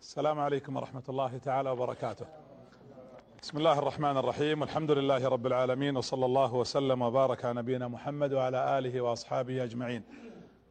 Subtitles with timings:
[0.00, 2.26] السلام عليكم ورحمة الله تعالى وبركاته.
[3.42, 4.60] بسم الله الرحمن الرحيم.
[4.60, 10.02] والحمد لله رب العالمين وصلى الله وسلم وبارك على نبينا محمد وعلى آله وأصحابه أجمعين.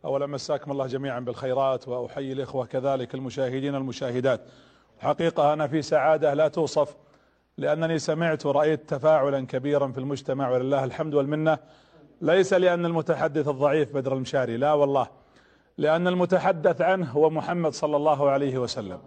[0.06, 4.42] أولا مساكم الله جميعا بالخيرات وأحيي الإخوة كذلك المشاهدين والمشاهدات.
[5.00, 6.96] حقيقة أنا في سعادة لا توصف
[7.58, 11.58] لأنني سمعت ورأيت تفاعلا كبيرا في المجتمع ولله الحمد والمنة.
[12.22, 15.08] ليس لأن المتحدث الضعيف بدر المشاري لا والله
[15.78, 19.00] لأن المتحدث عنه هو محمد صلى الله عليه وسلم.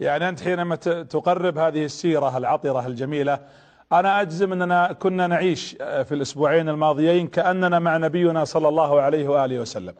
[0.00, 0.76] يعني أنت حينما
[1.10, 3.38] تقرب هذه السيرة العطرة الجميلة
[3.92, 9.58] أنا أجزم أننا كنا نعيش في الأسبوعين الماضيين كأننا مع نبينا صلى الله عليه وآله
[9.58, 9.94] وسلم.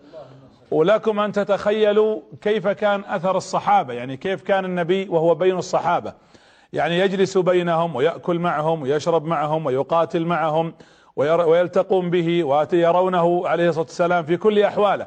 [0.70, 6.12] ولكم أن تتخيلوا كيف كان أثر الصحابة يعني كيف كان النبي وهو بين الصحابة.
[6.72, 10.74] يعني يجلس بينهم ويأكل معهم ويشرب معهم ويقاتل معهم
[11.16, 15.06] ويلتقون به ويرونه عليه الصلاة والسلام في كل أحواله.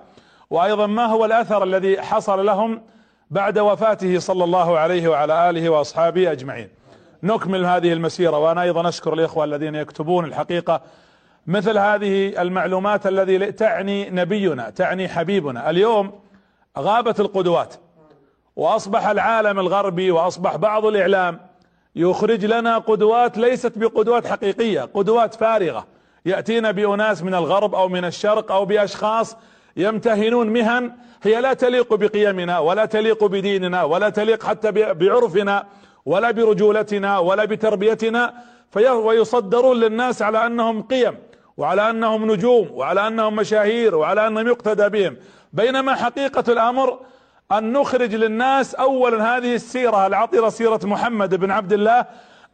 [0.50, 2.82] وأيضا ما هو الأثر الذي حصل لهم؟
[3.32, 6.70] بعد وفاته صلى الله عليه وعلى آله وأصحابه أجمعين.
[7.24, 10.82] نكمل هذه المسيرة وأنا أيضا أشكر الإخوة الذين يكتبون الحقيقة
[11.48, 15.70] مثل هذه المعلومات الذي تعني نبينا تعني حبيبنا.
[15.70, 16.20] اليوم
[16.80, 17.74] غابت القدوات
[18.56, 21.40] وأصبح العالم الغربي وأصبح بعض الإعلام
[21.96, 25.88] يخرج لنا قدوات ليست بقدوات حقيقية قدوات فارغة.
[26.26, 29.38] يأتينا بأناس من الغرب أو من الشرق أو بأشخاص
[29.78, 30.92] يمتهنون مهن
[31.24, 35.66] هي لا تليق بقيمنا ولا تليق بديننا ولا تليق حتى بعرفنا
[36.06, 38.34] ولا برجولتنا ولا بتربيتنا.
[38.76, 41.18] ويصدرون للناس على أنهم قيم
[41.58, 45.18] وعلى أنهم نجوم وعلى أنهم مشاهير وعلى أنهم يقتدى بهم.
[45.54, 47.00] بينما حقيقة الأمر
[47.52, 52.06] أن نخرج للناس اولا هذه السيرة العطرة سيرة محمد بن عبد الله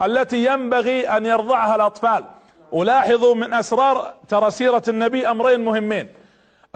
[0.01, 2.23] التي ينبغي أن يرضعها الأطفال.
[2.71, 6.07] ولاحظوا من أسرار ترى سيرة النبي أمرين مهمين.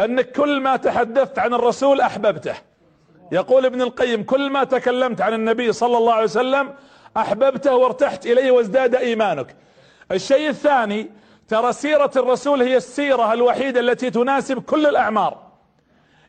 [0.05, 2.55] انك كل ما تحدثت عن الرسول أحببته.
[3.31, 6.73] يقول ابن القيم كل ما تكلمت عن النبي صلى الله عليه وسلم
[7.17, 9.55] أحببته وارتحت إليه وازداد إيمانك.
[10.11, 11.11] الشيء الثاني
[11.47, 15.51] ترى سيرة الرسول هي السيرة الوحيدة التي تناسب كل الأعمار.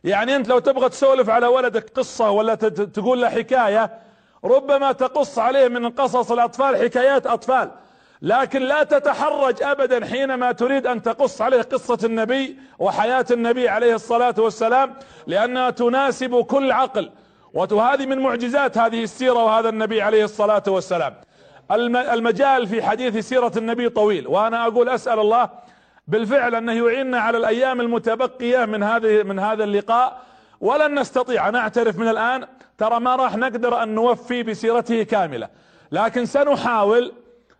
[0.03, 3.99] يعني أنت لو تبغى تسولف على ولدك قصة ولا تقول له حكاية
[4.43, 7.71] ربما تقص عليه من قصص الأطفال حكايات أطفال.
[8.23, 14.35] لكن لا تتحرج ابدا حينما تريد أن تقص عليه قصة النبي وحياة النبي عليه الصلاة
[14.37, 14.93] والسلام
[15.27, 17.11] لأنها تناسب كل عقل
[17.53, 21.13] وهذه من معجزات هذه السيرة وهذا النبي عليه الصلاة والسلام.
[21.95, 25.49] المجال في حديث سيرة النبي طويل وأنا أقول أسأل الله
[26.07, 30.21] بالفعل أنه يعيننا على الأيام المتبقية من هذه من هذا اللقاء
[30.61, 32.47] ولن نستطيع أنا أعترف من الآن
[32.77, 35.49] ترى ما راح نقدر أن نوفي بسيرته كاملة.
[35.91, 37.11] لكن سنحاول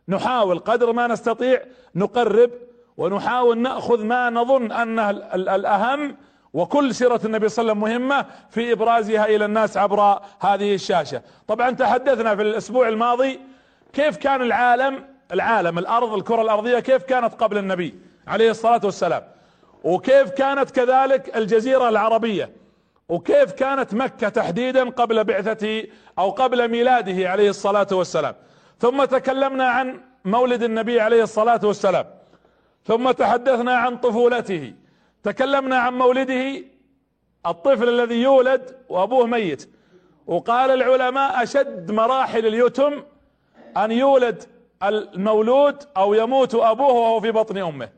[0.08, 1.62] نحاول قدر ما نستطيع
[1.96, 2.52] نقرب
[2.98, 6.16] ونحاول نأخذ ما نظن أنه الأهم
[6.54, 11.22] وكل سيرة النبي صلى الله عليه وسلم مهمة في إبرازها إلى الناس عبر هذه الشاشة.
[11.48, 13.40] طبعا تحدثنا في الأسبوع الماضي
[13.94, 17.96] كيف كان العالم العالم الأرض الكرة الأرضية كيف كانت قبل النبي
[18.28, 19.24] عليه الصلاة والسلام؟
[19.84, 22.52] وكيف كانت كذلك الجزيرة العربية؟
[23.10, 25.84] وكيف كانت مكة تحديدا قبل بعثته
[26.20, 28.36] أو قبل ميلاده عليه الصلاة والسلام؟
[28.80, 32.06] ثم تكلمنا عن مولد النبي عليه الصلاة والسلام.
[32.86, 34.74] ثم تحدثنا عن طفولته.
[35.24, 36.64] تكلمنا عن مولده
[37.46, 39.70] الطفل الذي يولد وأبوه ميت.
[40.28, 43.04] وقال العلماء أشد مراحل اليتم
[43.78, 44.44] أن يولد
[44.84, 47.90] المولود أو يموت أبوه وهو في بطن أمه.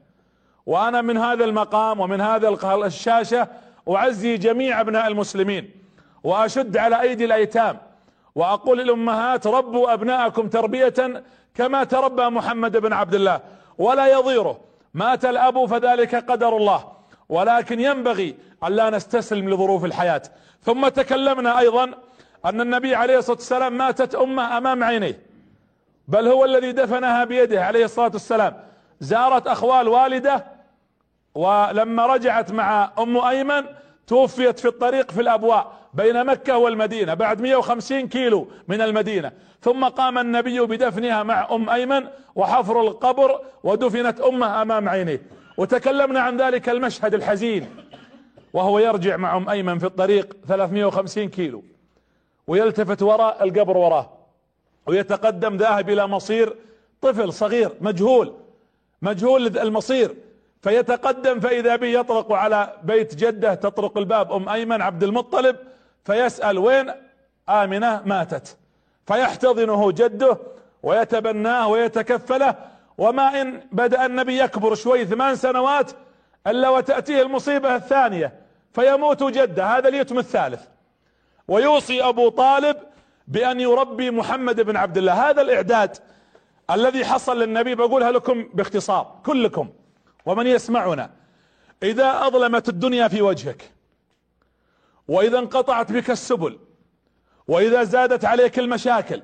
[0.66, 2.50] وأنا من هذا المقام ومن هذا
[2.86, 3.48] الشاشة
[3.90, 5.72] أعزي جميع أبناء المسلمين
[6.24, 7.78] وأشد على أيدي الأيتام.
[8.36, 11.24] وأقول للأمهات ربوا أبناءكم تربية
[11.56, 13.40] كما تربى محمد بن عبد الله.
[13.78, 14.60] ولا يضيره.
[14.94, 16.92] مات الأب فذلك قدر الله.
[17.30, 20.22] ولكن ينبغي أن لا نستسلم لظروف الحياة.
[20.64, 21.92] ثم تكلمنا أيضا
[22.46, 25.20] أن النبي عليه الصلاة والسلام ماتت أمه أمام عينيه.
[26.08, 28.58] بل هو الذي دفنها بيده عليه الصلاة والسلام.
[29.00, 30.46] زارت أخوال والده
[31.36, 33.64] ولما رجعت مع أم أيمن
[34.08, 35.74] توفيت في الطريق في الأبواء.
[35.96, 39.32] بين مكة والمدينة بعد 150 كيلو من المدينة.
[39.62, 45.22] ثم قام النبي بدفنها مع أم أيمن وحفر القبر ودفنت امه أمام عينيه.
[45.58, 47.68] وتكلمنا عن ذلك المشهد الحزين
[48.54, 51.64] وهو يرجع مع أم أيمن في الطريق 350 كيلو
[52.48, 54.10] ويلتفت وراء القبر وراه.
[54.88, 56.56] ويتقدم ذاهب إلى مصير
[57.02, 58.34] طفل صغير مجهول
[59.02, 60.16] مجهول المصير.
[60.62, 65.56] فيتقدم فإذا به يطرق على بيت جدة تطرق الباب أم أيمن عبد المطلب
[66.06, 66.92] فيسأل وين
[67.50, 68.58] آمنة ماتت.
[69.08, 70.38] فيحتضنه جده
[70.84, 72.56] ويتبناه ويتكفله.
[72.98, 75.92] وما إن بدأ النبي يكبر شوي ثمان سنوات
[76.48, 78.40] إلا وتأتيه المصيبة الثانية
[78.74, 79.78] فيموت جده.
[79.78, 80.62] هذا اليتم الثالث.
[81.48, 82.78] ويوصي أبو طالب
[83.28, 85.30] بأن يربي محمد بن عبد الله.
[85.30, 85.98] هذا الإعداد
[86.72, 89.70] الذي حصل للنبي بقولها لكم باختصار كلكم
[90.26, 91.10] ومن يسمعنا.
[91.84, 93.72] إذا أظلمت الدنيا في وجهك
[95.08, 96.60] وإذا انقطعت بك السبل
[97.48, 99.22] وإذا زادت عليك المشاكل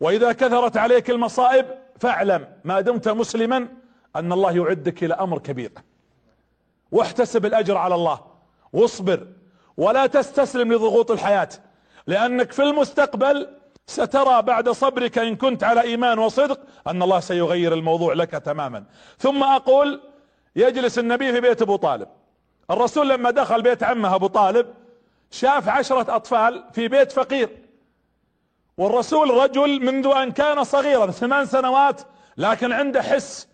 [0.00, 1.66] وإذا كثرت عليك المصائب
[2.00, 3.68] فاعلم ما دمت مسلما
[4.16, 5.72] أن الله يعدك إلى أمر كبير.
[6.92, 8.20] واحتسب الأجر على الله
[8.72, 9.26] واصبر
[9.76, 11.48] ولا تستسلم لضغوط الحياة
[12.06, 13.48] لأنك في المستقبل
[13.86, 18.84] سترى بعد صبرك إن كنت على إيمان وصدق أن الله سيغير الموضوع لك تماما.
[19.18, 20.00] ثم أقول
[20.56, 22.08] يجلس النبي في بيت أبو طالب.
[22.70, 24.66] الرسول لما دخل بيت عمه أبو طالب
[25.32, 27.48] شاف عشرة أطفال في بيت فقير.
[28.76, 32.02] والرسول رجل منذ أن كان صغيرا ثمان سنوات
[32.36, 33.48] لكن عنده حس.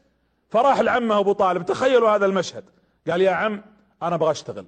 [0.50, 1.64] فراح لعمه أبو طالب.
[1.64, 2.64] تخيلوا هذا المشهد.
[3.10, 3.62] قال يا عم
[4.02, 4.66] أنا أبغى أشتغل.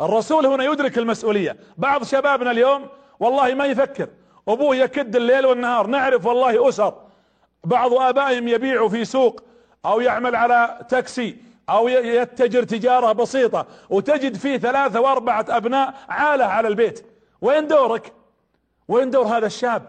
[0.00, 1.56] الرسول هنا يدرك المسؤولية.
[1.78, 2.88] بعض شبابنا اليوم
[3.20, 4.08] والله ما يفكر.
[4.48, 5.86] أبوه يكد الليل والنهار.
[5.86, 6.94] نعرف والله أسر.
[7.64, 9.42] بعض آبائهم يبيعوا في سوق
[9.84, 11.51] أو يعمل على تاكسي.
[11.72, 17.06] أو يتجر تجارة بسيطة وتجد فيه ثلاثة وأربعة أبناء عالة على البيت.
[17.40, 18.12] وين دورك؟
[18.88, 19.82] وين دور هذا الشاب؟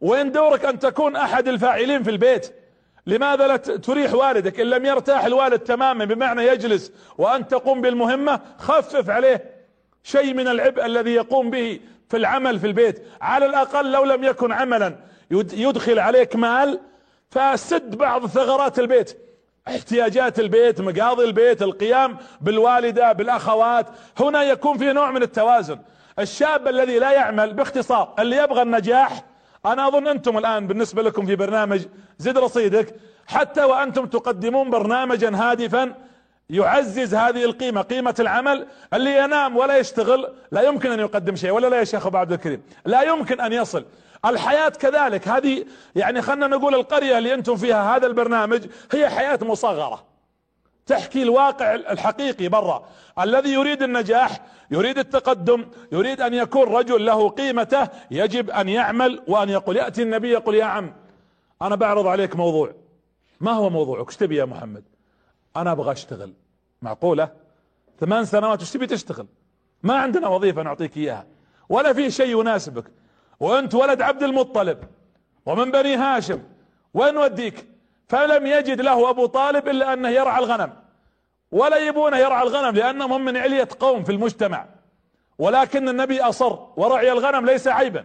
[0.00, 2.54] وين دورك أن تكون أحد الفاعلين في البيت؟
[3.06, 9.10] لماذا لا تريح والدك؟ إن لم يرتاح الوالد تماما بمعنى يجلس وانت تقوم بالمهمة خفف
[9.10, 9.44] عليه
[10.02, 13.02] شيء من العبء الذي يقوم به في العمل في البيت.
[13.20, 14.96] على الأقل لو لم يكن عملا
[15.30, 16.80] يدخل عليك مال
[17.30, 19.23] فسد بعض ثغرات البيت.
[19.68, 23.86] احتياجات البيت مقاضي البيت القيام بالوالدة بالأخوات.
[24.20, 25.78] هنا يكون في نوع من التوازن.
[26.18, 29.24] الشاب الذي لا يعمل باختصار اللي يبغى النجاح
[29.66, 31.86] أنا أظن أنتم الآن بالنسبة لكم في برنامج
[32.18, 32.94] زد رصيدك
[33.26, 35.94] حتى وأنتم تقدمون برنامجا هادفا
[36.50, 41.66] يعزز هذه القيمة قيمة العمل اللي ينام ولا يشتغل لا يمكن أن يقدم شيء ولا
[41.66, 43.84] لا يا شيخ أبو عبد الكريم لا يمكن أن يصل.
[44.26, 45.28] الحياة كذلك.
[45.28, 50.04] هذه يعني خلنا نقول القرية اللي أنتم فيها هذا البرنامج هي حياة مصغرة.
[50.86, 52.88] تحكي الواقع الحقيقي برا.
[53.18, 54.40] الذي يريد النجاح
[54.70, 60.30] يريد التقدم يريد أن يكون رجل له قيمته يجب أن يعمل وأن يقول يأتي النبي
[60.30, 60.94] يقول يا عم
[61.62, 62.74] أنا بعرض عليك موضوع.
[63.40, 64.84] ما هو موضوعك؟ إيش تبي يا محمد؟
[65.56, 66.32] أنا أبغى أشتغل.
[66.82, 67.28] معقولة؟
[68.00, 69.26] ثمان سنوات إيش تبي تشتغل؟
[69.82, 71.26] ما عندنا وظيفة نعطيك إياها.
[71.68, 72.84] ولا في شيء يناسبك.
[73.44, 74.78] وانت ولد عبد المطلب
[75.46, 76.40] ومن بني هاشم
[76.94, 77.66] وين وديك؟
[78.08, 80.72] فلم يجد له أبو طالب إلا أنه يرعى الغنم.
[81.52, 84.66] ولا يبونه يرعى الغنم لأنهم هم من علية قوم في المجتمع.
[85.38, 88.04] ولكن النبي أصر ورعي الغنم ليس عيبا.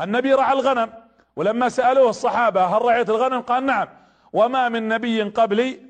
[0.00, 0.92] النبي رعى الغنم
[1.36, 3.88] ولما سألوه الصحابة هل رعيت الغنم؟ قال نعم.
[4.32, 5.80] وما من نبي قبلي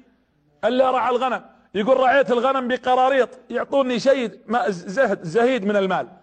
[0.64, 1.44] إلا رعى الغنم.
[1.74, 4.30] يقول رعيت الغنم بقراريط يعطوني شيء
[4.68, 6.17] زهد زهيد من المال.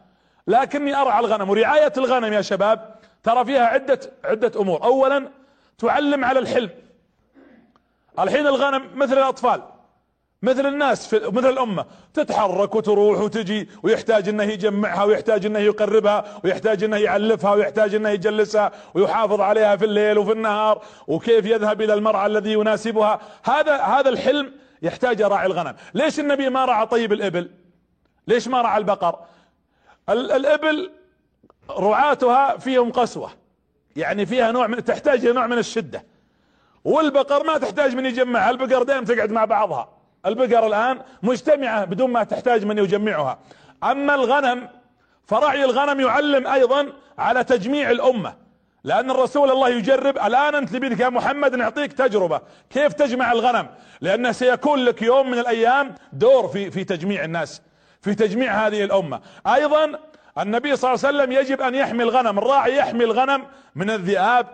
[0.47, 2.95] لكني ارعى الغنم ورعاية الغنم يا شباب.
[3.23, 4.83] ترى فيها عدة عدة أمور.
[4.83, 5.27] اولا
[5.77, 6.69] تعلم على الحلم.
[8.19, 9.61] الحين الغنم مثل الأطفال
[10.41, 11.85] مثل الناس في مثل الأمة.
[12.13, 18.71] تتحرك وتروح وتجي ويحتاج إنه يجمعها ويحتاج إنه يقربها ويحتاج إنه يعلفها ويحتاج إنه يجلسها
[18.93, 23.19] ويحافظ عليها في الليل وفي النهار وكيف يذهب إلى المرعى الذي يناسبها.
[23.43, 25.75] هذا هذا الحلم يحتاج راعي الغنم.
[25.93, 27.49] ليش النبي ما رعى طيب الإبل؟
[28.27, 29.19] ليش ما رعى البقر؟
[30.09, 30.91] الإبل
[31.69, 33.31] رعاتها فيهم قسوة.
[33.95, 36.05] يعني فيها نوع من تحتاج نوع من الشدة.
[36.83, 38.49] والبقر ما تحتاج من يجمعها.
[38.49, 39.89] البقر دائما تقعد مع بعضها.
[40.25, 43.39] البقر الآن مجتمعة بدون ما تحتاج من يجمعها.
[43.83, 44.69] أما الغنم
[45.25, 48.35] فرعي الغنم يعلم أيضا على تجميع الأمة.
[48.83, 52.41] لأن الرسول الله يجرب الآن أنت لبيدك يا محمد نعطيك تجربة.
[52.69, 53.67] كيف تجمع الغنم؟
[54.01, 57.61] لأنه سيكون لك يوم من الأيام دور في في تجميع الناس.
[58.05, 59.19] في تجميع هذه الأمة.
[59.47, 59.91] أيضا
[60.39, 63.43] النبي صلى الله عليه وسلم يجب أن يحمي الغنم الراعي يحمي الغنم
[63.75, 64.47] من الذئاب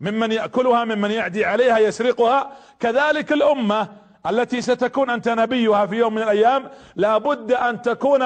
[0.00, 2.50] ممن يأكلها ممن يعدي عليها يسرقها.
[2.80, 3.88] كذلك الأمة
[4.30, 8.24] التي ستكون أنت نبيها في يوم من الأيام لابد أن تكون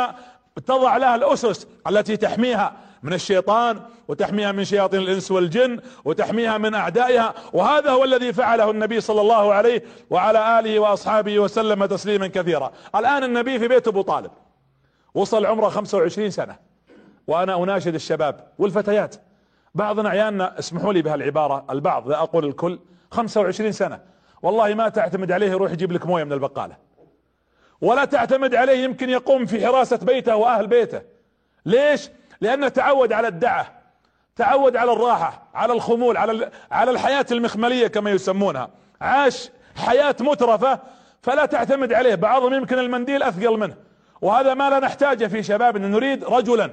[0.66, 2.72] تضع لها الأسس التي تحميها
[3.02, 7.34] من الشيطان وتحميها من شياطين الإنس والجن وتحميها من أعدائها.
[7.52, 12.72] وهذا هو الذي فعله النبي صلى الله عليه وعلى آله وأصحابه وسلم تسليما كثيرا.
[12.94, 14.30] الآن النبي في بيت أبو طالب.
[15.14, 16.56] وصل عمره 25 سنة.
[17.26, 19.16] وأنا أناشد الشباب والفتيات.
[19.74, 22.78] بعضنا عيالنا اسمحوا لي بهالعبارة البعض لا أقول الكل
[23.10, 24.00] 25 سنة.
[24.42, 26.76] والله ما تعتمد عليه يروح يجيب لك موية من البقالة.
[27.80, 31.02] ولا تعتمد عليه يمكن يقوم في حراسة بيته وأهل بيته.
[31.66, 33.82] ليش؟ لأنه تعود على الدعة
[34.36, 38.70] تعود على الراحة على الخمول على على الحياة المخملية كما يسمونها.
[39.00, 40.78] عاش حياة مترفة
[41.22, 42.14] فلا تعتمد عليه.
[42.14, 43.76] بعضهم يمكن المنديل أثقل منه.
[44.22, 46.70] وهذا ما لا نحتاجه في شبابنا نريد رجلا.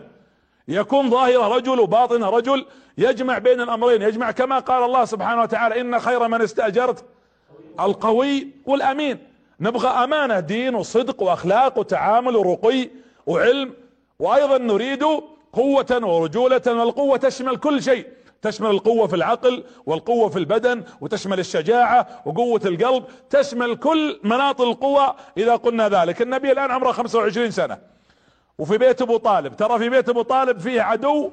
[0.67, 2.65] يكون ظاهرة رجل وباطنة رجل
[2.97, 7.05] يجمع بين الأمرين يجمع كما قال الله سبحانه وتعالى إن خير من استأجرت
[7.79, 9.17] القوي والأمين.
[9.59, 12.89] نبغى أمانة دين وصدق وأخلاق وتعامل ورقي
[13.25, 13.73] وعلم.
[14.19, 15.03] وأيضا نريد
[15.53, 18.07] قوة ورجولة والقوة تشمل كل شيء.
[18.41, 25.15] تشمل القوة في العقل والقوة في البدن وتشمل الشجاعة وقوة القلب تشمل كل مناط القوة
[25.37, 26.21] إذا قلنا ذلك.
[26.21, 27.77] النبي الآن عمره 25 سنة.
[28.57, 31.31] وفي بيت أبو طالب ترى في بيت أبو طالب فيه عدو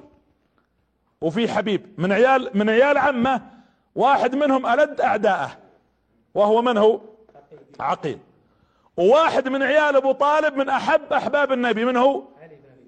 [1.21, 3.43] وفي حبيب من عيال من عيال عمه
[3.95, 5.51] واحد منهم ألد أعداءه
[6.35, 7.01] وهو من هو؟
[7.81, 8.19] عقيل.
[8.97, 12.23] وواحد من عيال أبو طالب من أحب أحباب النبي من هو؟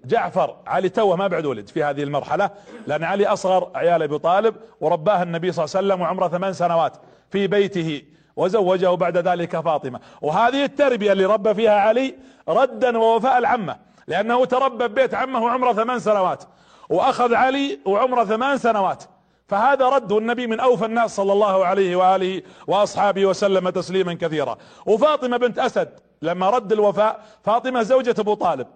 [0.09, 2.50] جعفر علي توه ما بعد ولد في هذه المرحلة
[2.87, 6.97] لأن علي أصغر عيال أبي طالب ورباه النبي صلى الله عليه وسلم وعمره ثمان سنوات
[7.31, 8.03] في بيته
[8.37, 10.00] وزوجه بعد ذلك فاطمة.
[10.23, 12.15] وهذه التربية اللي ربى فيها علي
[12.49, 16.45] ردا ووفاء العمة لأنه تربى ببيت عمه وعمره ثمان سنوات
[16.88, 19.05] وأخذ علي وعمره ثمان سنوات.
[19.49, 24.59] فهذا رد النبي من أوفى الناس صلى الله عليه وآله وأصحابه وسلم تسليما كثيرا.
[24.87, 25.88] وفاطمة بنت أسد
[26.23, 28.67] لما رد الوفاء فاطمة زوجة أبو طالب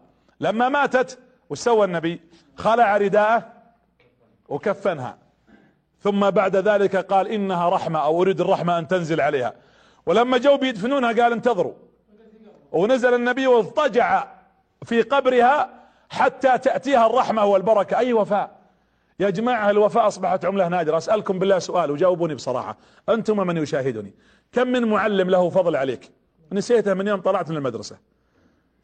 [0.41, 1.19] لما ماتت
[1.51, 2.21] وش سوى النبي؟
[2.57, 3.53] خلع رداءه
[4.49, 5.19] وكفنها.
[6.01, 9.55] ثم بعد ذلك قال إنها رحمة أو أريد الرحمة أن تنزل عليها.
[10.07, 11.75] ولما جو بيدفنونها قال انتظروا.
[12.73, 14.29] ونزل النبي واضطجع
[14.85, 15.71] في قبرها
[16.11, 17.99] حتى تأتيها الرحمة والبركة.
[17.99, 18.51] أي وفاء؟
[19.21, 20.97] يا جماعة الوفاء أصبحت عملة نادرة.
[20.97, 22.77] أسألكم بالله سؤال وجاوبوني بصراحة.
[23.09, 24.15] أنتم من يشاهدني.
[24.53, 26.11] كم من معلم له فضل عليك؟
[26.53, 28.12] نسيته من يوم طلعت من المدرسة.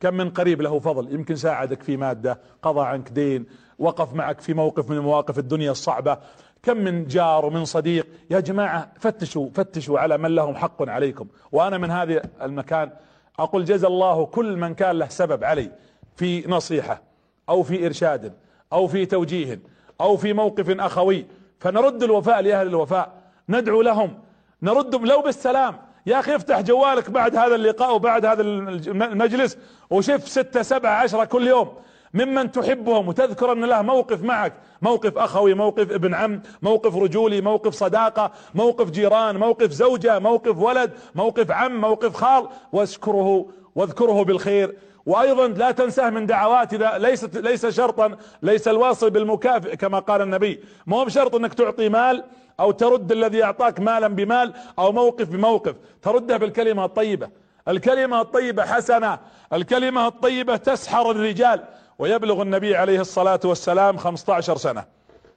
[0.00, 3.46] كم من قريب له فضل يمكن ساعدك في مادة قضى عنك دين
[3.78, 6.18] وقف معك في موقف من مواقف الدنيا الصعبة.
[6.62, 11.26] كم من جار ومن صديق يا جماعة فتشوا فتشوا على من لهم حق عليكم.
[11.52, 12.90] وأنا من هذا المكان
[13.38, 15.70] أقول جزا الله كل من كان له سبب علي
[16.16, 17.02] في نصيحة
[17.48, 18.32] أو في إرشاد
[18.72, 19.60] أو في توجيه
[20.00, 21.26] أو في موقف أخوي.
[21.58, 23.12] فنرد الوفاء لأهل الوفاء
[23.48, 24.18] ندعو لهم
[24.62, 25.87] نردهم لو بالسلام.
[26.08, 29.58] يا أخي افتح جوالك بعد هذا اللقاء وبعد هذا المجلس
[29.90, 31.68] وشف ستة سبعة عشرة كل يوم
[32.14, 34.52] ممن تحبهم وتذكر أن له موقف معك.
[34.82, 40.90] موقف أخوي موقف ابن عم موقف رجولي موقف صداقة موقف جيران موقف زوجة موقف ولد
[41.14, 42.48] موقف عم موقف خال.
[42.72, 44.76] واشكره واذكره بالخير.
[45.06, 50.60] وأيضا لا تنساه من دعوات إذا ليست ليس شرطا ليس الواصل بالمكافئ كما قال النبي.
[50.86, 52.24] ما هو بشرط إنك تعطي مال.
[52.60, 55.74] أو ترد الذي أعطاك مالا بمال أو موقف بموقف.
[56.02, 57.30] ترده بالكلمة الطيبة.
[57.68, 59.18] الكلمة الطيبة حسنة.
[59.52, 61.64] الكلمة الطيبة تسحر الرجال.
[61.98, 64.84] ويبلغ النبي عليه الصلاة والسلام 15 سنة.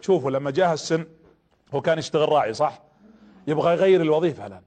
[0.01, 1.05] شوفوا لما جاه السن
[1.73, 2.81] هو كان يشتغل راعي صح؟
[3.47, 4.61] يبغى يغير الوظيفة الآن.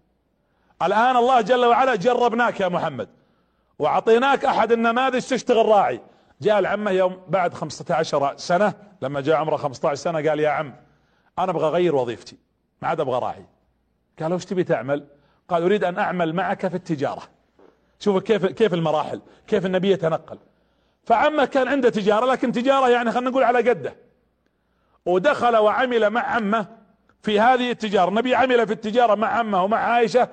[0.82, 3.08] الآن الله جل وعلا جربناك يا محمد.
[3.78, 6.00] وأعطيناك أحد النماذج تشتغل راعي.
[6.40, 8.72] جاء العمة يوم بعد 15 سنة.
[9.02, 10.74] لما جاء عمره 15 سنة قال يا عم
[11.38, 12.36] أنا أبغى أغير وظيفتي
[12.82, 13.44] ما عاد أبغى راعي.
[14.20, 15.06] قال وش تبي تعمل؟
[15.48, 17.22] قال أريد أن أعمل معك في التجارة.
[17.98, 20.38] شوف كيف كيف المراحل كيف النبي يتنقل.
[21.04, 23.96] فعمه كان عنده تجارة لكن تجارة يعني خلينا نقول على قده.
[25.06, 26.66] ودخل وعمل مع عمه
[27.22, 28.08] في هذه التجارة.
[28.08, 30.28] النبي عمل في التجارة مع عمه ومع عائشة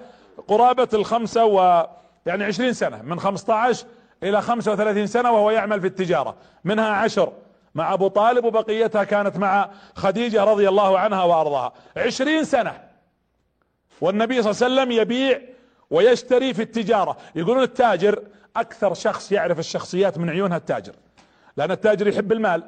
[0.48, 1.88] قرابة الخمسة و
[2.26, 3.86] يعني عشرين سنة من خمسة عشر
[4.24, 7.34] إلى خمسة وثلاثين سنة وهو يعمل في التجارة منها عشر
[7.76, 11.74] مع أبو طالب وبقيتها كانت مع خديجة رضي الله عنها وأرضاها.
[11.98, 12.82] عشرين سنة.
[14.02, 15.42] والنبي صلى الله عليه وسلم يبيع
[15.90, 17.18] ويشتري في التجارة.
[17.36, 18.24] يقولون التاجر
[18.56, 20.94] أكثر شخص يعرف الشخصيات من عيونها التاجر.
[21.58, 22.64] لأن التاجر يحب المال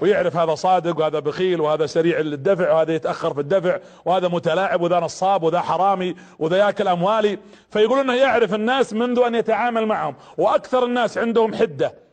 [0.00, 5.00] ويعرف هذا صادق وهذا بخيل وهذا سريع الدفع وهذا يتأخر في الدفع وهذا متلاعب وذا
[5.00, 7.38] نصاب وذا حرامي وذا ياكل أموالي.
[7.70, 10.14] فيقولون إنه يعرف الناس منذ أن يتعامل معهم.
[10.38, 12.07] وأكثر الناس عندهم حدة.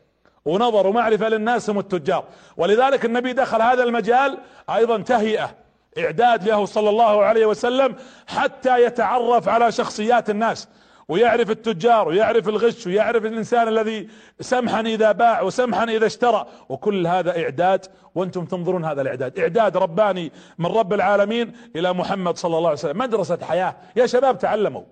[0.45, 2.23] ونظر ومعرفة للناس هم التجار.
[2.57, 4.37] ولذلك النبي دخل هذا المجال
[4.69, 5.55] أيضا تهيئة
[5.97, 7.95] إعداد له صلى الله عليه وسلم
[8.27, 10.67] حتى يتعرف على شخصيات الناس
[11.09, 14.09] ويعرف التجار ويعرف الغش ويعرف الإنسان الذي
[14.39, 16.45] سمحا إذا باع وسمحا إذا اشترى.
[16.69, 17.85] وكل هذا إعداد
[18.15, 19.39] وأنتم تنظرون هذا الإعداد.
[19.39, 22.97] إعداد رباني من رب العالمين إلى محمد صلى الله عليه وسلم.
[22.97, 23.75] مدرسة حياة.
[23.95, 24.83] يا شباب تعلموا.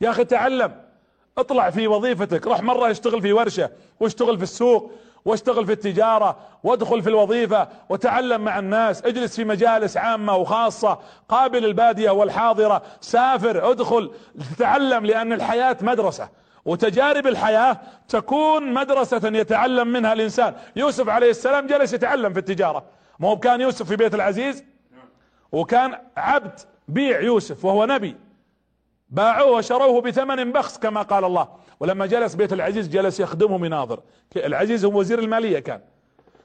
[0.00, 0.89] يا أخي تعلم.
[1.40, 3.70] اطلع في وظيفتك روح مرة اشتغل في ورشة
[4.00, 4.92] واشتغل في السوق
[5.24, 11.64] واشتغل في التجارة وادخل في الوظيفة وتعلم مع الناس اجلس في مجالس عامة وخاصة قابل
[11.64, 14.10] البادية والحاضرة سافر ادخل
[14.56, 16.28] تتعلم لأن الحياة مدرسة
[16.64, 20.54] وتجارب الحياة تكون مدرسة يتعلم منها الإنسان.
[20.76, 22.84] يوسف عليه السلام جلس يتعلم في التجارة.
[23.18, 24.64] ما هو كان يوسف في بيت العزيز؟
[25.52, 28.16] وكان عبد بيع يوسف وهو نبي.
[29.10, 31.48] باعوه وشروه بثمن بخس كما قال الله.
[31.80, 34.00] ولما جلس بيت العزيز جلس يخدمه مناظر.
[34.36, 35.80] العزيز هو وزير المالية كان.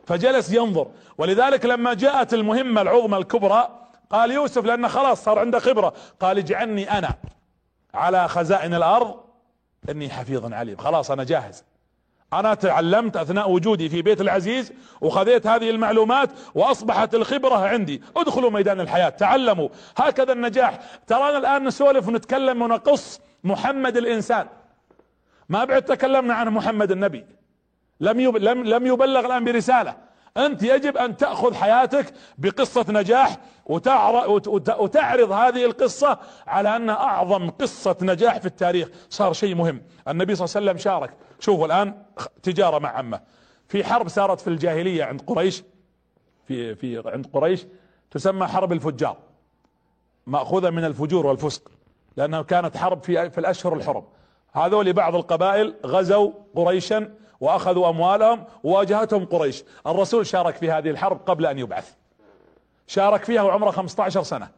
[0.05, 0.87] فجلس ينظر.
[1.17, 3.69] ولذلك لما جاءت المهمة العظمى الكبرى
[4.09, 5.93] قال يوسف لأنه خلاص صار عنده خبرة.
[6.19, 7.15] قال اجعلني أنا
[7.93, 9.15] على خزائن الأرض
[9.89, 10.77] إني حفيظ عليم.
[10.77, 11.63] خلاص أنا جاهز.
[12.33, 18.01] أنا تعلمت أثناء وجودي في بيت العزيز وخذيت هذه المعلومات وأصبحت الخبرة عندي.
[18.17, 19.69] ادخلوا ميدان الحياة تعلموا.
[19.97, 20.79] هكذا النجاح.
[21.07, 24.47] ترانا الآن نسولف ونتكلم ونقص محمد الإنسان.
[25.49, 27.25] ما بعد تكلمنا عن محمد النبي.
[27.99, 29.95] لم لم لم يبلغ الآن برسالة.
[30.37, 38.37] أنت يجب أن تأخذ حياتك بقصة نجاح وتعرض هذه القصة على انها أعظم قصة نجاح
[38.37, 38.87] في التاريخ.
[39.09, 39.81] صار شيء مهم.
[40.07, 41.13] النبي صلى الله عليه وسلم شارك.
[41.39, 42.03] شوفوا الآن
[42.43, 43.21] تجارة مع عمه.
[43.67, 45.63] في حرب صارت في الجاهلية عند قريش
[46.47, 47.65] في في عند قريش
[48.11, 49.17] تسمى حرب الفجار.
[50.27, 51.71] مأخوذة من الفجور والفسق
[52.17, 54.03] لأنها كانت حرب في في الأشهر الحرم.
[54.53, 59.63] هذول بعض القبائل غزوا قريشا وأخذوا أموالهم وواجهتهم قريش.
[59.87, 61.93] الرسول شارك في هذه الحرب قبل أن يبعث.
[62.87, 64.49] شارك فيها وعمره 15 سنة.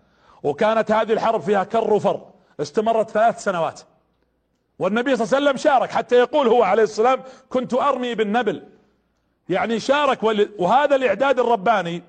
[0.44, 2.26] وكانت هذه الحرب فيها كر وفر.
[2.62, 3.82] استمرت ثلاث سنوات.
[4.80, 8.64] والنبي صلى الله عليه وسلم شارك حتى يقول هو عليه السلام كنت أرمي بالنبل.
[9.50, 10.24] يعني شارك
[10.60, 12.04] وهذا الإعداد الرباني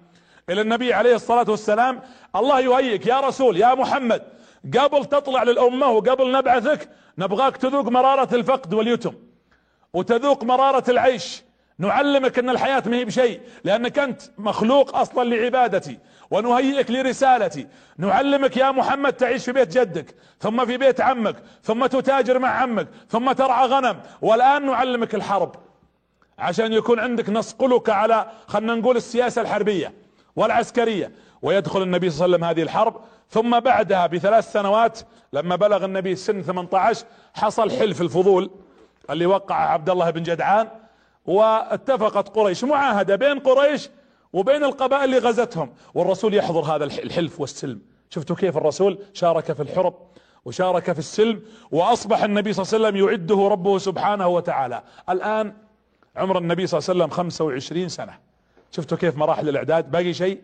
[0.51, 2.01] إلى النبي عليه الصلاة والسلام
[2.37, 4.23] الله يهيئك يا رسول يا محمد
[4.79, 9.15] قبل تطلع للأمة وقبل نبعثك نبغاك تذوق مرارة الفقد واليتم
[9.93, 11.43] وتذوق مرارة العيش.
[11.79, 15.99] نعلمك أن الحياة ما هي بشيء لأنك أنت مخلوق أصلا لعبادتي
[16.31, 17.67] ونهيئك لرسالتي.
[17.99, 22.89] نعلمك يا محمد تعيش في بيت جدك ثم في بيت عمك ثم تتاجر مع عمك
[23.09, 24.01] ثم ترعى غنم.
[24.23, 25.55] والآن نعلمك الحرب.
[26.39, 29.93] عشان يكون عندك نصقلك على خلنا نقول السياسة الحربية
[30.37, 31.13] والعسكرية.
[31.43, 35.01] ويدخل النبي صلى الله عليه وسلم هذه الحرب ثم بعدها بثلاث سنوات
[35.33, 38.51] لما بلغ النبي سن 18 حصل حلف الفضول
[39.11, 40.69] اللي وقع عبد الله بن جدعان.
[41.29, 43.91] واتفقت قريش معاهدة بين قريش
[44.33, 47.81] وبين القبائل اللي غزتهم والرسول يحضر هذا الحلف والسلم.
[48.11, 49.95] شفتوا كيف الرسول شارك في الحرب
[50.45, 54.83] وشارك في السلم وأصبح النبي صلى الله عليه وسلم يعده ربه سبحانه وتعالى.
[55.11, 55.57] الآن
[56.17, 58.19] عمر النبي صلى الله عليه وسلم 25 سنة.
[58.71, 60.43] شفتوا كيف مراحل الإعداد؟ باقي شيء؟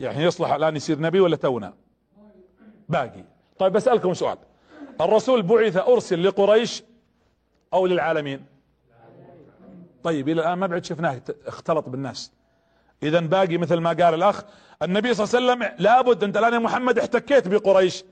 [0.00, 1.74] يعني يصلح الآن يصير نبي ولا تونا؟
[2.88, 3.24] باقي.
[3.58, 4.38] طيب بسألكم سؤال.
[5.00, 6.82] الرسول بعث أرسل لقريش
[7.74, 8.51] أو للعالمين؟
[10.04, 12.32] طيب إلى الآن ما بعد شفناه اختلط بالناس.
[13.02, 14.42] اذا باقي مثل ما قال الأخ
[14.82, 18.04] النبي صلى الله عليه وسلم لابد أنت الآن يا محمد احتكيت بقريش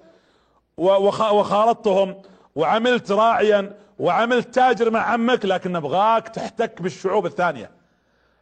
[0.77, 2.23] وخالطتهم
[2.55, 7.71] وعملت راعيا وعملت تاجر مع عمك لكن نبغاك تحتك بالشعوب الثانية.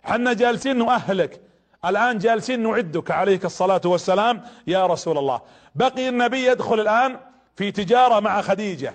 [0.03, 1.41] حنا جالسين نؤهلك.
[1.85, 5.41] الآن جالسين نعدك عليك الصلاة والسلام يا رسول الله.
[5.75, 7.17] بقي النبي يدخل الآن
[7.57, 8.95] في تجارة مع خديجة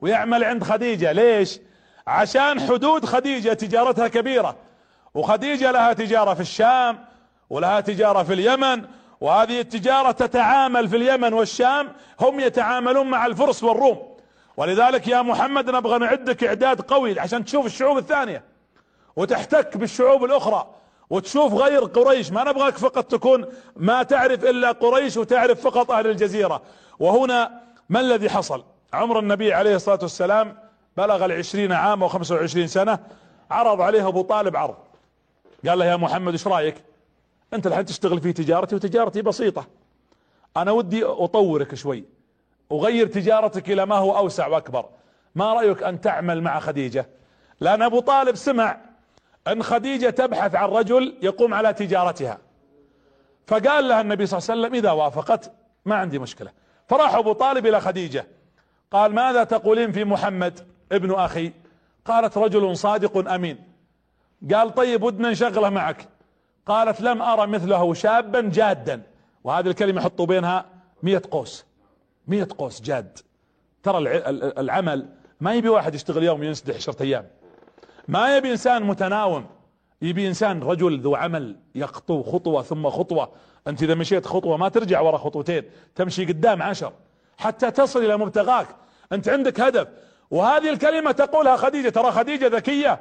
[0.00, 1.12] ويعمل عند خديجة.
[1.12, 1.58] ليش؟
[2.06, 4.56] عشان حدود خديجة تجارتها كبيرة.
[5.14, 7.04] وخديجة لها تجارة في الشام
[7.50, 8.84] ولها تجارة في اليمن
[9.20, 14.16] وهذه التجارة تتعامل في اليمن والشام هم يتعاملون مع الفرس والروم.
[14.56, 18.44] ولذلك يا محمد نبغى نعدك إعداد قوي عشان تشوف الشعوب الثانية
[19.16, 20.66] وتحتك بالشعوب الأخرى
[21.10, 22.32] وتشوف غير قريش.
[22.32, 26.62] ما نبغاك فقط تكون ما تعرف إلا قريش وتعرف فقط أهل الجزيرة.
[26.98, 32.98] وهنا ما الذي حصل؟ عمر النبي عليه الصلاة والسلام بلغ العشرين عام وخمسة وعشرين سنة
[33.50, 34.76] عرض عليه أبو طالب عرض.
[35.68, 36.74] قال له يا محمد إيش رأيك؟
[37.54, 39.66] أنت الحين تشتغل في تجارتي وتجارتي بسيطة.
[40.56, 42.04] أنا ودي أطورك شوي.
[42.72, 44.88] أغير تجارتك إلى ما هو أوسع وأكبر.
[45.34, 47.06] ما رأيك أن تعمل مع خديجة؟
[47.60, 48.80] لأن أبو طالب سمع
[49.48, 52.38] أن خديجة تبحث عن رجل يقوم على تجارتها.
[53.46, 55.52] فقال لها النبي صلى الله عليه وسلم إذا وافقت
[55.84, 56.50] ما عندي مشكلة.
[56.88, 58.26] فراح أبو طالب إلى خديجة.
[58.90, 61.52] قال ماذا تقولين في محمد؟ ابن أخي
[62.04, 63.58] قالت رجل صادق أمين.
[64.54, 66.08] قال طيب ودنا نشغله معك.
[66.66, 69.02] قالت لم أرى مثله شابا جادا.
[69.44, 70.66] وهذه الكلمة حطوا بينها
[71.02, 71.64] مية قوس.
[72.28, 73.18] مية قوس جاد.
[73.82, 73.98] ترى
[74.58, 75.08] العمل
[75.40, 77.26] ما يبي واحد يشتغل يوم ينسدح عشرة أيام.
[78.08, 79.46] ما يبي إنسان متناوم.
[80.02, 83.32] يبي إنسان رجل ذو عمل يخطو خطوة ثم خطوة.
[83.68, 85.64] أنت إذا مشيت خطوة ما ترجع ورا خطوتين.
[85.94, 86.92] تمشي قدام عشر.
[87.38, 88.66] حتى تصل إلى مبتغاك.
[89.12, 89.88] أنت عندك هدف.
[90.30, 91.88] وهذه الكلمة تقولها خديجة.
[91.88, 93.00] ترى خديجة ذكية.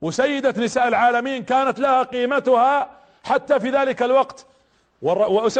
[0.00, 2.90] وسيدة نساء العالمين كانت لها قيمتها
[3.24, 4.46] حتى في ذلك الوقت.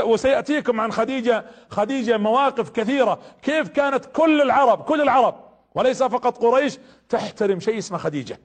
[0.03, 3.19] وسيأتيكم عن خديجة خديجة مواقف كثيرة.
[3.43, 5.35] كيف كانت كل العرب كل العرب
[5.75, 8.41] وليس فقط قريش تحترم شيء اسمه خديجة.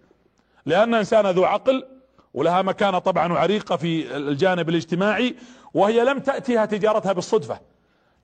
[0.65, 1.86] لأن إنسان ذو عقل
[2.34, 5.36] ولها مكانة طبعا وعريقة في الجانب الاجتماعي
[5.74, 7.60] وهي لم تأتيها تجارتها بالصدفة.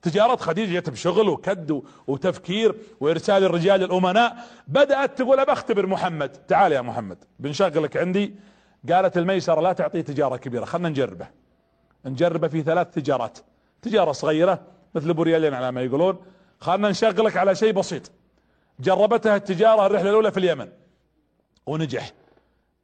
[0.02, 4.36] تجارة خديجة جت بشغل وكد وتفكير وإرسال الرجال الأمناء.
[4.68, 6.28] بدأت تقول أبى أختبر محمد.
[6.28, 8.34] تعال يا محمد بنشغلك عندي.
[8.92, 11.26] قالت الميسرة لا تعطيه تجارة كبيرة خلنا نجربه.
[12.04, 13.38] نجربه في ثلاث تجارات.
[13.82, 14.62] تجارة صغيرة
[14.94, 16.18] مثل بوريالين على ما يقولون.
[16.60, 18.10] خلنا نشغلك على شيء بسيط.
[18.80, 20.68] جربتها التجارة الرحلة الأولى في اليمن.
[21.66, 22.10] ونجح.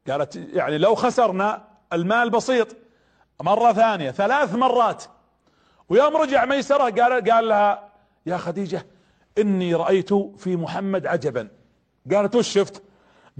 [0.09, 2.75] قالت يعني لو خسرنا المال بسيط.
[3.41, 5.03] مرة ثانية ثلاث مرات
[5.89, 7.89] ويوم رجع ميسرة قال قال لها
[8.25, 8.85] يا خديجة
[9.37, 11.47] إني رأيت في محمد عجبا.
[12.11, 12.83] قالت وش شفت؟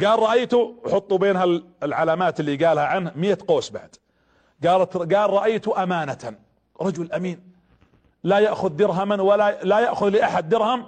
[0.05, 0.53] قال رأيت.
[0.91, 3.95] حطوا بينها العلامات اللي قالها عنه مية قوس بعد.
[4.65, 6.35] قالت قال رأيت أمانة
[6.81, 7.53] رجل أمين.
[8.23, 10.85] لا يأخذ درهما ولا لا يأخذ لأحد درهم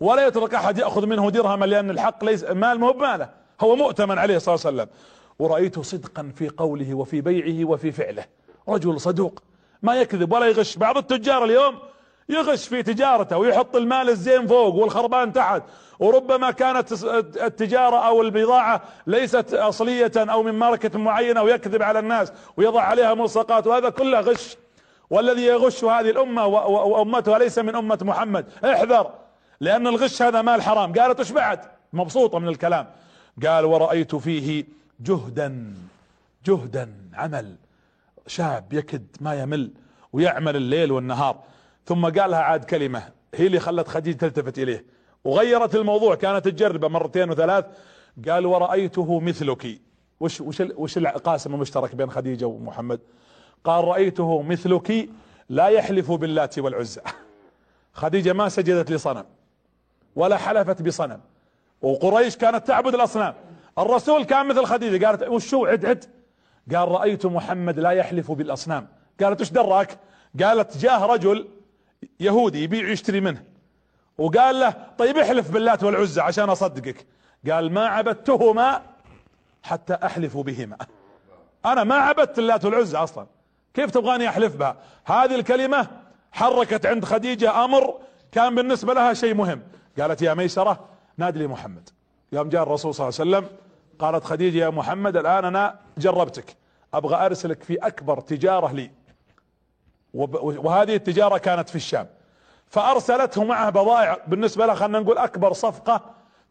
[0.00, 4.38] ولا يترك أحد يأخذ منه درهما لأن الحق ليس مال مو بماله هو مؤتمن عليه
[4.38, 4.96] صلى الله عليه وسلم
[5.38, 8.24] ورأيت صدقا في قوله وفي بيعه وفي فعله.
[8.68, 9.42] رجل صدوق.
[9.82, 10.76] ما يكذب ولا يغش.
[10.76, 11.78] بعض التجار اليوم
[12.28, 15.62] يغش في تجارته ويحط المال الزين فوق والخربان تحت.
[15.98, 16.92] وربما كانت
[17.36, 23.66] التجارة أو البضاعة ليست أصلية أو من ماركة معينة ويكذب على الناس ويضع عليها ملصقات.
[23.66, 24.56] وهذا كله غش.
[25.10, 28.46] والذي يغش هذه الأمة وأمتها ليس من أمة محمد.
[28.64, 29.10] احذر
[29.60, 30.92] لأن الغش هذا مال حرام.
[30.92, 31.60] قالت إيش بعد؟
[31.92, 32.86] مبسوطة من الكلام.
[33.46, 34.64] قال ورأيت فيه
[35.00, 35.74] جهدا
[36.46, 37.54] جهدا عمل.
[38.30, 39.72] شاب يكد ما يمل
[40.12, 41.42] ويعمل الليل والنهار.
[41.86, 43.02] ثم قالها عاد كلمة
[43.34, 44.84] هي اللي خلت خديجة تلتفت إليه.
[45.24, 47.64] وغيرت الموضوع كانت تجربة مرتين وثلاث.
[48.28, 49.80] قال ورأيته مثلك.
[50.20, 53.00] وش وش وش القاسم المشترك بين خديجة ومحمد؟
[53.64, 55.08] قال رأيته مثلك
[55.48, 57.00] لا يحلف باللات والعزى.
[57.92, 59.24] خديجة ما سجدت لصنم
[60.16, 61.20] ولا حلفت بصنم.
[61.82, 63.34] وقريش كانت تعبد الأصنام.
[63.78, 66.19] الرسول كان مثل خديجة قالت وشو عد عد؟
[66.74, 68.88] قال رأيت محمد لا يحلف بالأصنام.
[69.22, 69.98] قالت إيش دراك
[70.42, 71.48] قالت جاه رجل
[72.20, 73.44] يهودي يبيع يشتري منه.
[74.18, 77.06] وقال له طيب احلف باللات والعزى عشان أصدقك.
[77.50, 78.82] قال ما عبدتهما
[79.62, 80.76] حتى أحلف بهما.
[81.66, 83.26] أنا ما عبدت اللات والعزى أصلا.
[83.74, 85.88] كيف تبغاني أحلف بها؟ هذه الكلمة
[86.32, 87.94] حركت عند خديجة أمر
[88.32, 89.62] كان بالنسبة لها شيء مهم.
[90.00, 91.88] قالت يا ميسرة نادي لي محمد.
[92.32, 93.56] يوم جاء الرسول صلى الله عليه وسلم
[94.00, 96.56] قالت خديجة يا محمد الآن أنا جربتك.
[96.94, 98.90] أبغى أرسلك في أكبر تجارة لي.
[100.14, 102.06] وهذه التجارة كانت في الشام.
[102.66, 104.16] فأرسلته معه بضائع.
[104.26, 106.00] بالنسبة لها خلينا نقول أكبر صفقة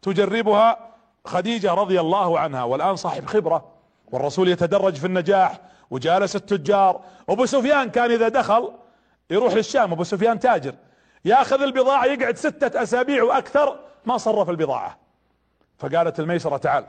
[0.02, 0.90] تجربها
[1.26, 2.64] خديجة رضي الله عنها.
[2.64, 3.72] والآن صاحب خبرة
[4.12, 5.60] والرسول يتدرج في النجاح
[5.92, 7.02] وجالس التجار.
[7.30, 8.72] أبو سفيان كان إذا دخل
[9.30, 9.92] يروح للشام.
[9.92, 10.76] أبو سفيان تاجر.
[11.26, 14.98] يأخذ البضاعة يقعد ستة أسابيع وأكثر ما صرف البضاعة.
[15.78, 16.86] فقالت الميسرة تعال.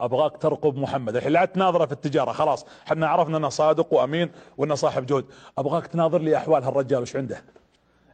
[0.00, 1.16] أبغاك ترقب محمد.
[1.16, 2.66] الحين لا تناظره في التجارة خلاص.
[2.86, 5.24] إحنا عرفنا إنه صادق وأمين وإنه صاحب جهد.
[5.58, 7.44] أبغاك تناظر لي أحوال هالرجال وش عنده.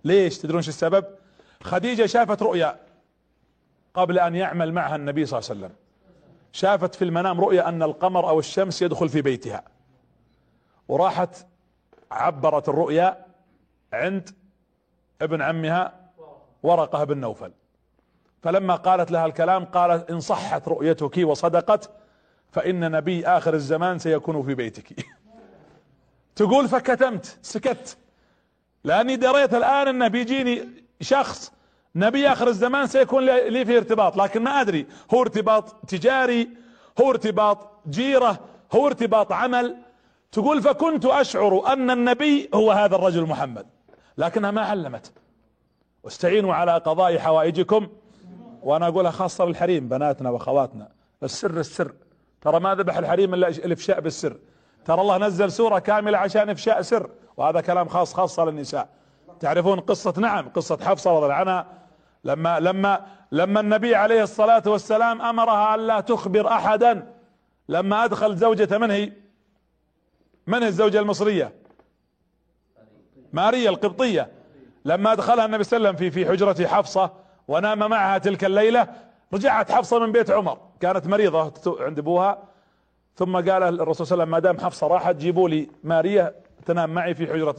[0.05, 1.05] ليش؟ تدرون شو السبب؟
[1.63, 2.81] خديجة شافت رؤيا
[3.95, 5.77] قبل أن يعمل معها النبي صلى الله عليه وسلم.
[6.53, 9.63] شافت في المنام رؤيا أن القمر أو الشمس يدخل في بيتها.
[10.89, 11.47] وراحت
[12.11, 13.27] عبرت الرؤيا
[13.93, 14.31] عند
[15.23, 16.11] ابن عمها
[16.63, 17.53] ورقة بن نوفل.
[18.45, 21.91] فلما قالت لها الكلام قالت إن صحت رؤيتك وصدقت
[22.53, 25.07] فإن نبي آخر الزمان سيكون في بيتك.
[26.37, 27.97] تقول فكتمت سكت.
[28.85, 30.69] لأني دريت الآن انه بيجيني
[31.01, 31.53] شخص
[31.97, 34.87] نبي آخر الزمان سيكون لي في ارتباط لكن ما أدري.
[35.15, 36.49] هو ارتباط تجاري
[37.01, 38.39] هو ارتباط جيرة
[38.73, 39.77] هو ارتباط عمل.
[40.33, 43.67] تقول فكنت أشعر أن النبي هو هذا الرجل محمد
[44.19, 45.13] لكنها ما علمت.
[46.03, 47.89] واستعينوا على قضاء حوائجكم.
[48.65, 50.89] وأنا أقولها خاصة بالحريم بناتنا وأخواتنا.
[51.23, 51.93] السر السر.
[52.41, 54.37] ترى ما ذبح الحريم إلا الإفشاء بالسر.
[54.85, 58.89] ترى الله نزل سورة كاملة عشان إفشاء سر وهذا كلام خاص خاصة للنساء.
[59.41, 61.67] تعرفون قصة نعم قصة حفصة رضي الله عنها؟
[62.25, 67.15] لما لما لما النبي عليه الصلاة والسلام أمرها الا تخبر أحدا
[67.69, 69.13] لما أدخل زوجته من هي؟
[70.47, 71.53] من هي الزوجة المصرية؟
[73.33, 74.33] ماريا القبطية.
[74.85, 78.89] لما أدخلها النبي صلى الله عليه وسلم في في حجرة حفصة ونام معها تلك الليلة
[79.35, 80.59] رجعت حفصة من بيت عمر.
[80.81, 82.43] كانت مريضة عند أبوها.
[83.17, 86.35] ثم قال الرسول صلى الله عليه وسلم ما دام حفصة راحت جيبوا لي ماريا
[86.67, 87.57] تنام معي في حجرة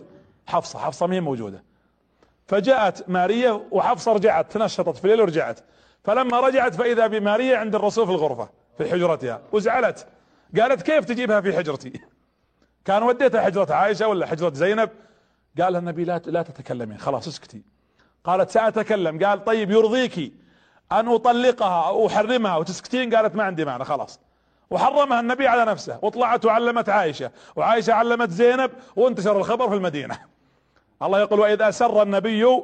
[0.47, 0.79] حفصة.
[0.79, 1.63] حفصة ما هي موجودة.
[2.47, 5.59] فجاءت ماريا وحفصة رجعت تنشطت في الليل ورجعت.
[6.03, 9.41] فلما رجعت فإذا بماريا عند الرسول في الغرفة في حجرتها.
[9.51, 10.07] وزعلت.
[10.59, 12.01] قالت كيف تجيبها في حجرتي؟
[12.85, 14.89] كان وديتها حجرة عائشة ولا حجرة زينب؟
[15.61, 17.74] قال النبي لا لا تتكلمين خلاص اسكتي.
[18.25, 19.25] قالت سأتكلم.
[19.25, 20.33] قال طيب يرضيك
[20.91, 22.57] أن أطلقها أو أحرمها.
[22.57, 24.19] وتسكتين قالت ما عندي معنى خلاص.
[24.69, 25.99] وحرمها النبي على نفسه.
[26.01, 27.31] وطلعت وعلمت عائشة.
[27.55, 30.19] وعائشة علمت زينب وانتشر الخبر في المدينة.
[31.01, 32.61] الله يقول واذا سر النبي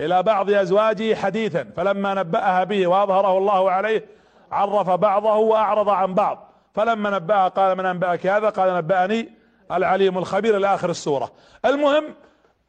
[0.00, 4.06] إلى بعض أزواجه حديثا فلما نبأها به وأظهره الله عليه
[4.52, 6.52] عرف بعضه وأعرض عن بعض.
[6.74, 9.28] فلما نبأها قال من أنبأك هذا؟ قال نبأني
[9.72, 11.32] العليم الخبير إلى آخر السورة.
[11.64, 12.04] المهم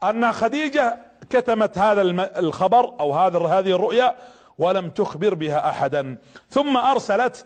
[0.04, 0.98] أن خديجة
[1.30, 2.02] كتمت هذا
[2.40, 4.16] الخبر أو هذا هذه الرؤيا
[4.58, 6.18] ولم تخبر بها أحدا.
[6.50, 7.46] ثم أرسلت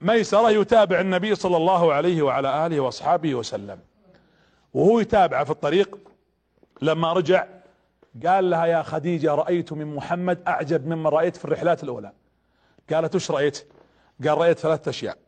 [0.00, 3.78] ميسرة يتابع النبي صلى الله عليه وعلى آله وأصحابه وسلم.
[4.74, 5.98] وهو يتابع في الطريق.
[6.82, 7.46] لما رجع
[8.26, 12.12] قال لها يا خديجة رأيت من محمد أعجب مما رأيت في الرحلات الأولى.
[12.92, 13.66] قالت وش رأيت؟
[14.24, 15.18] قال رأيت ثلاثة أشياء.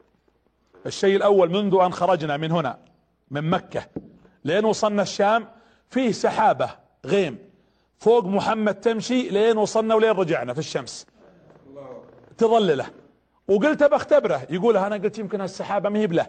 [0.87, 2.79] الشيء الأول منذ أن خرجنا من هنا
[3.31, 3.87] من مكة
[4.45, 5.49] لين وصلنا الشام
[5.91, 6.82] فيه سحابة.
[7.07, 7.39] غيم.
[7.99, 11.07] فوق محمد تمشي لين وصلنا ولين رجعنا في الشمس.
[12.39, 12.87] تظلله.
[13.49, 16.27] وقلت بختبره يقول أنا قلت يمكن السحابة ما هي بله.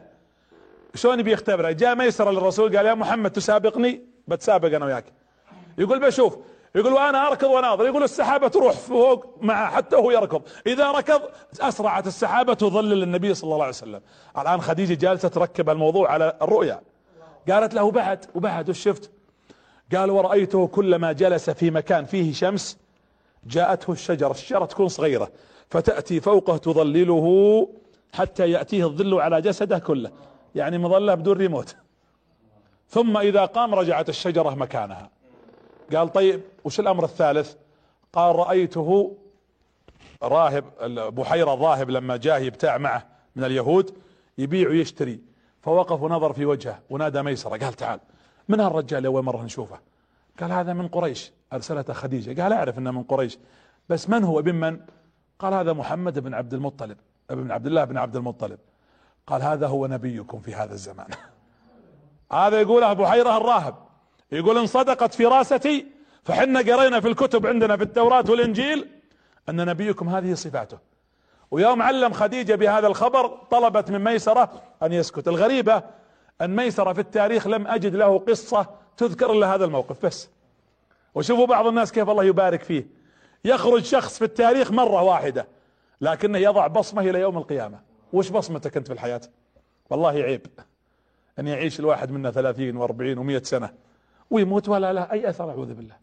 [0.96, 5.06] شلون بيختبره جاء ميسر للرسول قال يا محمد تسابقني؟ بتسابق أنا وياك.
[5.78, 6.38] يقول بشوف
[6.76, 10.42] يقول وأنا أركض وناظر يقول السحابة تروح فوق معه حتى هو يركض.
[10.68, 11.22] إذا ركض
[11.62, 14.02] أسرعت السحابة تظلل النبي صلى الله عليه وسلم.
[14.38, 16.82] الآن خديجة جالسة تركب الموضوع على الرؤيا.
[17.50, 18.26] قالت له بعد.
[18.36, 19.12] وبعد وش شفت؟
[19.96, 22.78] قال ورأيته كلما جلس في مكان فيه شمس
[23.46, 25.32] جاءته الشجرة الشجرة تكون صغيرة
[25.70, 27.68] فتأتي فوقه تظلله
[28.14, 30.12] حتى يأتيه الظل على جسده كله
[30.56, 31.76] يعني مظلة بدون ريموت.
[32.90, 35.10] ثم إذا قام رجعت الشجرة مكانها.
[35.96, 37.54] قال طيب وش الأمر الثالث؟
[38.14, 39.18] قال رأيته
[40.24, 40.64] راهب
[41.16, 43.98] بحيرة ظاهب لما جاء يبتاع معه من اليهود
[44.38, 45.20] يبيع ويشتري
[45.62, 48.00] فوقف ونظر في وجهه ونادى ميسرة قال تعال.
[48.50, 49.80] من هالرجال اول مرة نشوفه؟
[50.40, 52.42] قال هذا من قريش أرسلته خديجة.
[52.42, 53.38] قال أعرف إنه من قريش
[53.90, 54.80] بس من هو؟ ابن من؟
[55.40, 56.98] قال هذا محمد بن عبد المطلب
[57.30, 58.60] ابن عبد الله بن عبد المطلب.
[59.28, 61.08] قال هذا هو نبيكم في هذا الزمان.
[62.32, 63.76] هذا يقول أبو حيرة الراهب
[64.32, 65.88] يقول إن صدقت فراستي
[66.24, 68.90] فحنا قرينا في الكتب عندنا في التوراة والإنجيل
[69.50, 70.78] أن نبيكم هذه صفاته.
[71.52, 75.28] ويوم علم خديجة بهذا الخبر طلبت من ميسرة أن يسكت.
[75.28, 75.84] الغريبة
[76.42, 80.06] أن ميسرة في التاريخ لم أجد له قصة تذكر إلا هذا الموقف.
[80.06, 80.30] بس
[81.16, 82.88] وشوفوا بعض الناس كيف الله يبارك فيه.
[83.46, 85.48] يخرج شخص في التاريخ مرة واحدة
[86.02, 87.80] لكنه يضع بصمة إلى يوم القيامة.
[88.14, 89.22] وش بصمتك أنت في الحياة؟
[89.90, 90.48] والله عيب
[91.40, 93.74] أن يعيش الواحد منا ثلاثين وأربعين ومئة سنة
[94.30, 95.96] ويموت ولا له أي أثر أعوذ بالله.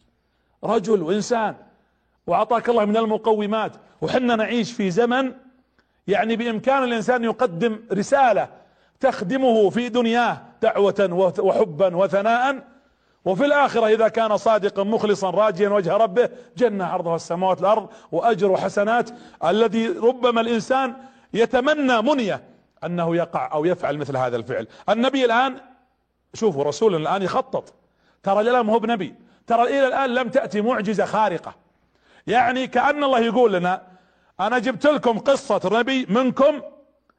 [0.64, 1.56] رجل وإنسان
[2.26, 3.72] وأعطاك الله من المقومات.
[4.00, 5.32] وحنا نعيش في زمن
[6.06, 8.48] يعني بإمكان الإنسان يقدم رسالة
[9.00, 12.64] تخدمه في دنياه دعوة وحبا وثناء.
[13.24, 19.10] وفي الآخرة إذا كان صادقا مخلصا راجيا وجه ربه جنة عرضها السماوات والأرض وأجر وحسنات.
[19.44, 20.94] الذي ربما الإنسان
[21.34, 22.44] يتمنى منية
[22.84, 24.66] أنه يقع أو يفعل مثل هذا الفعل.
[24.88, 25.60] النبي الآن
[26.34, 27.74] شوفوا رسول الآن يخطط.
[28.22, 29.14] ترى الآن هو بنبي.
[29.46, 31.54] ترى إلى الآن لم تأتي معجزة خارقة.
[32.26, 33.82] يعني كأن الله يقول لنا
[34.40, 36.60] أنا جبت لكم قصة نبي منكم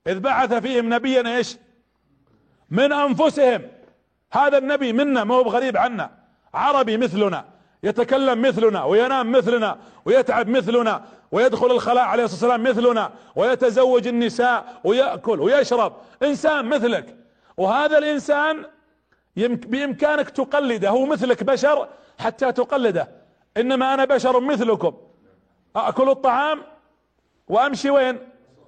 [0.08, 1.58] إذ بعث فيهم نبيا إيش؟
[2.72, 3.62] من أنفسهم.
[4.32, 6.10] هذا النبي منا ما هو بغريب عنا.
[6.54, 7.46] عربي مثلنا.
[7.84, 15.40] يتكلم مثلنا وينام مثلنا ويتعب مثلنا ويدخل الخلاء عليه الصلاة والسلام مثلنا ويتزوج النساء ويأكل
[15.40, 15.94] ويشرب.
[16.24, 17.16] إنسان مثلك.
[17.58, 18.66] وهذا الإنسان
[19.36, 20.90] بإمكانك تقلده.
[20.90, 21.88] هو مثلك بشر
[22.20, 23.08] حتى تقلده.
[23.58, 24.94] إنما أنا بشر مثلكم.
[25.76, 26.62] أكل الطعام
[27.48, 28.20] وأمشي وين؟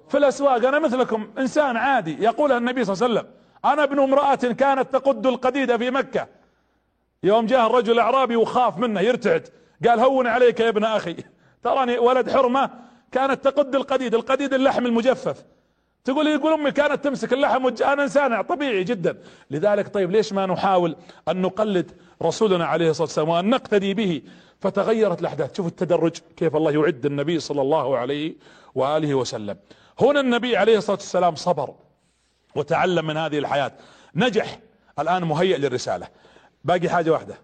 [0.08, 0.66] في الأسواق.
[0.66, 1.30] أنا مثلكم.
[1.38, 2.22] إنسان عادي.
[2.24, 3.43] يقولها النبي صلى الله عليه وسلم.
[3.64, 6.26] أنا ابن امرأة كانت تقد القديدة في مكة.
[7.22, 9.48] يوم جاء الرجل الأعرابي وخاف منه يرتعد.
[9.88, 11.16] قال هون عليك يا ابن أخي.
[11.62, 12.70] تراني ولد حرمة
[13.12, 15.44] كانت تقد القديد القديد اللحم المجفف.
[16.04, 17.82] تقول يقول أمي كانت تمسك اللحم وج...
[17.82, 19.18] أنا إنسان طبيعي جدا.
[19.50, 20.96] لذلك طيب ليش ما نحاول
[21.28, 24.22] أن نقلد رسولنا عليه الصلاة والسلام وأن نقتدي به؟
[24.60, 25.56] فتغيرت الأحداث.
[25.56, 28.34] شوف التدرج كيف الله يعد النبي صلى الله عليه
[28.74, 29.56] وآله وسلم.
[30.00, 31.74] هنا النبي عليه الصلاة والسلام صبر.
[32.56, 33.72] وتعلم من هذه الحياة.
[34.14, 34.58] نجح.
[34.98, 36.08] الآن مهيئ للرسالة.
[36.64, 37.34] باقي حاجة واحدة.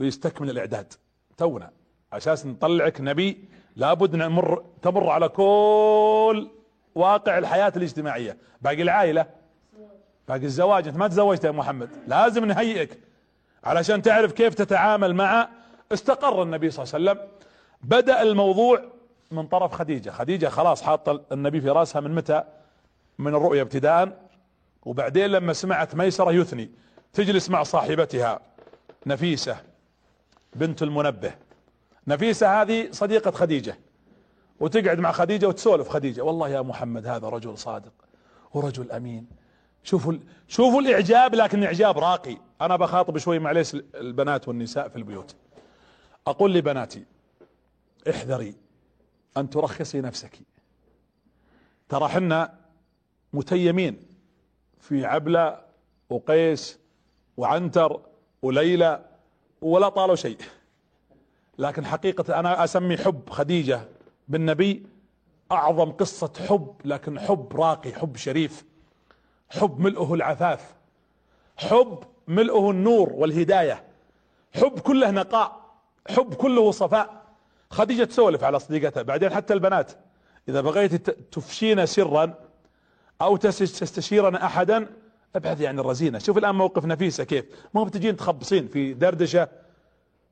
[0.00, 0.92] ويستكمل الإعداد.
[1.36, 1.70] تونا.
[2.12, 3.48] أساس نطلعك نبي.
[3.76, 6.50] لابد نمر تمر على كل
[6.94, 8.36] واقع الحياة الاجتماعية.
[8.62, 9.26] باقي العائلة.
[10.28, 10.88] باقي الزواج.
[10.88, 11.90] أنت ما تزوجت يا محمد.
[12.06, 12.98] لازم نهيئك.
[13.64, 15.48] علشان تعرف كيف تتعامل مع
[15.92, 17.28] استقر النبي صلى الله عليه وسلم.
[17.82, 18.82] بدأ الموضوع
[19.30, 20.10] من طرف خديجة.
[20.10, 22.44] خديجة خلاص حاطة النبي في راسها من متى؟
[23.18, 24.29] من الرؤية ابتداء.
[24.82, 26.70] وبعدين لما سمعت ميسرة يثني
[27.12, 28.40] تجلس مع صاحبتها
[29.06, 29.60] نفيسة
[30.56, 31.34] بنت المنبه.
[32.06, 33.78] نفيسة هذه صديقة خديجة
[34.60, 37.92] وتقعد مع خديجة وتسولف خديجة والله يا محمد هذا رجل صادق
[38.54, 39.26] ورجل أمين.
[39.82, 40.14] شوفوا
[40.48, 42.36] شوفوا الإعجاب لكن إعجاب راقي.
[42.60, 45.36] أنا بخاطب شوي معليش البنات والنساء في البيوت.
[46.26, 47.04] أقول لبناتي
[48.10, 48.54] احذري
[49.36, 50.38] أن ترخصي نفسك.
[51.88, 52.54] ترى حنا
[53.32, 54.09] متيمين.
[54.80, 55.60] في عبلة
[56.10, 56.78] وقيس
[57.36, 58.00] وعنتر
[58.42, 59.04] وليلى
[59.62, 60.38] ولا طالوا شيء.
[61.58, 63.80] لكن حقيقة أنا أسمي حب خديجة
[64.28, 64.86] بالنبي
[65.52, 68.64] أعظم قصة حب لكن حب راقي حب شريف
[69.50, 70.74] حب ملؤه العفاف
[71.56, 73.84] حب ملؤه النور والهداية
[74.54, 75.60] حب كله نقاء
[76.08, 77.20] حب كله صفاء.
[77.70, 79.92] خديجة تسولف على صديقتها بعدين حتى البنات
[80.48, 82.34] إذا بغيت تفشين سرا
[83.20, 84.86] أو تستشيرن احدا.
[85.36, 86.18] ابحثي عن الرزينة.
[86.18, 87.44] شوف الآن موقف نفيسة كيف.
[87.74, 89.48] ما بتجين تخبصين في دردشة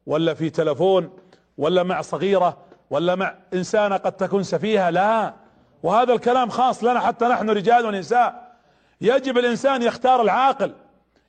[0.07, 1.11] ولا في تلفون
[1.59, 2.59] ولا مع صغيرة
[2.91, 5.35] ولا مع إنسانة قد تكون سفيهة؟ لا.
[5.83, 8.57] وهذا الكلام خاص لنا حتى نحن رجال ونساء.
[9.01, 10.75] يجب الإنسان يختار العاقل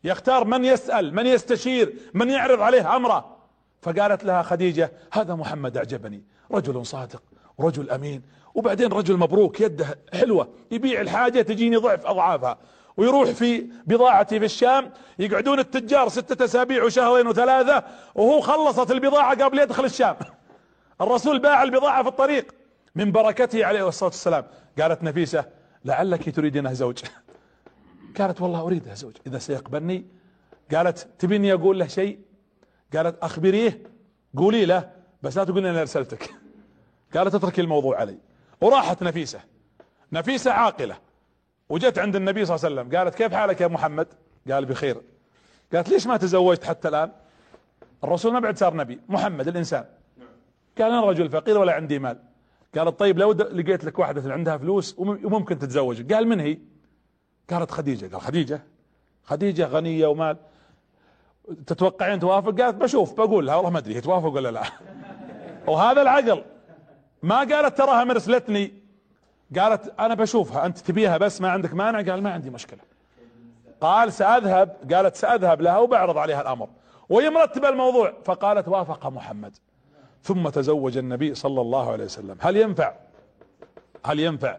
[0.04, 3.38] يختار من يسأل من يستشير من يعرض عليه أمره.
[3.82, 6.24] فقالت لها خديجة هذا محمد أعجبني.
[6.52, 7.22] رجل صادق
[7.60, 8.22] رجل أمين
[8.56, 12.58] وبعدين رجل مبروك يده حلوة يبيع الحاجة تجيني ضعف أضعافها
[13.00, 17.84] ويروح في بضاعتي في الشام يقعدون التجار ستة أسابيع وشهرين وثلاثة
[18.16, 20.16] وهو خلصت البضاعة قبل يدخل الشام.
[21.02, 22.56] الرسول باع البضاعة في الطريق
[22.96, 24.46] من بركته عليه الصلاة والسلام.
[24.82, 25.46] قالت نفيسة
[25.86, 26.98] لعلك تريدينه زوج.
[28.20, 30.06] قالت والله اريده زوج إذا سيقبلني.
[30.76, 32.20] قالت تبيني أقول له شيء؟
[32.96, 33.84] قالت أخبريه
[34.38, 34.92] قولي له
[35.24, 36.30] بس لا تقولي أنا أرسلتك.
[37.16, 38.29] قالت اتركي الموضوع علي.
[38.62, 39.40] وراحت نفيسة.
[40.12, 40.98] نفيسة عاقلة.
[41.70, 44.08] وجت عند النبي صلى الله عليه وسلم قالت كيف حالك يا محمد؟
[44.52, 45.02] قال بخير.
[45.74, 47.12] قالت ليش ما تزوجت حتى الآن؟
[48.04, 49.86] الرسول ما بعد صار نبي محمد الإنسان.
[50.78, 52.20] قال أنا رجل فقير ولا عندي مال.
[52.78, 56.14] قالت طيب لو لقيت لك واحدة عندها فلوس وممكن تتزوج.
[56.14, 56.58] قال من هي؟
[57.50, 58.08] قالت خديجة.
[58.08, 58.62] قال خديجة.
[59.24, 60.38] خديجة غنية ومال.
[61.68, 64.64] تتوقعين توافق؟ قالت بشوف بقول لها والله ما أدري توافق ولا لا.
[65.68, 66.44] وهذا العقل.
[67.24, 68.74] ما قالت تراها مرسلتني.
[69.60, 72.80] قالت أنا بشوفها أنت تبيها بس ما عندك مانع؟ قال ما عندي مشكلة.
[73.82, 76.70] قال سأذهب قالت سأذهب لها وبعرض عليها الأمر.
[77.10, 79.58] وهي مرتبة الموضوع فقالت وافق محمد.
[80.24, 82.38] ثم تزوج النبي صلى الله عليه وسلم.
[82.40, 82.94] هل ينفع؟
[84.06, 84.58] هل ينفع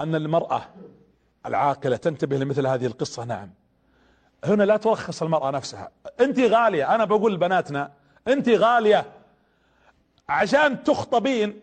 [0.00, 0.62] أن المرأة
[1.46, 3.50] العاقلة تنتبه لمثل هذه القصة؟ نعم.
[4.44, 5.90] هنا لا ترخص المرأة نفسها.
[6.20, 7.92] أنت غالية أنا بقول لبناتنا
[8.28, 9.04] أنت غالية.
[10.32, 11.60] عشان تخطبين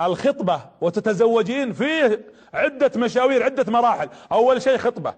[0.00, 2.20] الخطبة وتتزوجين فيه
[2.54, 4.08] عدة مشاوير عدة مراحل.
[4.32, 5.14] أول شيء خطبة.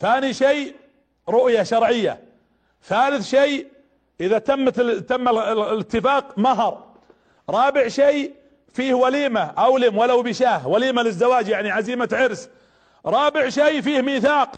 [0.00, 0.74] ثاني شيء
[1.28, 2.20] رؤية شرعية.
[2.84, 3.66] ثالث شيء
[4.20, 6.84] إذا تمت تم الاتفاق مهر.
[7.50, 8.34] رابع شيء
[8.72, 10.68] فيه وليمة أولم ولو بشاه.
[10.68, 12.48] وليمة للزواج يعني عزيمة عرس.
[13.06, 14.56] رابع شيء فيه ميثاق.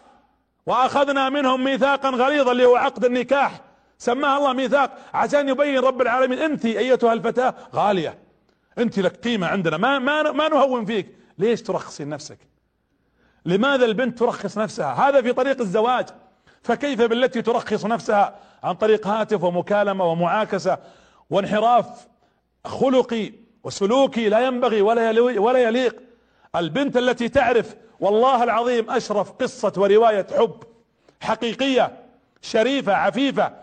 [0.67, 3.61] وأخذنا منهم ميثاقا غليظا اللي هو عقد النكاح.
[4.03, 4.91] سماها الله ميثاق.
[5.15, 8.19] عشان يبين رب العالمين أنت أيتها الفتاة غالية.
[8.79, 9.77] أنت لك قيمة عندنا.
[9.77, 11.17] ما, ما, ما نهون فيك.
[11.39, 12.39] ليش ترخصين نفسك؟
[13.47, 16.07] لماذا البنت ترخص نفسها؟ هذا في طريق الزواج.
[16.63, 20.79] فكيف بالتي ترخص نفسها؟ عن طريق هاتف ومكالمة ومعاكسة
[21.31, 21.87] وانحراف
[22.65, 23.33] خلقي
[23.65, 24.29] وسلوكي.
[24.29, 25.97] لا ينبغي ولا ولا يليق.
[26.57, 30.63] البنت التي تعرف والله العظيم أشرف قصة ورواية حب.
[31.21, 31.99] حقيقية
[32.43, 33.62] شريفة عفيفة.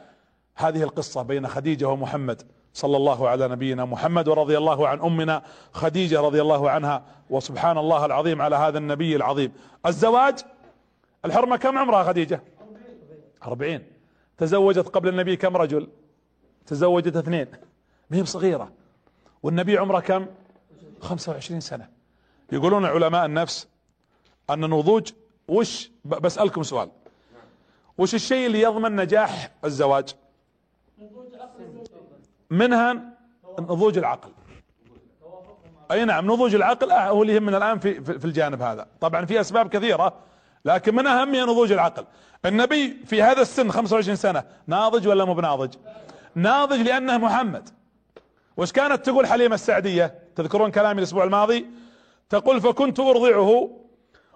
[0.60, 2.42] هذه القصة بين خديجة ومحمد
[2.74, 5.44] صلى الله على نبينا محمد ورضي الله عن أمنا
[5.74, 9.52] خديجة رضي الله عنها وسبحان الله العظيم على هذا النبي العظيم.
[9.86, 10.40] الزواج؟
[11.26, 12.44] الحرمة كم عمرها خديجة؟
[13.44, 13.84] أربعين.
[14.38, 15.88] تزوجت قبل النبي كم رجل؟
[16.66, 17.48] تزوجت اثنين.
[18.10, 18.72] مهم صغيرة
[19.44, 20.26] والنبي عمره كم؟
[21.02, 21.90] خمسة وعشرين سنة.
[22.52, 23.68] يقولون علماء النفس
[24.50, 25.12] أن النضوج
[25.48, 26.90] وش؟ بسألكم سؤال.
[27.98, 30.16] وش الشيء اللي يضمن نجاح الزواج؟
[32.50, 32.94] منها
[33.60, 34.30] نضوج العقل.
[35.92, 38.88] أي نعم نضوج العقل هو اللي يهمنا الآن في في الجانب هذا.
[39.02, 40.14] طبعا في أسباب كثيرة
[40.66, 42.06] لكن من اهمها نضوج العقل.
[42.46, 45.74] النبي في هذا السن 25 سنة ناضج ولا مو بناضج؟
[46.36, 47.70] ناضج لأنه محمد.
[48.58, 51.66] وش كانت تقول حليمة السعدية؟ تذكرون كلامي الأسبوع الماضي؟
[52.30, 53.70] تقول فكنت أرضعه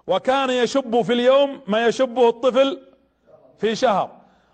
[0.06, 2.80] وكان يشب في اليوم ما يشبه الطفل
[3.58, 4.10] في شهر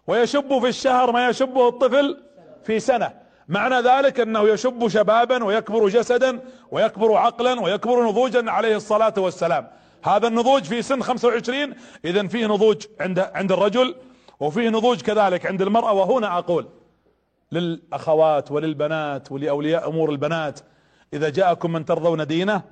[0.07, 2.23] ويشب في الشهر ما يشبه الطفل
[2.63, 3.20] في سنة.
[3.51, 6.41] معنى ذلك أنه يشب شبابا ويكبر جسدا
[6.71, 9.69] ويكبر عقلا ويكبر نضوجا عليه الصلاة والسلام.
[10.05, 11.75] هذا النضوج في سن 25
[12.05, 13.95] اذا فيه نضوج عند عند الرجل
[14.41, 15.93] وفيه نضوج كذلك عند المرأة.
[15.93, 16.67] وهنا أقول
[17.53, 20.61] للأخوات وللبنات ولأولياء أمور البنات
[21.13, 22.63] إذا جاءكم من ترضون دينه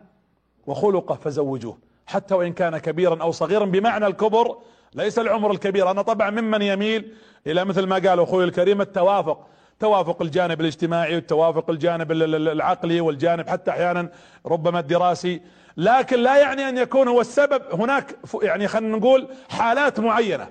[0.66, 1.78] وخلقه فزوجوه.
[2.06, 4.56] حتى وإن كان كبيرا أو صغيرا بمعنى الكبر
[4.94, 5.90] ليس العمر الكبير.
[5.90, 7.14] أنا طبعا ممن يميل
[7.46, 9.46] إلى مثل ما قال أخوي الكريم التوافق.
[9.80, 14.08] توافق الجانب الاجتماعي والتوافق الجانب العقلي والجانب حتى أحيانا
[14.46, 15.40] ربما الدراسي.
[15.76, 17.62] لكن لا يعني أن يكون هو السبب.
[17.72, 20.48] هناك يعني خلينا نقول حالات معينة.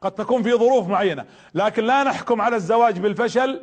[0.00, 1.24] قد تكون في ظروف معينة.
[1.54, 3.60] لكن لا نحكم على الزواج بالفشل.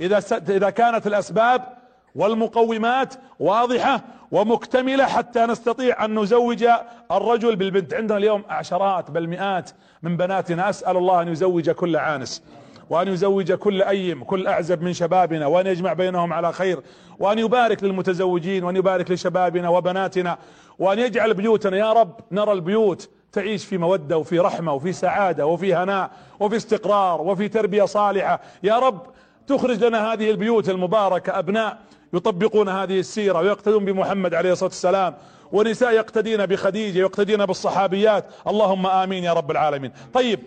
[0.00, 1.76] إذا إذا كانت الأسباب
[2.14, 6.66] والمقومات واضحة ومكتملة حتى نستطيع أن نزوج
[7.12, 7.94] الرجل بالبنت.
[7.94, 9.70] عندنا اليوم عشرات بل مئات
[10.02, 10.70] من بناتنا.
[10.70, 12.42] أسأل الله أن يزوج كل عانس.
[12.90, 16.80] وأن يزوج كل ايم كل أعزب من شبابنا وأن يجمع بينهم على خير
[17.18, 20.38] وأن يبارك للمتزوجين وأن يبارك لشبابنا وبناتنا
[20.78, 25.74] وأن يجعل بيوتنا يا رب نرى البيوت تعيش في مودة وفي رحمة وفي سعادة وفي
[25.74, 26.10] هناء
[26.40, 28.40] وفي استقرار وفي تربية صالحة.
[28.62, 29.02] يا رب
[29.46, 31.78] تخرج لنا هذه البيوت المباركة أبناء
[32.12, 35.14] يطبقون هذه السيرة ويقتدون بمحمد عليه الصلاة والسلام
[35.52, 38.24] ونساء يقتدين بخديجة يقتدين بالصحابيات.
[38.46, 39.92] اللهم آمين يا رب العالمين.
[40.14, 40.40] طيب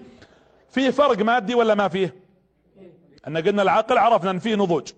[0.69, 2.15] في فرق مادي ولا ما فيه
[3.27, 4.91] أن قلنا العقل عرفنا أن فيه نضوج.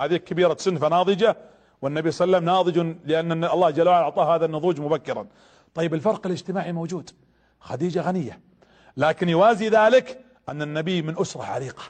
[0.00, 1.36] هذه كبيرة سن فناضجة
[1.82, 5.26] والنبي صلى الله عليه وسلم ناضج لأن الله جل وعلا أعطاه هذا النضوج مبكرا.
[5.74, 7.10] طيب الفرق الاجتماعي موجود.
[7.60, 8.40] خديجة غنية.
[8.96, 11.82] لكن يوازي ذلك أن النبي من أسرة عريقة.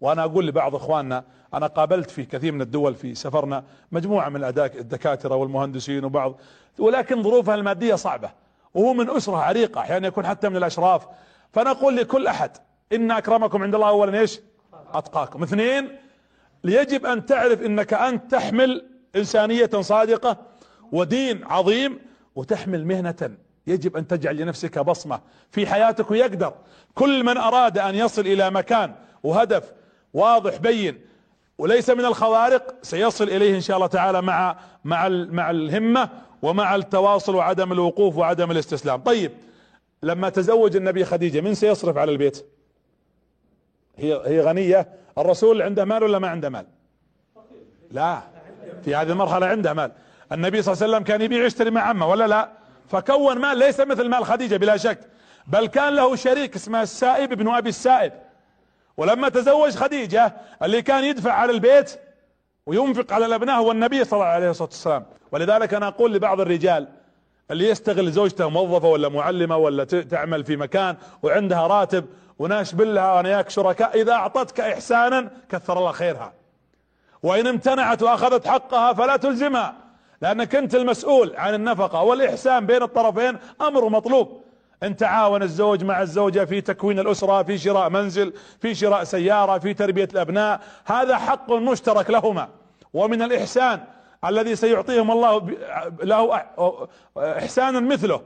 [0.00, 1.24] وأنا أقول لبعض إخواننا
[1.54, 6.40] أنا قابلت في كثير من الدول في سفرنا مجموعة من الدكاترة والمهندسين وبعض.
[6.78, 8.30] ولكن ظروفها المادية صعبة.
[8.74, 11.06] وهو من أسرة عريقة أحيانا يكون حتى من الأشراف.
[11.52, 12.50] فنقول لكل أحد
[12.92, 14.40] إن أكرمكم عند الله اولا إيش؟
[14.94, 15.42] أتقاكم.
[15.42, 15.88] اثنين
[16.64, 18.86] يجب أن تعرف إنك أنت تحمل
[19.16, 20.36] إنسانية صادقة
[20.92, 21.98] ودين عظيم
[22.34, 23.30] وتحمل مهنة.
[23.66, 25.20] يجب أن تجعل لنفسك بصمة.
[25.50, 26.54] في حياتك ويقدر
[26.94, 29.72] كل من أراد أن يصل إلى مكان وهدف
[30.14, 30.98] واضح بين
[31.58, 36.08] وليس من الخوارق سيصل إليه إن شاء الله تعالى مع مع مع الهمة
[36.42, 39.00] ومع التواصل وعدم الوقوف وعدم الاستسلام.
[39.00, 39.32] طيب
[40.02, 42.44] لما تزوج النبي خديجة من سيصرف على البيت؟
[44.00, 44.88] هي هي غنية.
[45.18, 46.66] الرسول عنده مال ولا ما عنده مال؟
[47.90, 48.20] لا.
[48.84, 49.92] في هذه المرحلة عنده مال.
[50.32, 52.48] النبي صلى الله عليه وسلم كان يبيع يشتري مع عمه ولا لا؟
[52.88, 54.98] فكون مال ليس مثل مال خديجة بلا شك.
[55.46, 58.12] بل كان له شريك اسمه السائب ابن أبي السائب.
[58.96, 60.32] ولما تزوج خديجة
[60.62, 61.98] اللي كان يدفع على البيت
[62.66, 65.04] وينفق على الأبناء هو النبي صلى الله عليه والسلام.
[65.32, 66.88] ولذلك أنا أقول لبعض الرجال
[67.50, 72.04] اللي يستغل زوجته موظفة ولا معلمة ولا تعمل في مكان وعندها راتب
[72.40, 76.32] وناش بالله وأنا ياك شركاء إذا أعطتك إحسانا كثر الله خيرها.
[77.22, 79.74] وإن امتنعت وأخذت حقها فلا تلزمها
[80.22, 84.40] لأنك أنت المسؤول عن النفقة والإحسان بين الطرفين أمر مطلوب.
[84.82, 89.74] إن تعاون الزوج مع الزوجة في تكوين الأسرة في شراء منزل في شراء سيارة في
[89.74, 92.48] تربية الأبناء هذا حق مشترك لهما.
[92.92, 93.80] ومن الإحسان
[94.24, 95.50] الذي سيعطيهم الله
[96.02, 96.42] له
[97.18, 98.22] إحسانا مثله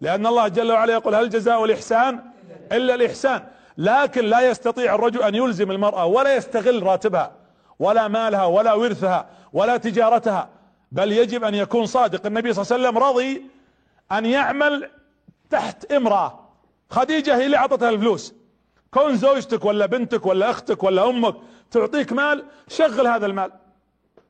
[0.00, 2.20] لأن الله جل وعلا يقول هل جزاء الإحسان
[2.72, 3.42] إلا الإحسان؟
[3.78, 7.32] لكن لا يستطيع الرجل أن يلزم المرأة ولا يستغل راتبها
[7.78, 10.48] ولا مالها ولا ورثها ولا تجارتها
[10.92, 12.26] بل يجب أن يكون صادق.
[12.26, 13.42] النبي صلى الله عليه وسلم رضي
[14.12, 14.90] أن يعمل
[15.50, 16.48] تحت امرأة.
[16.90, 18.34] خديجة هي اللي أعطتها الفلوس.
[18.90, 21.34] كون زوجتك ولا بنتك ولا أختك ولا أمك
[21.70, 23.52] تعطيك مال شغل هذا المال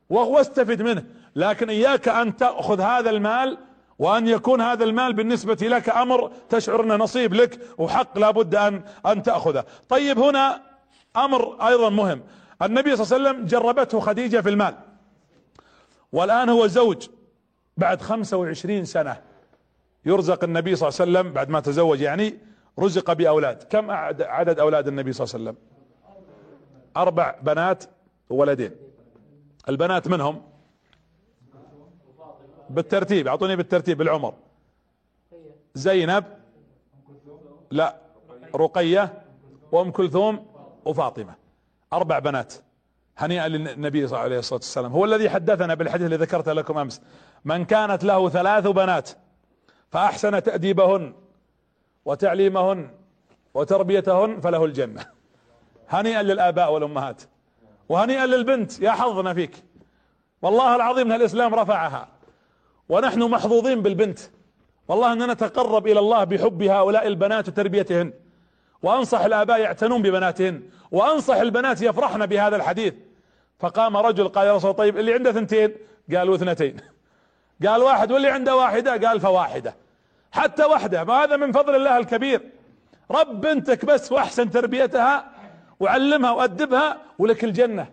[0.09, 1.03] واستفد منه.
[1.35, 3.57] لكن إياك أن تأخذ هذا المال
[3.99, 9.23] وأن يكون هذا المال بالنسبة لك أمر تشعر انه نصيب لك وحق لابد ان أن
[9.23, 9.65] تأخذه.
[9.89, 10.61] طيب هنا
[11.15, 12.23] أمر أيضا مهم.
[12.61, 14.75] النبي صلى الله عليه وسلم جربته خديجة في المال.
[16.11, 17.07] والآن هو زوج
[17.77, 19.21] بعد 25 سنة.
[20.05, 22.39] يرزق النبي صلى الله عليه وسلم بعد ما تزوج يعني
[22.79, 23.63] رزق بأولاد.
[23.63, 25.55] كم عدد أولاد النبي صلى الله عليه وسلم؟
[26.97, 27.83] أربع بنات
[28.29, 28.71] وولدين.
[29.69, 30.48] البنات منهم؟
[32.69, 34.33] بالترتيب أعطوني بالترتيب بالعمر
[35.73, 36.23] زينب
[37.71, 37.95] لا
[38.55, 39.13] رقية
[39.71, 40.45] وأم كلثوم
[40.85, 41.35] وفاطمة.
[41.93, 42.53] أربع بنات.
[43.17, 44.91] هنيئا للنبي صلى الله عليه والسلام.
[44.91, 47.01] هو الذي حدثنا بالحديث الذي ذكرته لكم أمس.
[47.45, 49.09] من كانت له ثلاث بنات
[49.89, 51.13] فأحسن تأديبهن
[52.05, 52.91] وتعليمهن
[53.53, 55.05] وتربيتهن فله الجنة.
[55.89, 57.21] هنيئا للآباء والأمهات.
[57.89, 58.79] وهنيئا للبنت.
[58.79, 59.63] يا حظنا فيك.
[60.41, 62.07] والله العظيم إن الإسلام رفعها.
[62.89, 64.19] ونحن محظوظين بالبنت.
[64.87, 68.13] والله أننا نتقرب إلى الله بحب هؤلاء البنات وتربيتهن.
[68.83, 70.63] وأنصح الآباء يعتنون ببناتهن.
[70.91, 72.93] وأنصح البنات يفرحن بهذا الحديث.
[73.59, 75.75] فقام رجل قال يا رسول طيب اللي عنده ثنتين؟
[76.15, 76.77] قالوا اثنتين.
[77.67, 79.75] قال واحد واللي عنده واحدة؟ قال فواحدة.
[80.31, 82.41] حتى واحدة ما هذا من فضل الله الكبير.
[83.11, 85.31] رب بنتك بس واحسن تربيتها
[85.79, 87.87] وعلمها وأدبها ولك الجنة.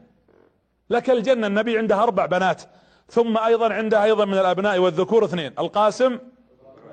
[0.90, 1.46] لك الجنة.
[1.46, 2.62] النبي عنده أربع بنات.
[3.08, 6.18] ثم أيضا عنده أيضا من الأبناء والذكور اثنين القاسم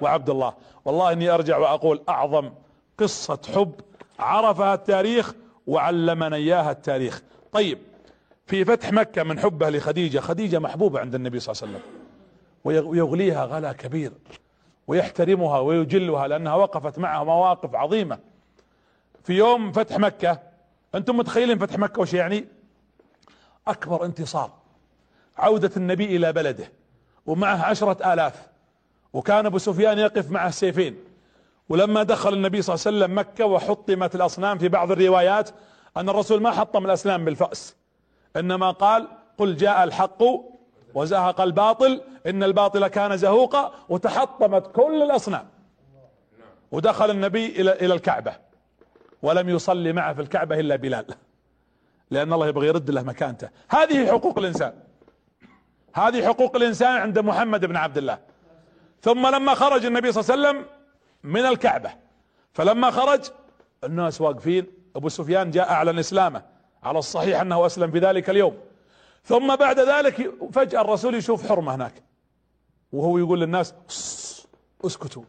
[0.02, 0.54] وعبد الله
[0.86, 2.52] والله إني أرجع وأقول أعظم
[2.98, 3.72] قصة حب
[4.20, 5.34] عرفها التاريخ
[5.68, 7.22] وعلمنا إياها التاريخ.
[7.52, 7.80] طيب
[8.48, 13.46] في فتح مكة من حبه لخديجة خديجة محبوبة عند النبي صلى الله عليه وسلم ويغليها
[13.46, 14.12] غلا كبير
[14.88, 18.20] ويحترمها ويجلها لأنها وقفت معها مواقف عظيمة.
[19.24, 20.40] في يوم فتح مكة
[20.96, 22.46] أنتم متخيلين فتح مكة وش يعني؟
[23.68, 24.52] أكبر انتصار.
[25.38, 26.72] عودة النبي إلى بلده
[27.26, 28.48] ومعه عشرة آلاف.
[29.14, 30.98] وكان أبو سفيان يقف معه سيفين
[31.70, 35.50] ولما دخل النبي صلى الله عليه وسلم مكة وحطمت الأصنام في بعض الروايات
[35.98, 37.76] أن الرسول ما حطم الاسنام بالفأس.
[38.36, 39.08] إنما قال
[39.38, 40.24] قل جاء الحق
[40.94, 45.48] وزهق الباطل إن الباطل كان زهوقا وتحطمت كل الأصنام.
[46.72, 48.34] ودخل النبي إلى إلى الكعبة.
[49.22, 51.06] ولم يصلي معه في الكعبة إلا بلال.
[52.12, 53.50] لأن الله يبغى يرد له مكانته.
[53.70, 54.74] هذه حقوق الإنسان.
[55.94, 58.20] هذه حقوق الإنسان عند محمد بن عبد الله.
[59.02, 60.66] ثم لما خرج النبي صلى الله عليه وسلم
[61.24, 61.92] من الكعبة
[62.54, 63.22] فلما خرج
[63.84, 66.42] الناس واقفين أبو سفيان جاء أعلن إسلامه
[66.84, 68.58] على الصحيح أنه أسلم في ذلك اليوم.
[69.26, 71.94] ثم بعد ذلك فجأة الرسول يشوف حرمة هناك.
[72.92, 73.74] وهو يقول للناس
[74.86, 75.24] اسكتوا.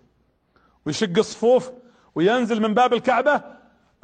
[0.86, 1.70] ويشق الصفوف
[2.14, 3.40] وينزل من باب الكعبة.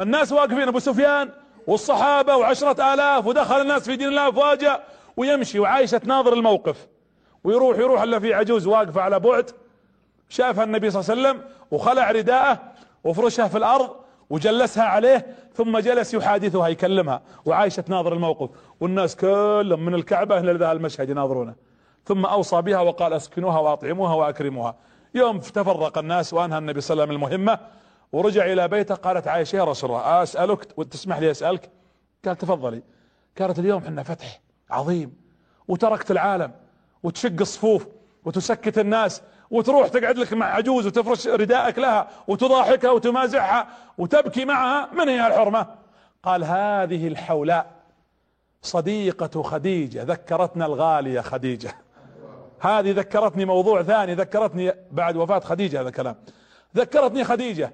[0.00, 1.30] الناس واقفين أبو سفيان
[1.66, 4.84] والصحابة وعشرة آلاف ودخل الناس في دين الله أفواجا.
[5.20, 6.88] ويمشي وعايشة تناظر الموقف.
[7.44, 9.50] ويروح يروح إلا في عجوز واقفة على بعد.
[10.28, 12.72] شافها النبي صلى الله عليه وسلم وخلع رداءه
[13.04, 13.96] وفرشها في الأرض
[14.30, 17.22] وجلسها عليه ثم جلس يحادثها يكلمها.
[17.44, 18.50] وعايشة تناظر الموقف.
[18.80, 21.54] والناس كلهم من الكعبة إلى ذا المشهد يناظرونه.
[22.04, 24.76] ثم أوصى بها وقال أسكنوها وأطعموها وأكرموها.
[25.14, 27.58] يوم تفرق الناس وأنهى النبي صلى الله عليه وسلم المهمة
[28.12, 31.70] ورجع إلى بيته قالت عائشة يا رسول الله أسألك وتسمح لي أسألك؟
[32.24, 32.82] قال تفضلي.
[33.40, 34.40] قالت اليوم إحنا فتح.
[34.70, 35.16] عظيم.
[35.68, 36.52] وتركت العالم
[37.02, 37.86] وتشق الصفوف
[38.24, 43.68] وتسكت الناس وتروح تقعد لك مع عجوز وتفرش رداءك لها وتضاحكها وتمازحها
[43.98, 44.88] وتبكي معها.
[44.92, 45.66] من هي الحرمة؟
[46.22, 47.80] قال هذه الحولاء.
[48.62, 51.74] صديقة خديجة ذكرتنا الغالية خديجة.
[52.60, 56.16] هذه ذكرتني موضوع ثاني ذكرتني بعد وفاة خديجة هذا الكلام.
[56.76, 57.72] ذكرتني خديجة.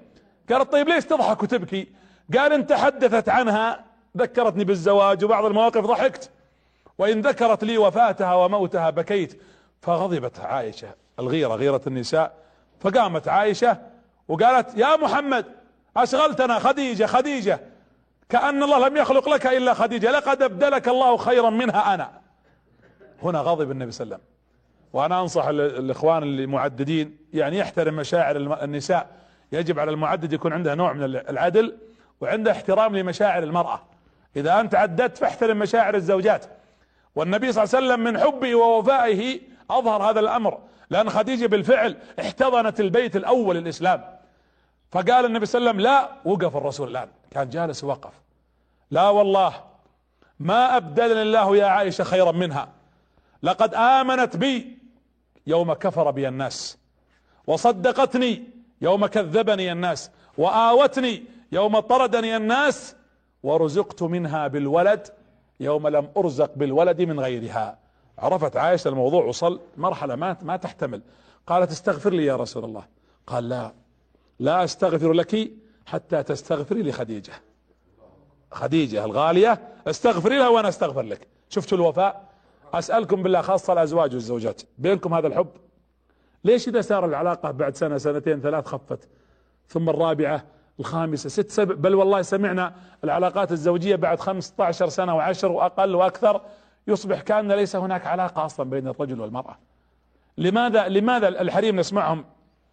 [0.51, 1.87] قالت طيب ليش تضحك وتبكي؟
[2.37, 3.85] قال إن تحدثت عنها
[4.17, 6.29] ذكرتني بالزواج وبعض المواقف ضحكت.
[6.97, 9.41] وإن ذكرت لي وفاتها وموتها بكيت
[9.81, 10.89] فغضبت عائشة.
[11.19, 12.33] الغيرة غيرة النساء.
[12.79, 13.77] فقامت عائشة
[14.27, 15.45] وقالت يا محمد
[15.97, 17.59] أشغلتنا خديجة خديجة.
[18.29, 20.11] كأن الله لم يخلق لك إلا خديجة.
[20.11, 22.11] لقد أبدلك الله خيرا منها أنا.
[23.23, 24.37] هنا غضب النبي صلى الله عليه وسلم.
[24.93, 29.07] وأنا أنصح الإخوان المعددين يعني يحترم مشاعر النساء.
[29.51, 31.77] يجب على المعدد يكون عنده نوع من العدل
[32.21, 33.81] وعنده احترام لمشاعر المرأة.
[34.35, 36.45] إذا أنت عددت فاحترم مشاعر الزوجات.
[37.17, 39.39] والنبي صلى الله عليه وسلم من حبه ووفائه
[39.69, 40.57] أظهر هذا الأمر.
[40.89, 44.05] لأن خديجة بالفعل احتضنت البيت الأول الاسلام
[44.91, 47.07] فقال النبي صلى الله عليه وسلم لا وقف الرسول الآن.
[47.31, 48.11] كان جالس وقف.
[48.91, 49.53] لا والله
[50.39, 52.69] ما أبدلني الله يا عائشة خيرا منها.
[53.43, 54.77] لقد آمنت بي
[55.47, 56.77] يوم كفر بي الناس
[57.47, 58.43] وصدقتني
[58.81, 62.95] يوم كذبني الناس وآوتني يوم طردني الناس
[63.43, 65.07] ورزقت منها بالولد
[65.59, 67.79] يوم لم أرزق بالولد من غيرها.
[68.17, 71.01] عرفت عائشة الموضوع وصل مرحلة ما ما تحتمل.
[71.47, 72.85] قالت استغفر لي يا رسول الله.
[73.27, 73.73] قال لا.
[74.39, 75.51] لا أستغفر لك
[75.85, 77.33] حتى تستغفري لخديجة.
[78.51, 81.27] خديجة الغالية استغفري لها وأنا أستغفر لك.
[81.49, 82.27] شفتوا الوفاء؟
[82.73, 84.61] أسألكم بالله خاصة الأزواج والزوجات.
[84.77, 85.49] بينكم هذا الحب؟
[86.43, 89.09] ليش إذا صار العلاقة بعد سنة سنتين ثلاث خفت؟
[89.67, 90.43] ثم الرابعة
[90.79, 92.73] الخامسة ست سبع بل والله سمعنا
[93.03, 96.41] العلاقات الزوجية بعد 15 سنة وعشر وأقل وأكثر
[96.87, 99.57] يصبح كأن ليس هناك علاقة أصلا بين الرجل والمرأة.
[100.37, 102.25] لماذا لماذا الحريم نسمعهم؟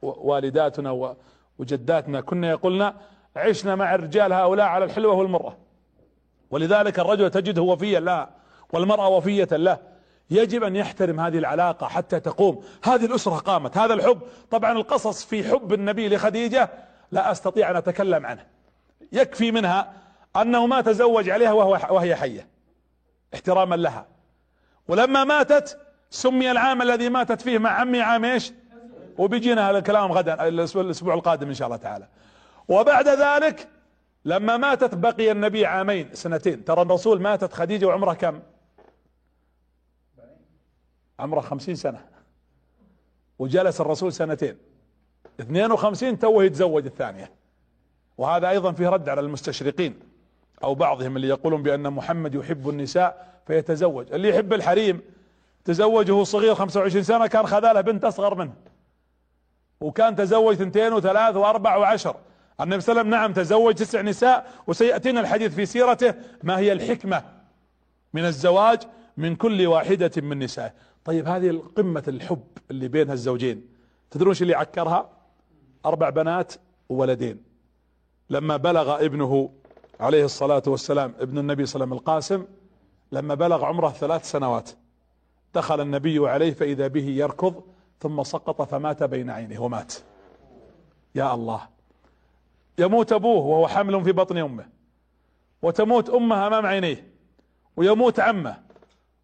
[0.02, 1.14] والداتنا
[1.58, 2.20] وجداتنا.
[2.20, 2.94] كنا يقولنا
[3.36, 5.56] عشنا مع الرجال هؤلاء على الحلوة والمرة.
[6.50, 8.28] ولذلك الرجل تجده وفيا له
[8.72, 9.78] والمرأة وفية له.
[10.30, 12.64] يجب أن يحترم هذه العلاقة حتى تقوم.
[12.84, 14.20] هذه الأسرة قامت هذا الحب.
[14.50, 16.70] طبعا القصص في حب النبي لخديجة
[17.10, 18.46] لا أستطيع أن أتكلم عنه.
[19.12, 19.92] يكفي منها
[20.36, 22.48] أنه ما تزوج عليها وهو وهي حية
[23.34, 24.06] احتراما لها.
[24.88, 25.78] ولما ماتت
[26.10, 28.52] سمي العام الذي ماتت فيه مع عمي عام إيش؟
[29.18, 32.08] وبيجينا هذا الكلام غدا الأسبوع القادم إن شاء الله تعالى.
[32.68, 33.68] وبعد ذلك
[34.24, 36.64] لما ماتت بقي النبي عامين سنتين.
[36.64, 38.42] ترى الرسول ماتت خديجة وعمره كم؟
[41.18, 42.04] عمره خمسين سنة.
[43.38, 44.56] وجلس الرسول سنتين.
[45.40, 47.30] اثنين وخمسين توه يتزوج الثانية.
[48.18, 49.94] وهذا أيضا فيه رد على المستشرقين
[50.64, 54.12] أو بعضهم اللي يقولون بأن محمد يحب النساء فيتزوج.
[54.12, 55.00] اللي يحب الحريم
[55.64, 58.54] تزوجه صغير 25 سنة كان خذاله بنت أصغر منه.
[59.80, 62.16] وكان تزوج اثنتين وثلاث وأربع وعشر.
[62.60, 66.72] النبي صلى الله عليه وسلم نعم تزوج تسع نساء وسيأتينا الحديث في سيرته ما هي
[66.72, 67.22] الحكمة
[68.12, 68.82] من الزواج
[69.16, 70.72] من كل واحدة من نسائه.
[71.04, 73.66] طيب هذه القمة الحب اللي بين الزوجين.
[74.10, 75.10] تدرون اللي عكرها؟
[75.86, 76.52] أربع بنات
[76.88, 77.42] وولدين.
[78.30, 79.50] لما بلغ ابنه
[80.00, 82.46] عليه الصلاة والسلام ابن النبي صلى الله عليه وسلم القاسم
[83.12, 84.70] لما بلغ عمره ثلاث سنوات
[85.54, 87.62] دخل النبي عليه فإذا به يركض
[88.00, 89.94] ثم سقط فمات بين عينه ومات.
[91.14, 91.60] يا الله.
[92.78, 94.66] يموت أبوه وهو حمل في بطن أمه.
[95.62, 97.12] وتموت أمه أمام عينيه.
[97.76, 98.62] ويموت عمه.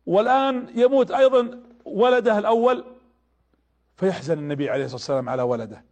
[0.06, 2.84] والآن يموت أيضا ولده الأول
[3.96, 5.89] فيحزن النبي عليه الصلاة والسلام على ولده.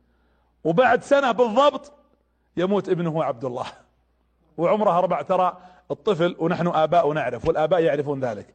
[0.68, 1.92] وبعد سنة بالضبط
[2.56, 3.66] يموت ابنه عبد الله.
[4.58, 5.58] وعمره أربع ترى
[5.90, 8.54] الطفل ونحن آباء نعرف والآباء يعرفون ذلك.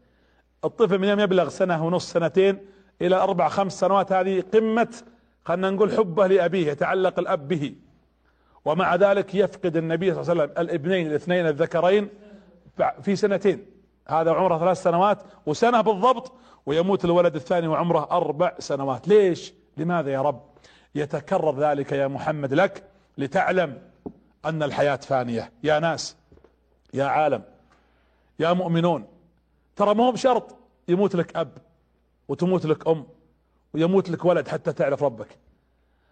[0.65, 2.65] الطفل من يوم يبلغ سنة ونص سنتين
[3.01, 4.95] إلى أربع خمس سنوات هذه قمة
[5.45, 7.75] خلنا نقول حبه لأبيه يتعلق الأب به.
[8.65, 12.09] ومع ذلك يفقد النبي صلى الله عليه وسلم الابنين الاثنين الذكرين
[13.01, 13.65] في سنتين.
[14.07, 16.31] هذا عمره ثلاث سنوات وسنة بالضبط
[16.65, 19.07] ويموت الولد الثاني وعمره أربع سنوات.
[19.07, 20.52] ليش؟ لماذا يا رب؟
[20.95, 22.83] يتكرر ذلك يا محمد لك
[23.17, 23.81] لتعلم
[24.45, 25.51] أن الحياة فانية.
[25.63, 26.15] يا ناس
[26.93, 27.43] يا عالم
[28.39, 29.07] يا مؤمنون
[29.75, 30.55] ترى ما هو بشرط
[30.87, 31.57] يموت لك أب
[32.27, 33.05] وتموت لك أم
[33.73, 35.37] ويموت لك ولد حتى تعرف ربك.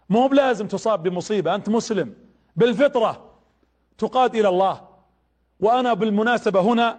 [0.08, 2.14] ما هو بلازم تصاب بمصيبة أنت مسلم.
[2.56, 3.30] بالفطرة
[3.98, 4.88] تقاد إلى الله.
[5.60, 6.98] وأنا بالمناسبة هنا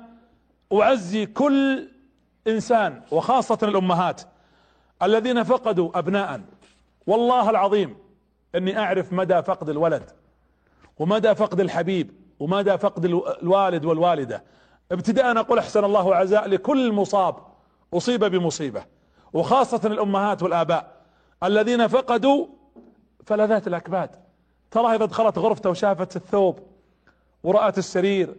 [0.74, 1.90] أعزي كل
[2.48, 4.22] إنسان وخاصة الأمهات
[5.02, 6.42] الذين فقدوا أبناء.
[7.08, 7.98] والله العظيم
[8.56, 10.12] أني أعرف مدى فقد الولد
[11.00, 14.44] ومدى فقد الحبيب ومدى فقد الوالد والوالدة.
[14.92, 17.36] ابتداء أقول أحسن الله عزاء لكل مصاب
[17.94, 18.84] أصيب بمصيبة
[19.34, 20.92] وخاصة الأمهات والآباء.
[21.44, 22.48] الذين فقدوا
[23.26, 24.10] فلذات الأكباد.
[24.72, 26.60] ترى إذا دخلت غرفته وشافت الثوب
[27.44, 28.36] ورأت السرير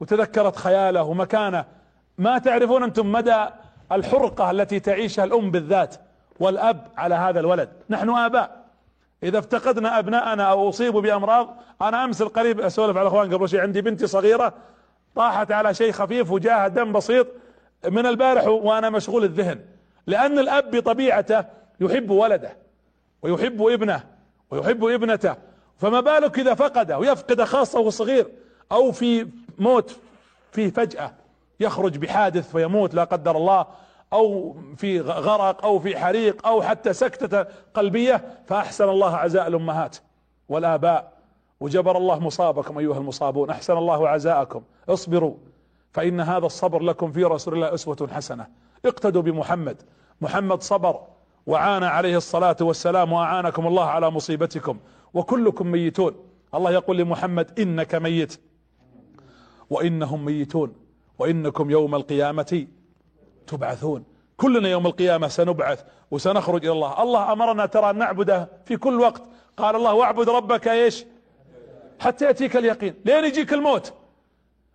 [0.00, 1.64] وتذكرت خياله ومكانه
[2.18, 3.46] ما تعرفون أنتم مدى
[3.92, 5.96] الحرقة التي تعيشها الأم بالذات.
[6.40, 7.68] والأب على هذا الولد.
[7.90, 8.66] نحن آباء.
[9.22, 13.80] إذا افتقدنا أبناءنا أو أصيبوا بأمراض أنا أمس القريب أسولف على الأخوان قبل شيء عندي
[13.80, 14.52] بنتي صغيرة
[15.14, 17.26] طاحت على شيء خفيف وجاها دم بسيط
[17.84, 19.60] من البارح وأنا مشغول الذهن.
[20.06, 21.44] لأن الأب بطبيعته
[21.80, 22.56] يحب ولده
[23.22, 24.00] ويحب ابنه
[24.50, 25.34] ويحب ابنته.
[25.78, 28.26] فما بالك إذا فقده ويفقد خاصة وهو صغير
[28.72, 29.28] أو في
[29.58, 29.96] موت
[30.52, 31.12] فيه فجأة
[31.60, 33.66] يخرج بحادث فيموت لا قدر الله.
[34.12, 39.96] أو في غرق أو في حريق أو حتى سكتة قلبية فأحسن الله عزاء الأمهات.
[40.48, 41.12] والآباء
[41.60, 43.50] وجبر الله مصابكم أيها المصابون.
[43.50, 44.62] أحسن الله عزاءكم.
[44.88, 45.34] اصبروا
[45.92, 48.46] فإن هذا الصبر لكم في رسول الله أسوة حسنة.
[48.84, 49.82] اقتدوا بمحمد.
[50.20, 51.00] محمد صبر
[51.46, 54.78] وعانى عليه الصلاة والسلام وأعانكم الله على مصيبتكم.
[55.14, 56.14] وكلكم ميتون.
[56.54, 58.40] الله يقول لمحمد إنك ميت.
[59.70, 60.72] وإنهم ميتون.
[61.18, 62.66] وإنكم يوم القيامة
[63.46, 64.04] تبعثون.
[64.36, 67.02] كلنا يوم القيامة سنبعث وسنخرج إلى الله.
[67.02, 69.22] الله أمرنا ترى أن نعبده في كل وقت.
[69.56, 71.04] قال الله واعبد ربك إيش؟
[72.00, 72.94] حتى يأتيك اليقين.
[73.04, 73.92] لين يجيك الموت؟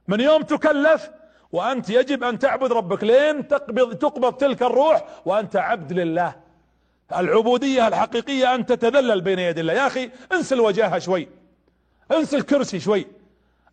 [0.08, 1.12] من يوم تكلف
[1.52, 3.04] وأنت يجب أن تعبد ربك.
[3.04, 6.36] لين تقبض تقبض تلك الروح وأنت عبد لله.
[7.18, 9.74] العبودية الحقيقية أن تتذلل بين يدي الله.
[9.74, 11.28] يا أخي انسى الوجاهة شوي.
[12.12, 13.08] انسى الكرسي شوي.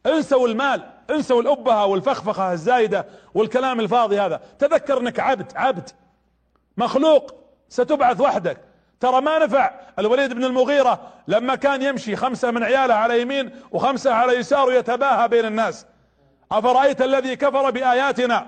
[0.06, 0.97] انسوا المال.
[1.10, 4.40] انسوا الأبهة والفخفخة الزايدة والكلام الفاضي هذا.
[4.58, 5.90] تذكر أنك عبد عبد
[6.76, 7.34] مخلوق
[7.68, 8.60] ستبعث وحدك.
[9.00, 14.14] ترى ما نفع الوليد بن المغيرة لما كان يمشي خمسة من عياله على يمين وخمسة
[14.14, 15.86] على يسار يتباهى بين الناس.
[16.52, 18.46] أفرأيت الذي كفر بآياتنا؟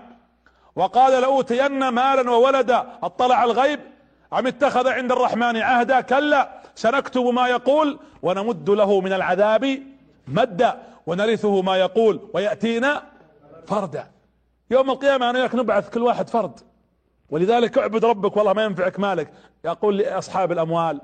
[0.76, 3.80] وقال لأوتين مالا وولدا أطلع الغيب؟
[4.32, 6.50] أم اتخذ عند الرحمن عهدا؟ كلا.
[6.74, 9.82] سنكتب ما يقول ونمد له من العذاب
[10.28, 10.80] مدا.
[11.06, 13.02] ونرثه ما يقول ويأتينا
[13.66, 14.10] فردا.
[14.70, 16.60] يوم القيامة أنا وياك نبعث كل واحد فرد.
[17.30, 19.32] ولذلك اعبد ربك والله ما ينفعك مالك.
[19.64, 21.00] يقول لأصحاب الأموال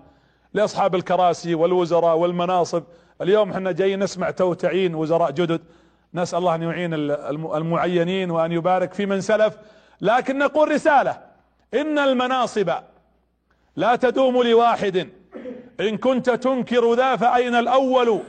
[0.54, 2.82] لأصحاب الكراسي والوزراء والمناصب
[3.22, 5.60] اليوم إحنا جايين نسمع توتعين وزراء جدد.
[6.14, 6.94] نسأل الله أن يعين
[7.54, 9.58] المعينين وأن يبارك في من سلف.
[10.00, 11.18] لكن نقول رسالة.
[11.74, 12.70] إن المناصب
[13.76, 15.08] لا تدوم لواحد.
[15.80, 18.20] إن كنت تنكر ذا فأين الأول؟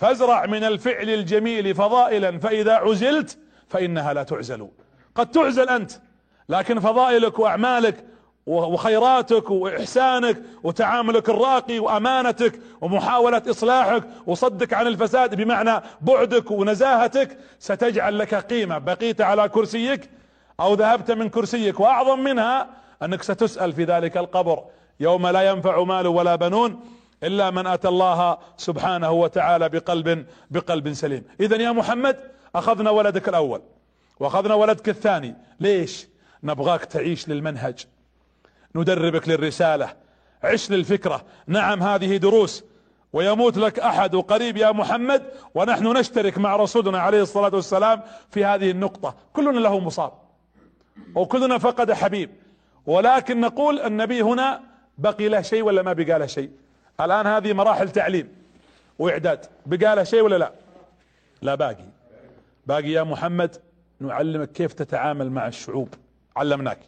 [0.00, 3.38] فازرع من الفعل الجميل فضائلا فإذا عزلت
[3.68, 4.68] فإنها لا تعزل.
[5.14, 5.92] قد تعزل أنت
[6.48, 8.04] لكن فضائلك وأعمالك
[8.46, 18.34] وخيراتك وإحسانك وتعاملك الراقي وأمانتك ومحاولة إصلاحك وصدك عن الفساد بمعنى بعدك ونزاهتك ستجعل لك
[18.34, 18.78] قيمة.
[18.78, 20.10] بقيت على كرسيك
[20.60, 22.68] أو ذهبت من كرسيك وأعظم منها
[23.02, 24.64] أنك ستسأل في ذلك القبر.
[25.00, 31.24] يوم لا ينفع مال ولا بنون إلا من أتى الله سبحانه وتعالى بقلب بقلب سليم.
[31.40, 32.16] اذا يا محمد
[32.54, 33.62] أخذنا ولدك الأول
[34.20, 35.34] وأخذنا ولدك الثاني.
[35.60, 36.08] ليش؟
[36.42, 37.86] نبغاك تعيش للمنهج.
[38.74, 39.96] ندربك للرسالة.
[40.42, 41.24] عش للفكرة.
[41.46, 42.64] نعم هذه دروس.
[43.12, 45.22] ويموت لك أحد وقريب يا محمد
[45.54, 49.14] ونحن نشترك مع رسولنا عليه الصلاة والسلام في هذه النقطة.
[49.32, 50.12] كلنا له مصاب
[51.14, 52.30] وكلنا فقد حبيب.
[52.86, 54.60] ولكن نقول النبي هنا
[54.98, 56.50] بقي له شيء ولا ما بقى له شيء؟
[57.04, 58.28] الآن هذه مراحل تعليم
[58.98, 59.46] وإعداد.
[59.66, 60.52] بقى له شيء ولا لا؟
[61.42, 61.84] لا باقي.
[62.66, 63.56] باقي يا محمد
[64.00, 65.94] نعلمك كيف تتعامل مع الشعوب.
[66.36, 66.78] علمناك.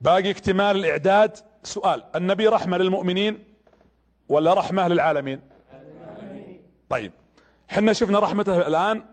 [0.00, 1.36] باقي اكتمال الإعداد.
[1.62, 3.44] سؤال النبي رحمة للمؤمنين
[4.28, 5.40] ولا رحمة للعالمين؟
[6.88, 7.12] طيب
[7.68, 9.04] حنا شفنا رحمته الآن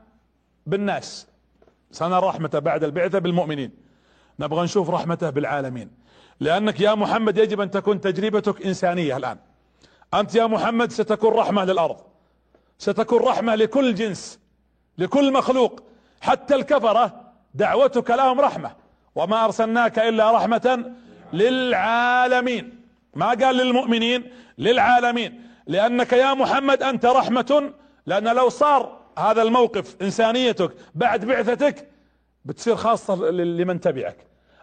[0.65, 1.27] بالناس.
[1.91, 3.71] سنرى رحمته بعد البعثة بالمؤمنين.
[4.39, 5.91] نبغى نشوف رحمته بالعالمين.
[6.39, 9.37] لأنك يا محمد يجب أن تكون تجربتك إنسانية الآن.
[10.13, 11.97] أنت يا محمد ستكون رحمة للأرض
[12.77, 14.39] ستكون رحمة لكل جنس
[14.97, 15.83] لكل مخلوق
[16.21, 17.21] حتى الكفرة
[17.53, 18.71] دعوتك لهم رحمة
[19.15, 20.91] وما أرسلناك إلا رحمة
[21.33, 22.81] للعالمين.
[23.13, 25.41] ما قال للمؤمنين؟ للعالمين.
[25.67, 27.73] لأنك يا محمد أنت رحمة
[28.05, 31.89] لأن لو صار هذا الموقف إنسانيتك بعد بعثتك
[32.45, 34.17] بتصير خاصة لمن تبعك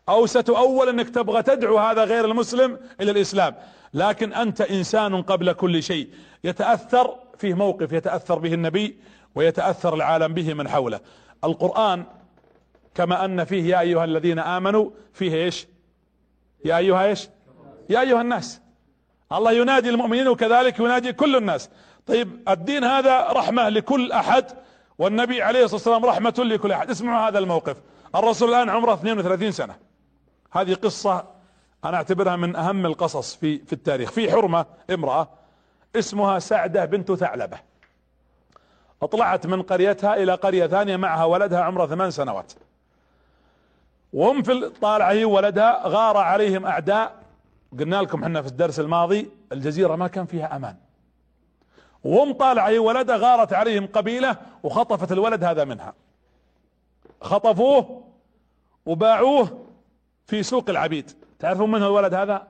[0.09, 3.55] أو ستؤول أنك تبغى تدعو هذا غير المسلم إلى الإسلام.
[3.95, 6.09] لكن أنت إنسان قبل كل شيء.
[6.45, 8.97] يتأثر فيه موقف يتأثر به النبي
[9.35, 11.01] ويتأثر العالم به من حوله.
[11.45, 12.05] القرآن
[12.95, 15.67] كما أن فيه يا أيها الذين آمنوا فيه إيش؟
[16.65, 17.29] يا أيها إيش؟
[17.91, 18.61] يا أيها الناس.
[19.33, 21.71] الله ينادي المؤمنين وكذلك ينادي كل الناس.
[22.07, 24.45] طيب الدين هذا رحمة لكل أحد
[24.99, 26.91] والنبي عليه الصلاة والسلام رحمة لكل أحد.
[26.91, 27.77] اسمعوا هذا الموقف.
[28.15, 29.77] الرسول الآن عمره 32 سنة.
[30.53, 31.32] هذه قصة
[31.85, 34.11] أنا أعتبرها من أهم القصص في في التاريخ.
[34.11, 35.29] في حرمة امرأة
[35.97, 37.59] اسمها سعدة بنت ثعلبة.
[39.03, 42.53] أطلعت من قريتها إلى قرية ثانية معها ولدها عمره ثمان سنوات.
[44.13, 47.23] وهم في الطالعة هي ولدها غار عليهم أعداء.
[47.79, 50.77] قلنا لكم إحنا في الدرس الماضي الجزيرة ما كان فيها أمان.
[52.05, 55.95] وهم طالعة هي ولدها غارت عليهم قبيلة وخطفت الولد هذا منها.
[57.21, 58.05] خطفوه
[58.87, 59.67] وباعوه
[60.27, 61.22] في سوق العبيد.
[61.43, 62.49] تعرفون من هو الولد هذا؟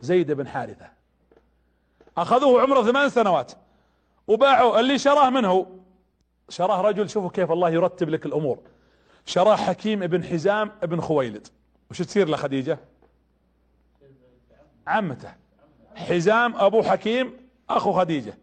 [0.00, 0.90] زيد بن حارثة.
[2.16, 3.52] أخذوه عمره ثمان سنوات
[4.26, 5.80] وباعوا اللي شراه منه
[6.48, 8.58] شراه رجل شوفوا كيف الله يرتب لك الأمور.
[9.26, 11.46] شراه حكيم ابن حزام ابن خويلد.
[11.90, 12.78] وش تصير لخديجة
[14.86, 15.34] عمته.
[15.94, 18.38] حزام أبو حكيم أخو خديجة.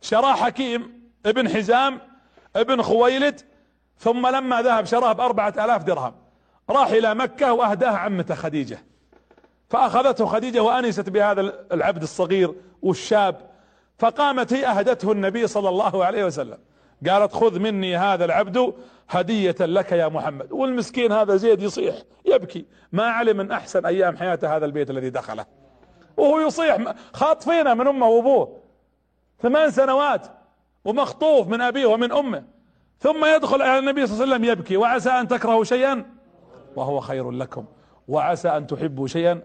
[0.00, 2.00] شراه حكيم ابن حزام
[2.56, 3.40] ابن خويلد
[3.98, 6.19] ثم لما ذهب شراه بأربعة آلاف درهم.
[6.70, 8.78] راح إلى مكة واهداه عمته خديجة.
[9.68, 11.40] فأخذته خديجة وأنست بهذا
[11.72, 13.50] العبد الصغير والشاب.
[13.98, 16.58] فقامت هي أهدته النبي صلى الله عليه وسلم.
[17.08, 18.74] قالت خذ مني هذا العبد
[19.10, 20.52] هدية لك يا محمد.
[20.52, 21.94] والمسكين هذا زيد يصيح
[22.24, 22.64] يبكي.
[22.92, 25.46] ما علم من أحسن أيام حياته هذا البيت الذي دخله.
[26.16, 26.78] وهو يصيح
[27.12, 28.60] خاطفينه من أمه وأبوه.
[29.42, 30.26] ثمان سنوات
[30.84, 32.44] ومخطوف من أبيه ومن أمه.
[32.98, 36.19] ثم يدخل على النبي صلى الله عليه وسلم يبكي وعسى أن تكرهوا شيئا.
[36.76, 37.64] وهو خير لكم.
[38.08, 39.42] وعسى أن تحبوا شيئا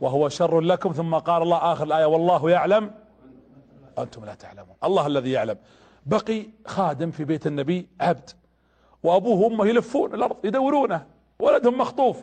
[0.00, 0.92] وهو شر لكم.
[0.92, 2.90] ثم قال الله آخر الآية والله يعلم
[3.98, 4.76] أنتم لا تعلمون.
[4.84, 5.56] الله الذي يعلم.
[6.06, 8.30] بقي خادم في بيت النبي عبد.
[9.02, 11.06] وأبوه وأمه يلفون الأرض يدورونه.
[11.38, 12.22] ولدهم مخطوف.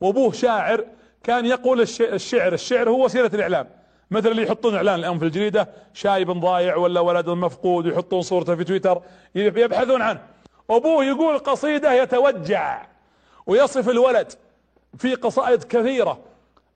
[0.00, 0.84] وأبوه شاعر
[1.22, 2.52] كان يقول الشعر.
[2.52, 3.68] الشعر هو وسيلة الإعلام.
[4.10, 8.64] مثل اللي يحطون إعلان الآن في الجريدة شايب ضايع ولا ولد مفقود ويحطون صورته في
[8.64, 9.02] تويتر
[9.34, 10.22] يبحثون عنه.
[10.70, 12.86] أبوه يقول قصيدة يتوجع.
[13.46, 14.32] ويصف الولد
[14.98, 16.20] في قصائد كثيرة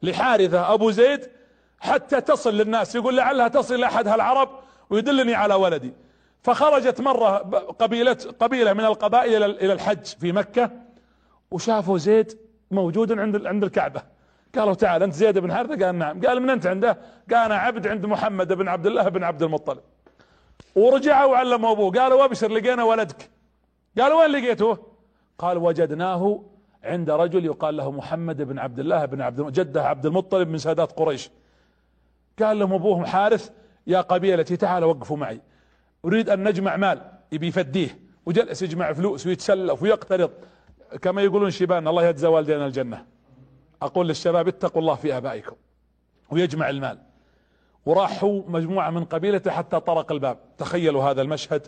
[0.02, 1.30] لحارثة أبو زيد
[1.80, 4.48] حتى تصل للناس يقول لعلها تصل لأحد هالعرب
[4.90, 5.92] ويدلني على ولدي.
[6.42, 7.36] فخرجت مرة
[7.78, 10.70] قبيلة قبيلة من القبائل إلى الحج في مكة
[11.50, 12.38] وشافوا زيد
[12.70, 14.02] موجود عند عند الكعبة.
[14.54, 16.20] قالوا تعال أنت زيد بن حارثة؟ قال نعم.
[16.20, 16.98] قال من أنت عنده؟
[17.30, 19.80] قال أنا عبد عند محمد بن عبد الله بن عبد المطلب.
[20.74, 21.92] ورجعوا وعلموا أبوه.
[21.92, 23.30] قالوا أبشر لقينا ولدك.
[23.98, 24.78] قالوا وين لقيته؟
[25.38, 26.44] قال وجدناه
[26.84, 30.92] عند رجل يقال له محمد بن عبد الله بن عبد جده عبد المطلب من سادات
[30.92, 31.30] قريش.
[32.42, 33.50] قال لهم أبوهم حارث
[33.86, 35.40] يا قبيلتي تعالوا وقفوا معي.
[36.04, 37.00] أريد أن نجمع مال.
[37.32, 37.98] يبي يفديه.
[38.26, 40.30] وجلس يجمع فلوس ويتسلف ويقترض.
[41.02, 43.06] كما يقولون شبان الله يجزى والدينا الجنة.
[43.82, 45.56] أقول للشباب اتقوا الله في آبائكم.
[46.30, 46.98] ويجمع المال.
[47.86, 50.38] وراحوا مجموعة من قبيلته حتى طرق الباب.
[50.58, 51.66] تخيلوا هذا المشهد.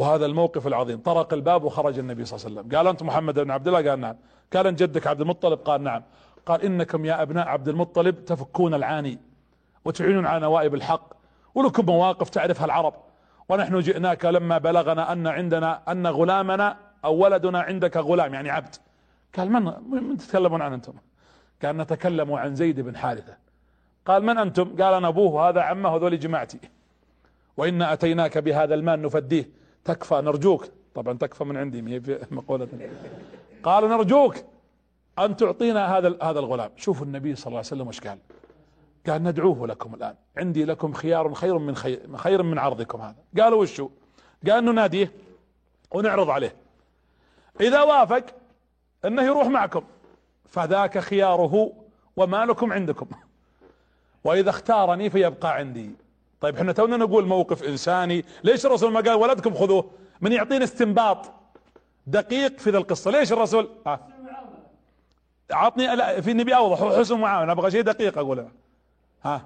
[0.00, 0.98] وهذا الموقف العظيم.
[0.98, 2.76] طرق الباب وخرج النبي صلى الله عليه وسلم.
[2.76, 4.16] قال أنت محمد بن عبد الله؟ قال نعم.
[4.52, 6.02] قال أنت جدك عبد المطلب؟ قال نعم.
[6.46, 9.18] قال إنكم يا أبناء عبد المطلب تفكون العاني
[9.84, 11.14] وتعينون على نوائب الحق
[11.54, 12.94] ولكم مواقف تعرفها العرب.
[13.48, 18.74] ونحن جئناك لما بلغنا أن عندنا أن غلامنا أو ولدنا عندك غلام يعني عبد.
[19.36, 20.92] قال من من تتكلمون عن أنتم؟
[21.62, 23.36] قال نتكلم عن زيد بن حارثة.
[24.06, 26.60] قال من أنتم؟ قال أنا أبوه هذا عمه هذول جماعتي.
[27.56, 29.59] وإن أتيناك بهذا المال نفديه.
[29.84, 30.66] تكفى نرجوك.
[30.94, 32.68] طبعا تكفى من عندي هي في مقولة.
[33.62, 34.36] قال نرجوك
[35.18, 36.70] أن تعطينا هذا هذا الغلام.
[36.76, 38.18] شوفوا النبي صلى الله عليه وسلم وش قال.
[39.08, 40.14] قال ندعوه لكم الآن.
[40.36, 43.16] عندي لكم خيار خير من خير, خير من عرضكم هذا.
[43.38, 43.90] قالوا وشو؟
[44.50, 45.12] قال نناديه
[45.90, 46.54] ونعرض عليه.
[47.60, 48.24] إذا وافق
[49.04, 49.84] أنه يروح معكم.
[50.48, 51.72] فذاك خياره
[52.16, 53.06] ومالكم عندكم.
[54.24, 55.90] وإذا اختارني فيبقى عندي.
[56.40, 58.24] طيب إحنا تونا نقول موقف إنساني.
[58.44, 61.30] ليش الرسول ما قال ولدكم خذوه؟ من يعطينا استنباط
[62.06, 63.10] دقيق في ذا القصة.
[63.10, 64.00] ليش الرسول؟ آه.
[65.50, 68.46] عطني لا في نبي أوضح حسن معاونة أبغى شيء دقيق أقول
[69.24, 69.42] ها؟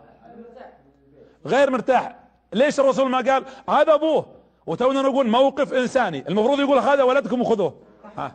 [1.46, 2.16] غير مرتاح.
[2.52, 4.26] ليش الرسول ما قال هذا أبوه؟
[4.66, 6.28] وتونا نقول موقف إنساني.
[6.28, 7.74] المفروض يقول هذا ولدكم وخذوه.
[8.18, 8.32] ها؟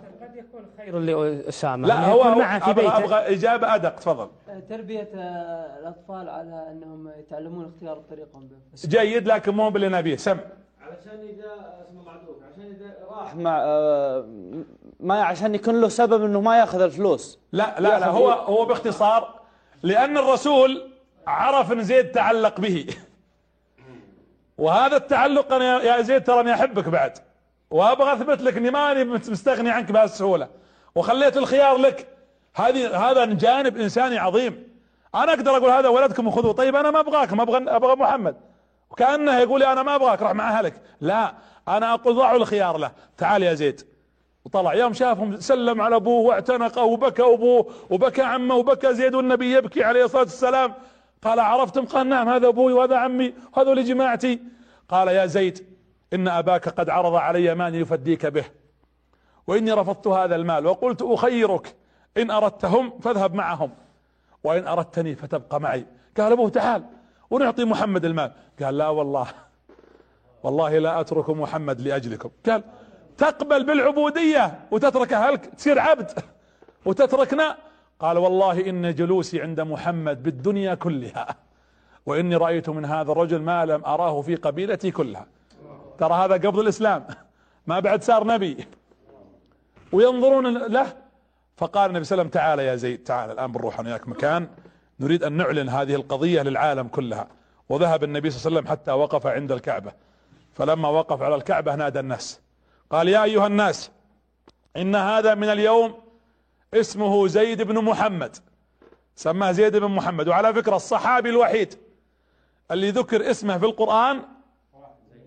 [0.79, 4.29] خير لأسامة لا هو, هو أبغى, أبغى إجابة أدق تفضل.
[4.69, 8.27] تربية آه، الأطفال على أنهم يتعلمون اختيار الطريق
[8.85, 10.15] جيد لكن مو باللي نبيه.
[10.15, 10.37] سم
[10.81, 14.25] علشان إذا اسمه معذور عشان إذا راح مع آه،
[14.99, 17.39] ما عشان يكون له سبب إنه ما يأخذ الفلوس.
[17.51, 19.39] لا لا لا هو هو باختصار
[19.83, 20.91] لأن الرسول
[21.27, 22.85] عرف أن زيد تعلق به.
[24.57, 27.17] وهذا التعلق أنا يا زيد ترى أني أحبك بعد.
[27.71, 30.58] وأبغى أثبت لك إني ماني مستغني عنك بهالسهولة.
[30.95, 32.07] وخليت الخيار لك.
[32.55, 34.69] هذه هذا جانب إنساني عظيم.
[35.15, 36.53] أنا أقدر أقول هذا ولدكم وخذوه.
[36.53, 38.35] طيب أنا ما أبغاك ما أبغى أبغى محمد.
[38.89, 40.81] وكأنه يقول أنا ما أبغاك روح مع أهلك.
[41.01, 41.33] لا
[41.67, 42.91] أنا أقول ضعوا الخيار له.
[43.17, 43.81] تعال يا زيد.
[44.45, 44.73] وطلع.
[44.73, 50.05] يوم شافهم سلم على أبوه واعتنقه وبكى أبوه وبكى عمه وبكى زيد والنبي يبكي عليه
[50.05, 50.73] الصلاة والسلام.
[51.23, 54.39] قال عرفتم؟ قال نعم هذا أبوي وهذا عمي وهذول جماعتي.
[54.89, 55.65] قال يا زيد
[56.13, 58.45] إن أباك قد عرض علي مال يفديك به.
[59.49, 61.75] وإني رفضت هذا المال وقلت أخيرك
[62.17, 63.71] إن أردتهم فاذهب معهم
[64.43, 65.85] وإن أردتني فتبقى معي.
[66.17, 66.83] قال أبوه تعال
[67.29, 68.31] ونعطي محمد المال.
[68.61, 69.27] قال لا والله
[70.43, 72.29] والله لا أترك محمد لأجلكم.
[72.45, 72.63] قال
[73.17, 76.11] تقبل بالعبودية وتترك أهلك تصير عبد
[76.85, 77.57] وتتركنا.
[77.99, 81.35] قال والله إن جلوسي عند محمد بالدنيا كلها
[82.05, 85.25] وإني رأيت من هذا الرجل ما لم أراه في قبيلتي كلها.
[85.97, 87.07] ترى هذا قبل الإسلام
[87.67, 88.67] ما بعد صار نبي.
[89.91, 90.93] وينظرون له.
[91.57, 94.47] فقال النبي صلى الله عليه وسلم تعال يا زيد تعال الآن بنروح أنا وياك مكان
[94.99, 97.27] نريد أن نعلن هذه القضية للعالم كلها.
[97.69, 99.91] وذهب النبي صلى الله عليه وسلم حتى وقف عند الكعبة.
[100.53, 102.41] فلما وقف على الكعبة نادى الناس.
[102.89, 103.91] قال يا أيها الناس
[104.77, 106.01] إن هذا من اليوم
[106.73, 108.35] اسمه زيد بن محمد.
[109.15, 110.27] سماه زيد بن محمد.
[110.27, 111.73] وعلى فكرة الصحابي الوحيد
[112.71, 114.21] اللي ذكر اسمه في القرآن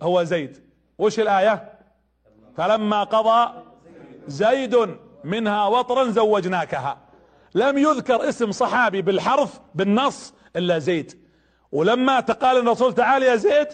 [0.03, 0.63] هو زيد.
[0.99, 1.79] وش الآية؟
[2.57, 3.62] فلما قضى
[4.27, 6.99] زيد منها وطرا زوجناكها.
[7.55, 11.19] لم يذكر اسم صحابي بالحرف بالنص إلا زيد.
[11.73, 13.69] ولما تقال الرسول تعالى يا زيد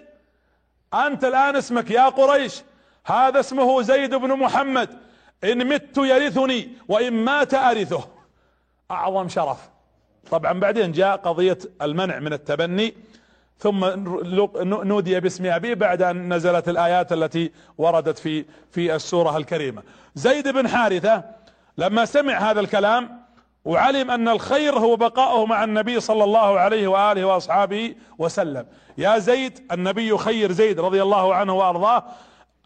[0.94, 2.62] أنت الآن اسمك يا قريش.
[3.06, 4.98] هذا اسمه زيد بن محمد.
[5.44, 8.08] إن مت يرثني وإن مات أرثه.
[8.90, 9.68] أعظم شرف.
[10.30, 12.94] طبعا بعدين جاء قضية المنع من التبني.
[13.58, 13.84] ثم
[14.64, 19.82] نودي باسم ابيه بعد أن نزلت الآيات التي وردت في في السورة الكريمة.
[20.14, 21.24] زيد بن حارثة
[21.78, 23.28] لما سمع هذا الكلام
[23.64, 28.66] وعلم أن الخير هو بقاؤه مع النبي صلى الله عليه وآله وأصحابه وسلم.
[28.98, 32.04] يا زيد النبي خير زيد رضي الله عنه وأرضاه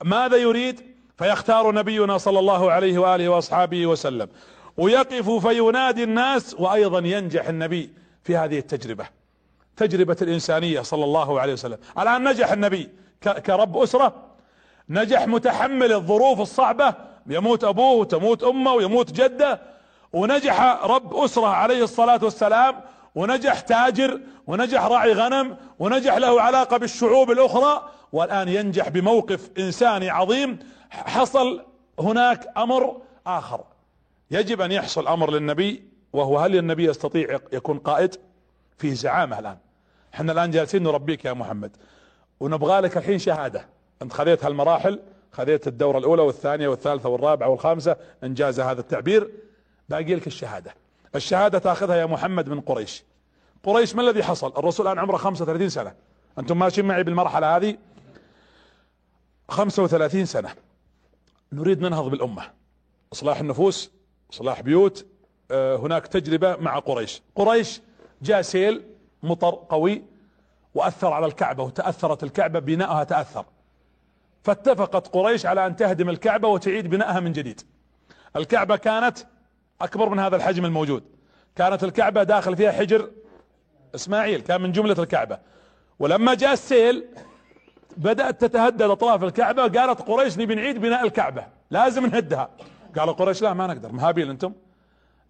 [0.04, 0.80] ماذا يريد؟
[1.18, 4.28] فيختار نبينا صلى الله عليه وآله وأصحابه وسلم.
[4.76, 7.90] ويقف فينادي الناس وأيضا ينجح النبي
[8.24, 9.21] في هذه التجربة.
[9.76, 11.78] تجربة الإنسانية صلى الله عليه وسلم.
[11.98, 12.90] الآن نجح النبي
[13.46, 14.14] كرب أسرة
[14.88, 16.94] نجح متحمل الظروف الصعبة
[17.26, 19.60] يموت أبوه وتموت أمه ويموت جده
[20.12, 22.80] ونجح رب أسرة عليه الصلاة والسلام
[23.14, 30.58] ونجح تاجر ونجح راعي غنم ونجح له علاقة بالشعوب الأخرى والآن ينجح بموقف إنساني عظيم
[30.90, 31.64] حصل
[31.98, 32.96] هناك أمر
[33.26, 33.64] آخر.
[34.30, 38.16] يجب أن يحصل أمر للنبي وهو هل النبي يستطيع يكون قائد؟
[38.82, 39.56] في زعامة الآن.
[40.14, 41.76] إحنا الآن جالسين نربيك يا محمد.
[42.40, 43.66] ونبغى لك الحين شهادة.
[44.02, 45.00] أنت خذيت هالمراحل
[45.32, 49.30] خذيت الدورة الأولى والثانية والثالثة والرابعة والخامسة إنجاز هذا التعبير.
[49.88, 50.74] باقي لك الشهادة.
[51.14, 53.04] الشهادة تأخذها يا محمد من قريش.
[53.64, 55.94] قريش ما الذي حصل؟ الرسول الآن عمره 35 سنة.
[56.38, 57.76] أنتم ماشيين معي بالمرحلة هذه؟
[59.48, 60.50] 35 سنة.
[61.52, 62.42] نريد ننهض بالأمة.
[63.12, 63.90] إصلاح النفوس
[64.32, 65.06] إصلاح بيوت
[65.50, 67.22] آه، هناك تجربة مع قريش.
[67.34, 67.80] قريش
[68.22, 68.82] جاء سيل
[69.22, 70.02] مطر قوي
[70.74, 73.44] وأثر على الكعبة وتأثرت الكعبة بناءها تأثر.
[74.42, 77.60] فاتفقت قريش على أن تهدم الكعبة وتعيد بناءها من جديد.
[78.36, 79.18] الكعبة كانت
[79.80, 81.04] أكبر من هذا الحجم الموجود.
[81.56, 83.10] كانت الكعبة داخل فيها حجر
[83.94, 85.38] إسماعيل كان من جملة الكعبة.
[85.98, 87.04] ولما جاء السيل
[87.96, 92.50] بدأت تتهدد أطراف الكعبة قالت قريش نبي نعيد بناء الكعبة لازم نهدها.
[92.98, 94.52] قالوا قريش لا ما نقدر مهابيل أنتم؟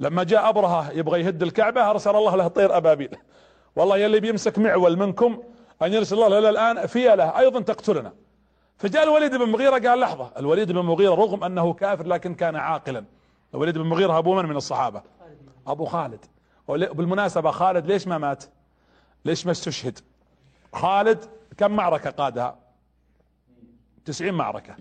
[0.00, 3.16] لما جاء أبرهة يبغى يهد الكعبة أرسل الله له طير أبابيل.
[3.76, 5.42] والله يلي بيمسك معول منكم
[5.82, 8.12] أن يرسل الله له الآن فيلة أيضا تقتلنا.
[8.76, 13.04] فجاء الوليد بن مغيرة قال لحظة الوليد بن مغيرة رغم أنه كافر لكن كان عاقلا.
[13.54, 15.02] الوليد بن مغيرة ابو من من الصحابة.
[15.66, 16.24] أبو خالد.
[16.68, 18.44] بالمناسبة خالد ليش ما مات؟
[19.24, 19.98] ليش ما استشهد؟
[20.72, 21.24] خالد
[21.56, 22.58] كم معركة قادها؟
[24.04, 24.76] تسعين معركة.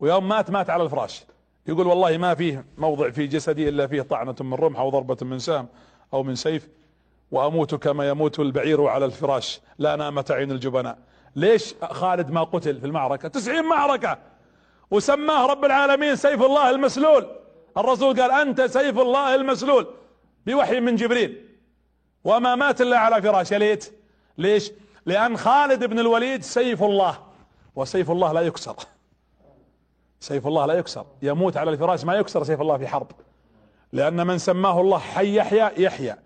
[0.00, 1.24] ويوم مات مات على الفراش.
[1.66, 5.38] يقول والله ما فيه موضع في جسدي إلا فيه طعنة من رمح أو ضربة من
[5.38, 5.68] سام
[6.12, 6.68] أو من سيف
[7.30, 9.60] وأموت كما يموت البعير على الفراش.
[9.78, 10.98] لا نامت أعين الجبناء.
[11.36, 14.18] ليش خالد ما قتل في المعركة؟ تسعين معركة.
[14.90, 17.26] وسماه رب العالمين سيف الله المسلول.
[17.76, 19.86] الرسول قال أنت سيف الله المسلول.
[20.46, 21.48] بوحي من جبريل.
[22.24, 23.52] وما مات إلا على فراش.
[23.52, 23.92] يا ليت.
[24.38, 24.72] ليش؟
[25.06, 27.18] لأن خالد بن الوليد سيف الله.
[27.76, 28.76] وسيف الله لا يكسر.
[30.22, 31.06] سيف الله لا يكسر.
[31.22, 33.06] يموت على الفراش ما يكسر سيف الله في حرب.
[33.92, 36.16] لأن من سماه الله حي يحيى يحيى.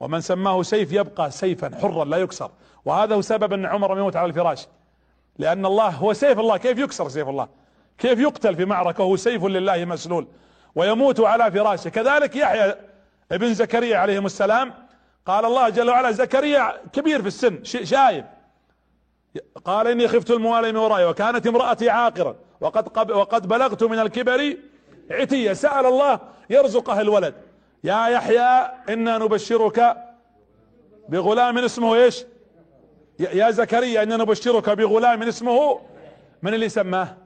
[0.00, 2.50] ومن سماه سيف يبقى سيفا حرا لا يكسر.
[2.84, 4.66] وهذا هو سبب أن عمر يموت على الفراش.
[5.38, 6.56] لأن الله هو سيف الله.
[6.56, 7.48] كيف يكسر سيف الله؟
[7.98, 10.26] كيف يقتل في معركة؟ هو سيف لله مسلول.
[10.74, 11.90] ويموت على فراشه.
[11.90, 12.74] كذلك يحيى
[13.32, 14.74] ابن زكريا عليهم السلام.
[15.26, 18.24] قال الله جل وعلا زكريا كبير في السن شايب.
[19.64, 22.36] قال إني خفت الموالي من وراي وكانت امرأتي عاقرا.
[22.64, 24.56] وقد وقد بلغت من الكبر
[25.10, 25.52] عتية.
[25.52, 27.34] سأل الله يرزقه الولد.
[27.84, 29.96] يا يحيى إنا نبشرك
[31.08, 32.24] بغلام اسمه إيش؟
[33.18, 35.80] يا زكريا إنا نبشرك بغلام اسمه
[36.42, 37.16] من اللي سماه؟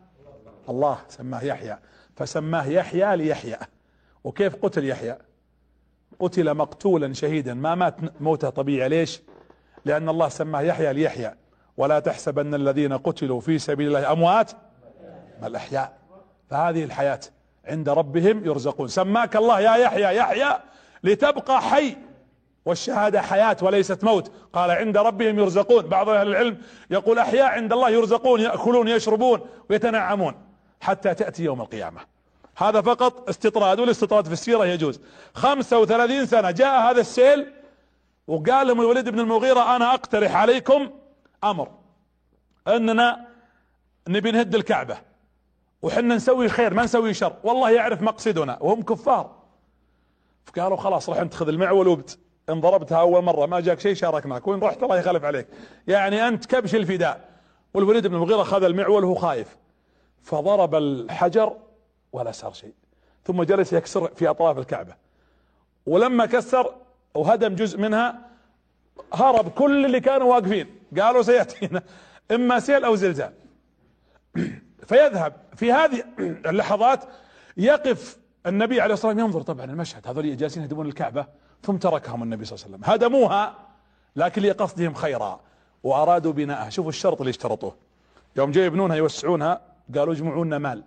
[0.68, 1.78] الله سماه يحيى.
[2.16, 3.58] فسماه يحيى ليحيى.
[4.24, 5.18] وكيف قتل يحيى؟
[6.20, 7.54] قتل مقتولا شهيدا.
[7.54, 8.88] ما مات موته طبيعي.
[8.88, 9.22] ليش؟
[9.84, 11.34] لأن الله سماه يحيى ليحيى.
[11.76, 14.52] ولا تحسبن الذين قتلوا في سبيل الله أموات.
[15.42, 15.98] بل احياء
[16.50, 17.20] فهذه الحياة
[17.64, 18.88] عند ربهم يرزقون.
[18.88, 20.58] سماك الله يا يحيى يحيى
[21.04, 21.96] لتبقى حي.
[22.64, 24.32] والشهادة حياة وليست موت.
[24.52, 25.86] قال عند ربهم يرزقون.
[25.86, 30.34] بعض أهل العلم يقول أحياء عند الله يرزقون يأكلون يشربون ويتنعمون
[30.80, 32.00] حتى تأتي يوم القيامة.
[32.56, 35.00] هذا فقط استطراد والاستطراد في السيرة يجوز.
[35.34, 37.52] 35 سنة جاء هذا السيل
[38.26, 40.90] وقال لهم الوليد بن المغيرة أنا أقترح عليكم
[41.44, 41.68] أمر.
[42.68, 43.26] أننا
[44.08, 45.07] نبي نهد الكعبة.
[45.82, 47.36] وحنا نسوي خير ما نسوي شر.
[47.44, 49.38] والله يعرف مقصدنا وهم كفار.
[50.46, 52.18] فقالوا خلاص راح نتخذ المعول وبت
[52.48, 54.46] إن ضربتها أول مرة ما جاك شيء شاركناك.
[54.48, 55.46] وين رحت الله يخلف عليك.
[55.88, 57.28] يعني أنت كبش الفداء.
[57.74, 59.56] والوليد بن المغيرة اخذ المعول وهو خايف.
[60.22, 61.56] فضرب الحجر
[62.12, 62.74] ولا صار شيء.
[63.24, 64.94] ثم جلس يكسر في أطراف الكعبة.
[65.86, 66.74] ولما كسر
[67.14, 68.28] وهدم جزء منها
[69.12, 70.66] هرب كل اللي كانوا واقفين.
[71.00, 71.82] قالوا سيأتينا.
[72.30, 73.32] إما سيل أو زلزال.
[74.88, 75.32] فيذهب.
[75.56, 76.04] في هذه
[76.50, 77.04] اللحظات
[77.56, 80.08] يقف النبي عليه الصلاة والسلام ينظر طبعا المشهد.
[80.08, 81.26] هذول جالسين يهدمون الكعبة
[81.62, 82.94] ثم تركهم النبي صلى الله عليه وسلم.
[82.94, 83.54] هدموها
[84.16, 85.40] لكن لقصدهم خيرا
[85.82, 86.70] وأرادوا بناءها.
[86.70, 87.76] شوفوا الشرط اللي اشترطوه.
[88.36, 89.60] يوم جاي يبنونها يوسعونها
[89.94, 90.84] قالوا اجمعوا لنا مال.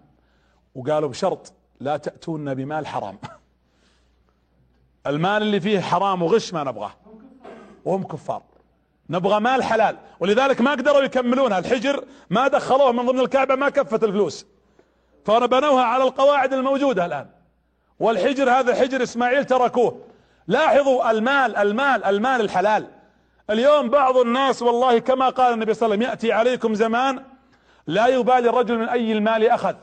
[0.76, 3.18] وقالوا بشرط لا تأتون بمال حرام.
[5.08, 6.94] المال اللي فيه حرام وغش ما نبغاه.
[7.86, 8.44] وهم كفار.
[9.12, 9.98] نبغى مال حلال.
[10.20, 11.60] ولذلك ما قدروا يكملونها.
[11.60, 14.46] الحجر ما دخلوه من ضمن الكعبة ما كفت الفلوس.
[15.26, 17.28] فبنوها على القواعد الموجودة الآن.
[18.00, 20.02] والحجر هذا حجر إسماعيل تركوه.
[20.48, 22.88] لاحظوا المال المال المال الحلال.
[23.50, 27.24] اليوم بعض الناس والله كما قال النبي صلى الله عليه وسلم يأتي عليكم زمان
[27.88, 29.76] لا يبالي الرجل من أي المال أخذ.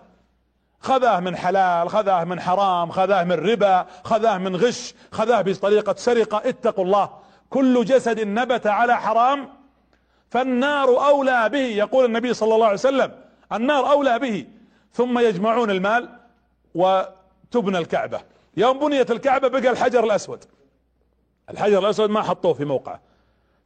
[0.81, 6.43] خذاه من حلال خذاه من حرام خذاه من ربا خذاه من غش خذاه بطريقة سرقة
[6.45, 7.28] اتقوا الله.
[7.51, 9.49] كل جسد نبت على حرام
[10.31, 13.13] فالنار أولى به يقول النبي صلى الله عليه وسلم
[13.53, 14.47] النار أولى به
[14.93, 16.09] ثم يجمعون المال
[16.75, 18.21] وتبنى الكعبة.
[18.57, 20.45] يوم بنيت الكعبة بقى الحجر الأسود.
[21.51, 23.01] الحجر الأسود ما حطوه في موقعه.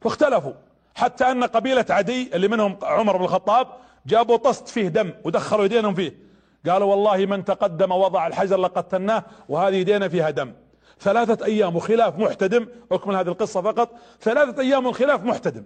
[0.01, 0.53] فاختلفوا
[0.95, 3.67] حتى أن قبيلة عدي اللي منهم عمر بن الخطاب
[4.05, 6.17] جابوا طست فيه دم ودخلوا يدينهم فيه.
[6.69, 10.53] قالوا والله من تقدم وضع الحجر لقتلناه وهذه يدينا فيها دم.
[10.99, 13.89] ثلاثة أيام وخلاف محتدم اكمل هذه القصة فقط
[14.21, 15.65] ثلاثة أيام والخلاف محتدم.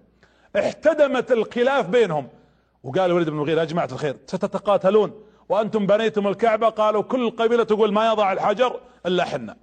[0.59, 2.28] احتدمت الخلاف بينهم.
[2.84, 5.23] وقال الوليد بن المغيرة يا جماعة الخير ستتقاتلون.
[5.49, 9.57] وأنتم بنيتم الكعبة قالوا كل قبيلة تقول ما يضع الحجر إلا حنا.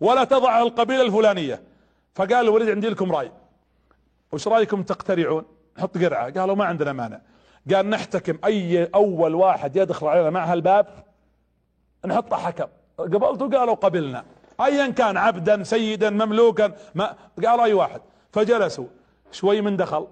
[0.00, 1.62] ولا تضع القبيلة الفلانية.
[2.14, 3.32] فقال الوليد عندي لكم رأي.
[4.32, 5.44] وش رأيكم تقترعون؟
[5.78, 6.40] نحط قرعة.
[6.40, 7.20] قالوا ما عندنا مانع.
[7.74, 10.86] قال نحتكم أي أول واحد يدخل علينا مع هالباب
[12.06, 12.66] نحط حكم.
[12.98, 14.24] قبلتوا قالوا قبلنا.
[14.60, 17.14] ايا كان عبدا سيدا مملوكا ما
[17.46, 18.00] قال أي واحد.
[18.32, 18.86] فجلسوا.
[19.32, 20.06] شوي من دخل.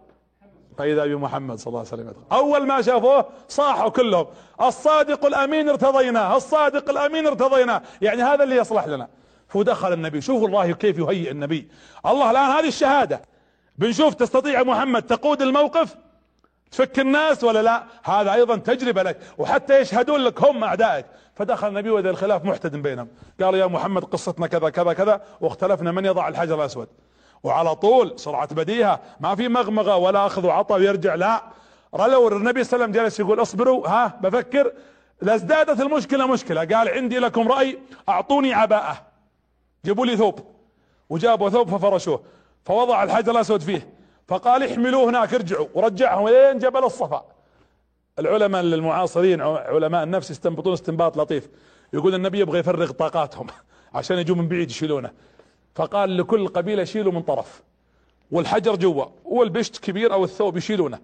[0.78, 2.14] فإذا بمحمد صلى الله عليه وسلم.
[2.32, 4.26] أول ما شافوه صاحوا كلهم.
[4.62, 6.36] الصادق الأمين ارتضيناه.
[6.36, 7.82] الصادق الأمين ارتضيناه.
[8.02, 9.08] يعني هذا اللي يصلح لنا.
[9.48, 10.20] فدخل النبي.
[10.20, 11.68] شوفوا الله كيف يهيئ النبي.
[12.06, 13.22] الله الآن هذه الشهادة.
[13.78, 15.96] بنشوف تستطيع محمد تقود الموقف؟
[16.70, 19.20] تفك الناس ولا لا؟ هذا أيضا تجربة لك.
[19.38, 21.06] وحتى يشهدون لك هم أعدائك.
[21.36, 23.08] فدخل النبي واذا الخلاف محتدم بينهم.
[23.42, 26.88] قال يا محمد قصتنا كذا كذا كذا واختلفنا من يضع الحجر الأسود.
[27.42, 29.00] وعلى طول سرعة بديهة.
[29.20, 31.42] ما في مغمغة ولا أخذ وعطى ويرجع لا.
[31.94, 33.88] لو النبي صلى الله عليه وسلم جالس يقول اصبروا.
[33.88, 34.72] ها بفكر.
[35.22, 36.60] لازدادت المشكلة مشكلة.
[36.64, 37.78] قال عندي لكم رأي
[38.08, 39.02] أعطوني عباءة.
[39.84, 40.40] جيبوا لي ثوب.
[41.10, 42.22] وجابوا ثوب ففرشوه.
[42.64, 43.88] فوضع الحجر الأسود فيه.
[44.28, 45.66] فقال احملوه هناك ارجعوا.
[45.74, 46.28] ورجعهم.
[46.28, 47.24] الين جبل الصفا؟
[48.18, 51.48] العلماء المعاصرين علماء النفس يستنبطون استنباط لطيف.
[51.92, 53.46] يقول النبي يبغى يفرغ طاقاتهم
[53.94, 55.10] عشان يجوا من بعيد يشيلونه.
[55.74, 57.62] فقال لكل قبيلة شيلوا من طرف.
[58.30, 60.98] والحجر جوا والبشت كبير أو الثوب يشيلونه.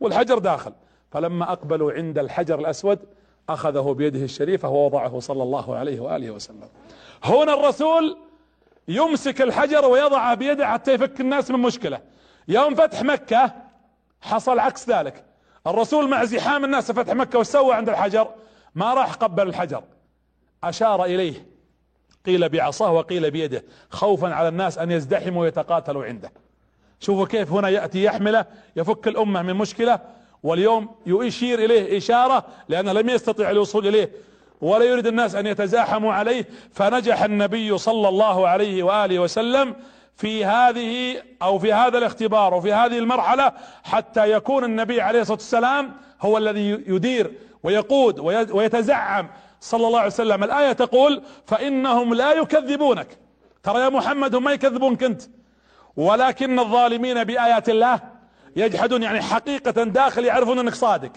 [0.00, 0.72] والحجر داخل.
[1.10, 2.98] فلما أقبلوا عند الحجر الأسود
[3.48, 6.68] أخذه بيده الشريفة ووضعه صلى الله عليه وآله وسلم.
[7.24, 8.16] هنا الرسول
[8.88, 12.00] يمسك الحجر ويضعه بيده حتى يفك الناس من مشكلة.
[12.48, 13.52] يوم فتح مكة
[14.20, 15.33] حصل عكس ذلك.
[15.66, 18.28] الرسول مع زحام الناس فتح مكة وسوى عند الحجر؟
[18.74, 19.82] ما راح قبل الحجر.
[20.64, 21.46] أشار إليه
[22.26, 26.32] قيل بعصاه وقيل بيده خوفا على الناس أن يزدحموا ويتقاتلوا عنده.
[27.00, 28.44] شوفوا كيف هنا يأتي يحمله
[28.76, 30.00] يفك الأمة من مشكلة
[30.42, 34.10] واليوم يشير إليه إشارة لأنه لم يستطيع الوصول إليه.
[34.60, 36.48] ولا يريد الناس أن يتزاحموا عليه.
[36.72, 39.74] فنجح النبي صلى الله عليه وآله وسلم
[40.16, 43.52] في هذه أو في هذا الاختبار وفي هذه المرحلة
[43.84, 48.20] حتى يكون النبي عليه الصلاة والسلام هو الذي يدير ويقود
[48.52, 49.28] ويتزعم.
[49.60, 50.44] صلى الله عليه وسلم.
[50.44, 53.18] الآية تقول فإنهم لا يكذبونك.
[53.62, 55.22] ترى يا محمد هم ما يكذبونك أنت.
[55.96, 58.00] ولكن الظالمين بآيات الله
[58.56, 61.10] يجحدون يعني حقيقة داخل يعرفون أنك صادق.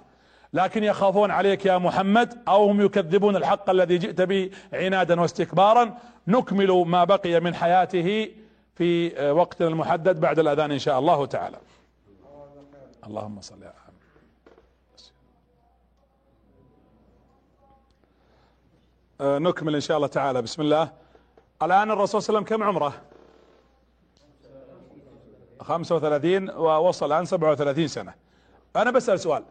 [0.53, 5.97] لكن يخافون عليك يا محمد أو هم يكذبون الحق الذي جئت به عنادا واستكبارا.
[6.27, 8.29] نكمل ما بقي من حياته
[8.77, 11.57] في وقتنا المحدد بعد الأذان إن شاء الله تعالى.
[13.07, 13.73] اللهم صل على
[19.21, 20.41] آه، نكمل إن شاء الله تعالى.
[20.41, 20.91] بسم الله.
[21.63, 22.93] الآن الرسول صلى الله عليه وسلم كم عمره؟
[25.61, 28.13] 35 ووصل الآن 37 سنة.
[28.75, 29.43] أنا بسأل سؤال.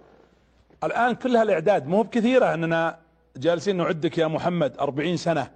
[0.85, 2.99] الآن كل هالإعداد مو بكثيرة أننا
[3.37, 5.51] جالسين نعدك يا محمد 40 سنة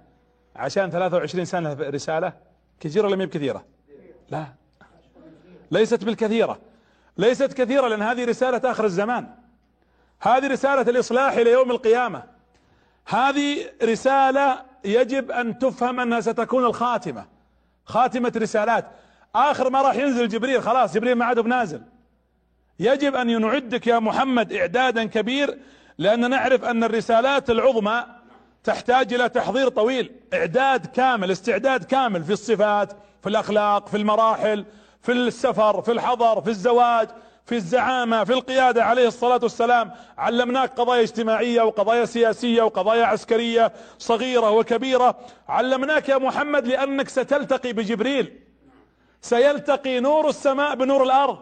[0.55, 2.33] عشان 23 سنة رسالة؟
[2.81, 3.65] كثيرة ولا ما بكثيرة
[4.29, 4.45] لا.
[5.71, 6.59] ليست بالكثيرة.
[7.17, 9.27] ليست كثيرة لأن هذه رسالة آخر الزمان.
[10.21, 12.23] هذه رسالة الإصلاح إلى يوم القيامة.
[13.07, 17.25] هذه رسالة يجب أن تفهم أنها ستكون الخاتمة.
[17.85, 18.85] خاتمة رسالات.
[19.35, 21.81] آخر ما راح ينزل جبريل خلاص جبريل ما عاد بنازل.
[22.79, 25.59] يجب أن نعدك يا محمد إعدادا كبير
[25.97, 28.20] لأن نعرف أن الرسالات العظمى
[28.63, 30.11] تحتاج إلى تحضير طويل.
[30.33, 34.65] إعداد كامل استعداد كامل في الصفات في الأخلاق في المراحل
[35.01, 37.09] في السفر في الحضر في الزواج
[37.45, 38.83] في الزعامة في القيادة.
[38.83, 45.19] عليه الصلاة والسلام علمناك قضايا اجتماعية وقضايا سياسية وقضايا عسكرية صغيرة وكبيرة.
[45.49, 48.39] علمناك يا محمد لأنك ستلتقي بجبريل.
[49.21, 51.37] سيلتقي نور السماء بنور الأرض.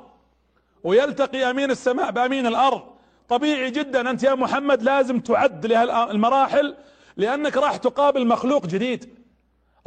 [0.84, 2.82] ويلتقي أمين السماء بأمين الأرض.
[3.30, 6.76] طبيعي جدا أنت يا محمد لازم تعد لهالمراحل
[7.20, 9.16] لأنك راح تقابل مخلوق جديد.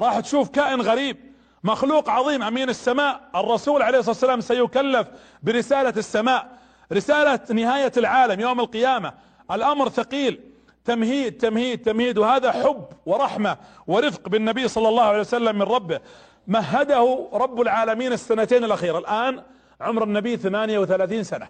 [0.00, 1.16] راح تشوف كائن غريب.
[1.64, 3.20] مخلوق عظيم أمين السماء.
[3.34, 5.09] الرسول عليه الصلاة والسلام سيكلف
[5.42, 6.59] برسالة السماء.
[6.92, 9.12] رسالة نهاية العالم يوم القيامة.
[9.50, 10.40] الأمر ثقيل.
[10.84, 12.18] تمهيد تمهيد تمهيد.
[12.18, 13.56] وهذا حب ورحمة
[13.86, 16.00] ورفق بالنبي صلى الله عليه وسلم من ربه.
[16.46, 18.98] مهده رب العالمين السنتين الأخيرة.
[18.98, 19.42] الآن
[19.80, 21.48] عمر النبي 38 سنة.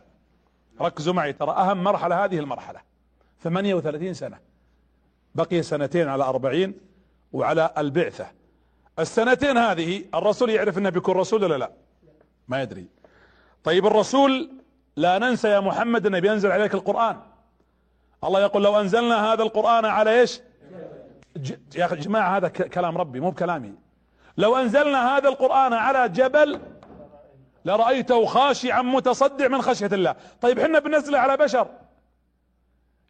[0.80, 2.80] ركزوا معي ترى أهم مرحلة هذه المرحلة.
[3.42, 4.51] 38 سنة.
[5.34, 6.74] بقي سنتين على 40
[7.32, 8.26] وعلى البعثة.
[8.98, 11.72] السنتين هذه الرسول يعرف إنه بيكون رسول ولا لا؟
[12.48, 12.86] ما يدري.
[13.64, 14.50] طيب الرسول
[14.96, 17.16] لا ننسى يا محمد إنه بينزل عليك القرآن.
[18.24, 20.40] الله يقول لو أنزلنا هذا القرآن على إيش؟
[21.76, 23.74] يا جماعة هذا كلام ربي مو بكلامي.
[24.36, 26.60] لو أنزلنا هذا القرآن على جبل
[27.64, 30.14] لرأيته خاشعا متصدع من خشية الله.
[30.40, 31.68] طيب حنا بنزله على بشر.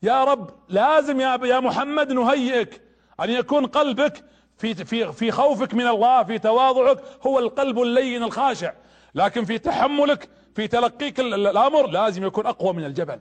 [0.03, 2.81] يا رب لازم يا يا محمد نهيئك
[3.21, 4.25] أن يكون قلبك
[4.59, 8.73] في في في خوفك من الله في تواضعك هو القلب اللين الخاشع.
[9.15, 13.19] لكن في تحملك في تلقيك الأمر لازم يكون أقوى من الجبل.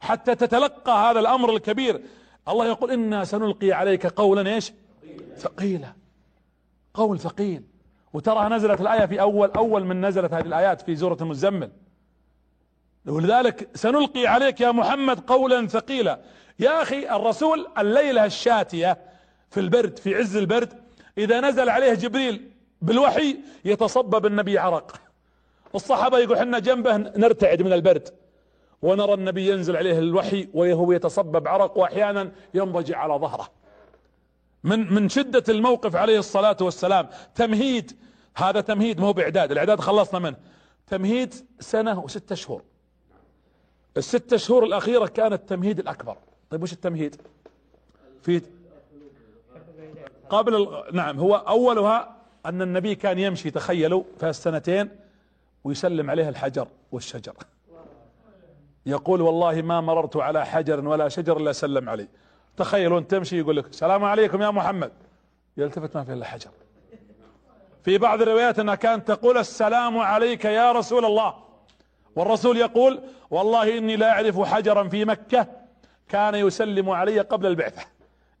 [0.00, 2.02] حتى تتلقى هذا الأمر الكبير.
[2.48, 4.72] الله يقول إنا سنلقي عليك قولا إيش؟
[5.36, 5.92] ثقيلا.
[6.94, 7.62] قول ثقيل.
[8.12, 11.70] وترى نزلت الآية في أول أول من نزلت هذه الآيات في سورة المزمل.
[13.08, 16.20] ولذلك سنلقي عليك يا محمد قولا ثقيلا.
[16.58, 18.98] يا أخي الرسول الليلة الشاتية
[19.50, 20.72] في البرد في عز البرد
[21.18, 22.50] إذا نزل عليه جبريل
[22.82, 25.00] بالوحي يتصبب النبي عرق.
[25.74, 28.08] الصحابة يقول حنا جنبه نرتعد من البرد
[28.82, 33.48] ونرى النبي ينزل عليه الوحي وهو يتصبب عرق واحيانا ينضجع على ظهره.
[34.64, 37.96] من من شدة الموقف عليه الصلاة والسلام تمهيد
[38.36, 40.36] هذا تمهيد ما هو بإعداد الإعداد خلصنا منه.
[40.86, 42.62] تمهيد سنة وستة شهور.
[43.98, 46.16] الستة شهور الأخيرة كانت التمهيد الأكبر.
[46.50, 47.20] طيب وش التمهيد؟
[48.22, 48.42] في
[50.28, 50.96] قبل ال...
[50.96, 52.16] نعم هو أولها
[52.46, 54.88] أن النبي كان يمشي تخيلوا في السنتين
[55.64, 57.34] ويسلم عليه الحجر والشجر.
[58.86, 62.08] يقول والله ما مررت على حجر ولا شجر إلا سلم علي.
[62.56, 64.92] تخيلوا أنت تمشي يقول لك السلام عليكم يا محمد.
[65.56, 66.50] يلتفت ما في إلا حجر.
[67.84, 71.47] في بعض الروايات أنها كانت تقول السلام عليك يا رسول الله.
[72.18, 73.00] والرسول يقول
[73.30, 75.46] والله إني لا أعرف حجرا في مكة
[76.08, 77.82] كان يسلم علي قبل البعثة.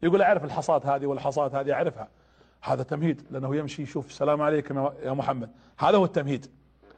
[0.02, 2.08] يقول أعرف الحصات هذه والحصات هذه أعرفها.
[2.62, 5.50] هذا تمهيد لأنه يمشي يشوف السلام عليكم يا محمد.
[5.78, 6.50] هذا هو التمهيد.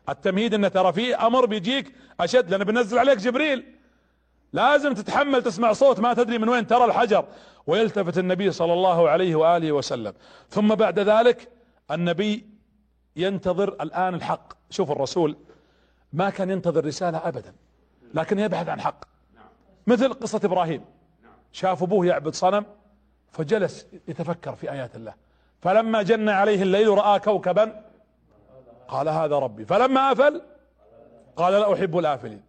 [0.08, 3.64] التمهيد إن ترى فيه أمر بيجيك أشد لأنه بنزل عليك جبريل.
[4.52, 7.24] لازم تتحمل تسمع صوت ما تدري من وين ترى الحجر.
[7.66, 10.12] ويلتفت النبي صلى الله عليه وآله وسلم.
[10.48, 11.48] ثم بعد ذلك
[11.90, 12.46] النبي
[13.16, 14.52] ينتظر الآن الحق.
[14.70, 15.36] شوف الرسول
[16.12, 17.54] ما كان ينتظر رسالة ابدا
[18.14, 19.04] لكن يبحث عن حق.
[19.86, 20.84] مثل قصة إبراهيم.
[21.52, 22.66] شاف أبوه يعبد صنم
[23.32, 25.14] فجلس يتفكر في آيات الله.
[25.62, 27.82] فلما جن عليه الليل رأى كوكبا
[28.88, 29.64] قال هذا ربي.
[29.64, 30.42] فلما أفل
[31.36, 32.42] قال لا أحب الآفلين.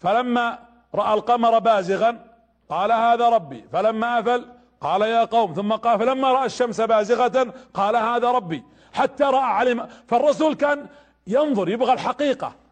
[0.00, 0.58] فلما
[0.94, 2.26] رأى القمر بازغا
[2.68, 3.64] قال هذا ربي.
[3.72, 4.44] فلما أفل
[4.80, 5.54] قال يا قوم.
[5.54, 8.64] ثم قال فلما رأى الشمس بازغة قال هذا ربي.
[8.92, 9.88] حتى رأى علم.
[10.08, 10.86] فالرسول كان
[11.26, 12.63] ينظر يبغى الحقيقة.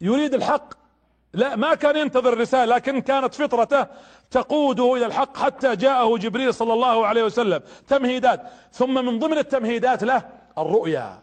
[0.00, 0.74] يريد الحق.
[1.32, 3.86] لا ما كان ينتظر الرسالة لكن كانت فطرته
[4.30, 7.60] تقوده إلى الحق حتى جاءه جبريل صلى الله عليه وسلم.
[7.88, 8.42] تمهيدات.
[8.72, 10.22] ثم من ضمن التمهيدات له
[10.58, 11.22] الرؤيا.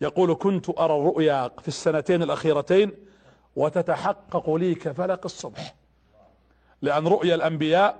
[0.00, 2.92] يقول كنت أرى الرؤيا في السنتين الأخيرتين
[3.56, 5.74] وتتحقق لي كفلق الصبح.
[6.82, 7.96] لأن رؤيا الأنبياء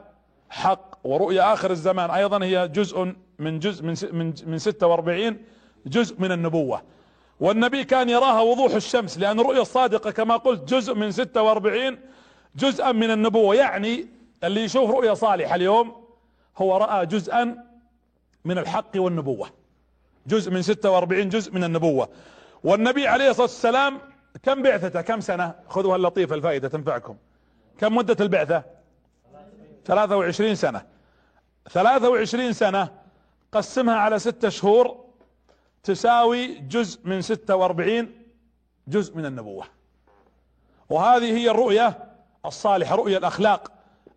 [0.51, 5.38] حق ورؤيا آخر الزمان أيضا هي جزء من جزء من من من 46
[5.86, 6.82] جزء من النبوة.
[7.40, 11.98] والنبي كان يراها وضوح الشمس لأن الرؤيا الصادقة كما قلت جزء من 46
[12.56, 13.54] جزءا من النبوة.
[13.54, 14.06] يعني
[14.44, 16.06] اللي يشوف رؤيا صالحة اليوم
[16.58, 17.56] هو رأى جزءا
[18.44, 19.50] من الحق والنبوة.
[20.26, 22.08] جزء من 46 جزء من النبوة.
[22.64, 23.98] والنبي عليه الصلاة والسلام
[24.42, 27.16] كم بعثته؟ كم سنة؟ خذوا اللطيفة الفائدة تنفعكم.
[27.78, 28.62] كم مدة البعثة؟
[29.84, 30.82] 23 سنة.
[31.70, 32.88] 23 سنة
[33.52, 35.06] قسمها على ستة شهور
[35.86, 38.12] تساوي جزء من 46
[38.88, 39.64] جزء من النبوة.
[40.90, 41.98] وهذه هي الرؤية
[42.46, 43.72] الصالحة رؤية الأخلاق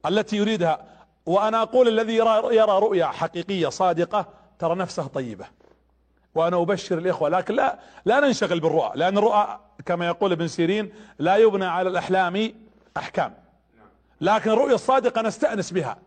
[0.05, 0.85] التي يريدها.
[1.25, 4.25] وأنا أقول الذي يرى, يرى رؤيا حقيقية صادقة
[4.59, 5.45] ترى نفسه طيبة.
[6.35, 11.37] وأنا أبشر الإخوة لكن لا لا ننشغل بالرؤى لأن الرؤى كما يقول ابن سيرين لا
[11.37, 12.53] يبنى على الأحلام
[12.97, 13.33] أحكام.
[14.21, 15.97] لكن الرؤيا الصادقة نستأنس بها.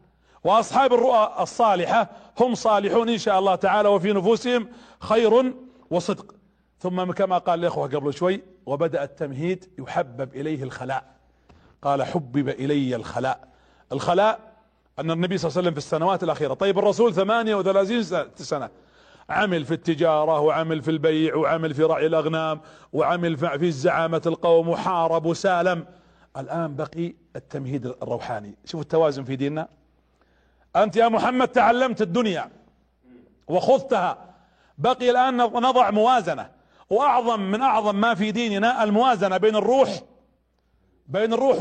[0.45, 2.11] وأصحاب الرؤى الصالحة
[2.41, 4.69] هم صالحون إن شاء الله تعالى وفي نفوسهم
[5.01, 5.55] خير
[5.91, 6.35] وصدق.
[6.79, 11.05] ثم كما قال الإخوة قبل شوي وبدأ التمهيد يحبب إليه الخلاء.
[11.83, 13.49] قال حبب إلي الخلاء.
[13.93, 14.53] الخلاء
[14.99, 18.03] أن النبي صلى الله عليه وسلم في السنوات الأخيرة طيب الرسول ثمانية وثلاثين
[18.37, 18.71] سنة
[19.29, 22.61] عمل في التجارة وعمل في البيع وعمل في رعي الأغنام
[22.93, 25.85] وعمل في زعامة القوم وحارب وسالم.
[26.37, 28.55] الآن بقي التمهيد الروحاني.
[28.65, 29.69] شوفوا التوازن في ديننا.
[30.77, 32.51] أنت يا محمد تعلمت الدنيا
[33.49, 34.19] وخذتها.
[34.79, 36.51] بقي الآن نضع موازنة.
[36.91, 40.01] وأعظم من أعظم ما في ديننا الموازنة بين الروح
[41.07, 41.61] بين الروح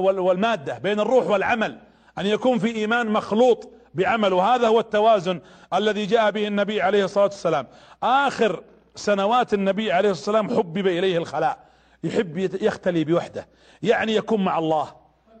[0.00, 1.78] والمادة بين الروح والعمل.
[2.18, 4.32] أن يكون في إيمان مخلوط بعمل.
[4.32, 5.40] وهذا هو التوازن
[5.74, 7.66] الذي جاء به النبي عليه الصلاة والسلام.
[8.02, 8.62] آخر
[8.94, 11.58] سنوات النبي عليه الصلاة والسلام حبب إليه الخلاء.
[12.04, 13.48] يحب يختلي بوحده.
[13.82, 14.88] يعني يكون مع الله.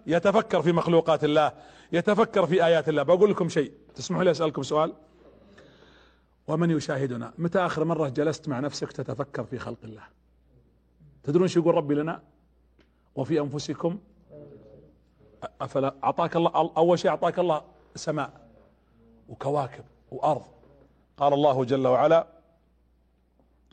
[0.06, 1.52] يتفكر في مخلوقات الله.
[1.92, 3.02] يتفكر في آيات الله.
[3.02, 3.72] بقول لكم شيء.
[3.94, 4.92] تسمحوا لي أسألكم سؤال؟
[6.48, 10.02] ومن يشاهدنا؟ متى آخر مرة جلست مع نفسك تتفكر في خلق الله؟
[11.22, 12.22] تدرون شو يقول ربي لنا؟
[13.14, 13.98] وفي أنفسكم؟
[15.60, 17.62] أفلا أعطاك الله أول شيء أعطاك الله
[17.94, 18.48] سماء
[19.28, 20.42] وكواكب وأرض.
[21.16, 22.26] قال الله جل وعلا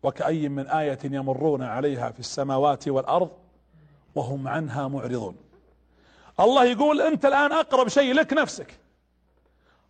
[0.03, 3.31] وكأي من آية يمرون عليها في السماوات والأرض
[4.15, 5.35] وهم عنها معرضون.
[6.39, 8.79] الله يقول أنت الآن أقرب شيء لك نفسك.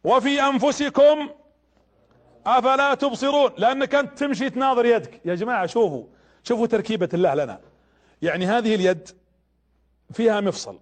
[0.03, 1.29] وفي أنفسكم
[2.45, 5.21] أفلا تبصرون؟ لأنك أنت تمشي تناظر يدك.
[5.25, 6.03] يا جماعة شوفوا
[6.43, 7.59] شوفوا تركيبة الله لنا.
[8.21, 9.09] يعني هذه اليد
[10.11, 10.79] فيها مفصل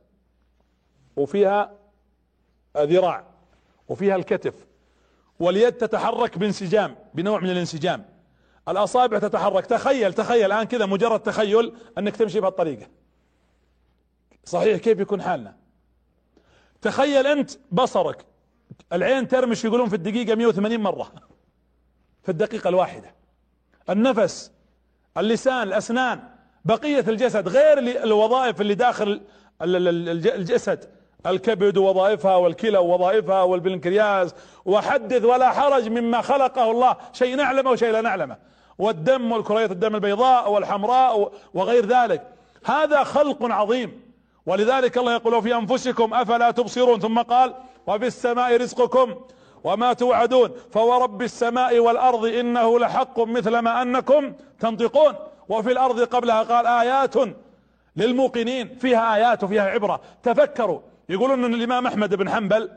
[1.15, 1.71] وفيها
[2.77, 3.23] ذراع
[3.87, 4.53] وفيها الكتف
[5.39, 8.05] واليد تتحرك بانسجام بنوع من الانسجام.
[8.67, 9.65] الأصابع تتحرك.
[9.65, 12.87] تخيل تخيل الآن كذا مجرد تخيل أنك تمشي بهالطريقة.
[14.45, 15.55] صحيح كيف يكون حالنا؟
[16.81, 18.25] تخيل أنت بصرك
[18.93, 21.11] العين ترمش يقولون في الدقيقة 180 مرة
[22.23, 23.15] في الدقيقة الواحدة.
[23.89, 24.51] النفس
[25.17, 26.19] اللسان الأسنان
[26.65, 29.21] بقية الجسد غير الوظائف اللي داخل
[29.61, 30.89] الجسد.
[31.25, 34.35] الكبد ووظائفها والكلى ووظائفها والبنكرياس.
[34.65, 38.37] وحدث ولا حرج مما خلقه الله شيء نعلمه وشيء لا نعلمه.
[38.77, 42.33] والدم والكريات الدم البيضاء والحمراء وغير ذلك.
[42.65, 44.10] هذا خلق عظيم.
[44.45, 47.53] ولذلك الله يقول في أنفسكم أفلا تبصرون؟ ثم قال
[47.87, 49.15] وفي السماء رزقكم
[49.63, 50.51] وما توعدون.
[50.71, 55.15] فورب السماء والأرض إنه لحق مثل ما أنكم تنطقون.
[55.49, 57.13] وفي الأرض قبلها قال آيات
[57.95, 58.75] للموقنين.
[58.75, 60.01] فيها آيات وفيها عبرة.
[60.23, 60.79] تفكروا.
[61.09, 62.71] يقولون أن الإمام أحمد بن حنبل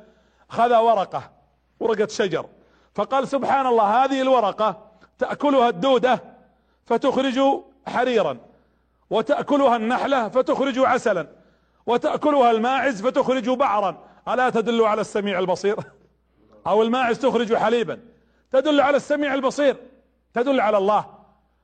[0.49, 1.31] خذ ورقة
[1.81, 2.47] ورقة شجر.
[2.95, 4.83] فقال سبحان الله هذه الورقة
[5.19, 6.23] تأكلها الدودة
[6.87, 7.41] فتخرج
[7.87, 8.37] حريرا
[9.11, 11.44] وتأكلها النحلة فتخرج عسلا.
[11.87, 14.05] وتأكلها الماعز فتخرج بعرا.
[14.29, 15.77] ألا تدل على السميع البصير؟
[16.67, 18.01] أو الماعز تخرج حليبا.
[18.53, 19.77] تدل على السميع البصير.
[20.35, 21.07] تدل على الله.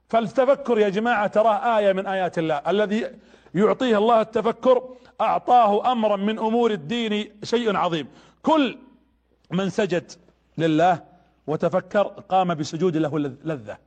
[0.09, 2.63] فالتفكر يا جماعة تراه آية من آيات الله.
[2.67, 3.11] الذي
[3.55, 4.83] يعطيه الله التفكر
[5.21, 8.09] أعطاه أمرا من أمور الدين شيء عظيم.
[8.43, 8.79] كل
[9.51, 10.13] من سجد
[10.59, 11.03] لله
[11.47, 13.79] وتفكر قام بسجود له لذة.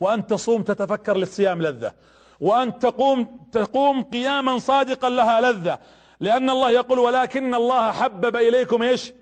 [0.00, 1.92] وأن تصوم تتفكر للصيام لذة.
[2.40, 5.78] وأن تقوم تقوم قياما صادقا لها لذة.
[6.20, 9.12] لأن الله يقول ولكن الله حبب إليكم إيش؟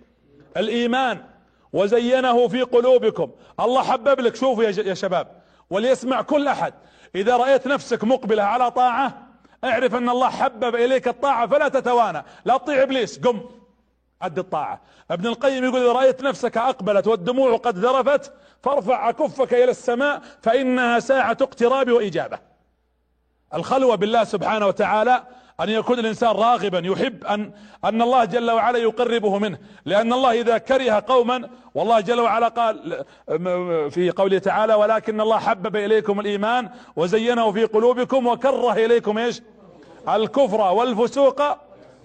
[0.57, 1.25] الإيمان.
[1.73, 3.31] وزينه في قلوبكم.
[3.61, 4.37] الله حبب لك.
[4.37, 5.29] شوفوا يا شباب.
[5.71, 6.75] وليسمع كل أحد.
[7.15, 9.27] إذا رأيت نفسك مقبلة على طاعة
[9.65, 12.25] اعرف أن الله حبب إليك الطاعة فلا تتوانى.
[12.45, 13.19] لا تطيع إبليس.
[13.19, 13.41] قم.
[14.23, 14.81] أد الطاعة.
[15.11, 18.33] ابن القيم يقول إذا رأيت نفسك أقبلت والدموع قد ذرفت
[18.63, 22.48] فارفع كفك إلى السماء فإنها ساعة اقتراب وإجابة.
[23.55, 25.23] الخلوة بالله سبحانه وتعالى
[25.61, 27.53] أن يكون الإنسان راغبا يحب ان
[27.85, 29.59] أن الله جل وعلا يقربه منه.
[29.85, 33.05] لأن الله إذا كره قوما والله جل وعلا قال
[33.91, 39.43] في قوله تعالى ولكن الله حبب إليكم الإيمان وزينه في قلوبكم وكره إليكم إيش؟
[40.09, 41.43] الكفر والفسوق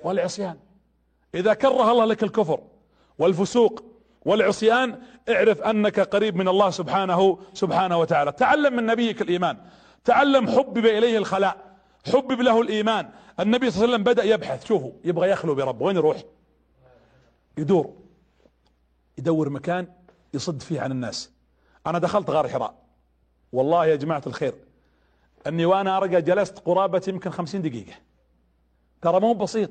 [0.03, 0.57] والعصيان.
[1.35, 2.59] إذا كره الله لك الكفر
[3.19, 3.83] والفسوق
[4.25, 4.99] والعصيان
[5.29, 8.31] اعرف أنك قريب من الله سبحانه سبحانه وتعالى.
[8.31, 9.57] تعلم من نبيك الإيمان.
[10.03, 11.77] تعلم حبب إليه الخلاء
[12.13, 13.09] حبب له الإيمان.
[13.39, 16.17] النبي صلى الله عليه وسلم بدأ يبحث شوفوا يبغى يخلو بربه وين يروح؟
[17.57, 17.93] يدور
[19.17, 19.87] يدور مكان
[20.33, 21.31] يصد فيه عن الناس.
[21.87, 22.75] أنا دخلت غار حراء.
[23.53, 24.53] والله يا جماعة الخير
[25.47, 27.93] أني وأنا أرقى جلست قرابة يمكن خمسين دقيقة.
[29.01, 29.69] ترى مو بسيط.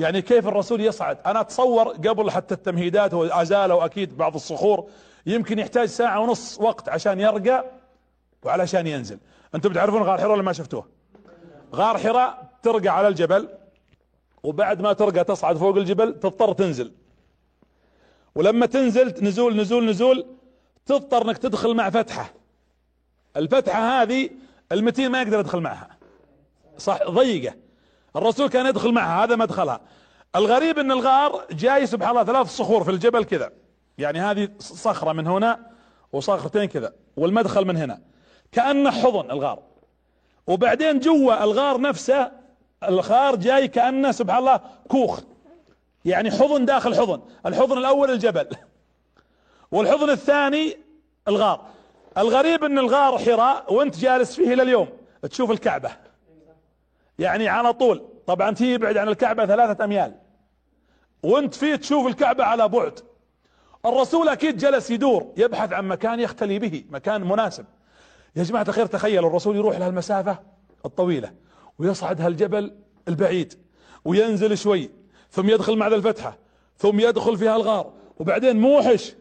[0.00, 4.90] يعني كيف الرسول يصعد؟ أنا أتصور قبل حتى التمهيدات وازالوا أكيد بعض الصخور
[5.26, 7.64] يمكن يحتاج ساعة ونص وقت عشان يرقى
[8.42, 9.18] وعلشان ينزل.
[9.54, 10.86] أنتم بتعرفون غار حراء ولا ما شفتوه؟
[11.74, 13.48] غار حراء ترقى على الجبل
[14.42, 16.92] وبعد ما ترقى تصعد فوق الجبل تضطر تنزل.
[18.34, 20.26] ولما تنزل نزول نزول نزول
[20.86, 22.32] تضطر إنك تدخل مع فتحة.
[23.36, 24.30] الفتحة هذه
[24.72, 25.96] المتين ما يقدر يدخل معها.
[26.78, 27.54] صح ضيقة.
[28.16, 29.80] الرسول كان يدخل معها هذا مدخلها.
[30.36, 33.52] الغريب إن الغار جاي سبحان الله ثلاث صخور في الجبل كذا.
[33.98, 35.70] يعني هذه صخرة من هنا
[36.12, 38.00] وصخرتين كذا والمدخل من هنا.
[38.52, 39.62] كأنه حضن الغار.
[40.46, 42.32] وبعدين جوا الغار نفسه
[42.84, 45.20] الغار جاي كأنه سبحان الله كوخ.
[46.04, 47.22] يعني حضن داخل حضن.
[47.46, 48.46] الحضن الأول الجبل.
[49.70, 50.76] والحضن الثاني
[51.28, 51.66] الغار.
[52.18, 54.88] الغريب إن الغار حراء وأنت جالس فيه إلى اليوم.
[55.30, 55.90] تشوف الكعبة.
[57.18, 58.02] يعني على طول.
[58.26, 60.14] طبعا تي يبعد عن الكعبة ثلاثة أميال.
[61.22, 63.00] وأنت فيه تشوف الكعبة على بعد.
[63.86, 67.64] الرسول أكيد جلس يدور يبحث عن مكان يختلي به مكان مناسب.
[68.36, 70.38] يا جماعة الخير تخيلوا الرسول يروح لهالمسافة
[70.86, 71.32] الطويلة
[71.78, 72.74] ويصعد هالجبل
[73.08, 73.54] البعيد
[74.04, 74.90] وينزل شوي
[75.30, 76.38] ثم يدخل مع ذا الفتحة
[76.78, 79.12] ثم يدخل فيها الغار وبعدين موحش.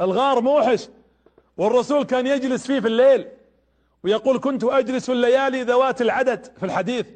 [0.00, 0.88] الغار موحش.
[1.56, 3.26] والرسول كان يجلس فيه في الليل
[4.04, 6.46] ويقول كنت أجلس الليالي ذوات العدد.
[6.56, 7.06] في الحديث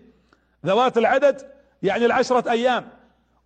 [0.66, 1.52] ذوات العدد
[1.82, 2.88] يعني العشرة أيام.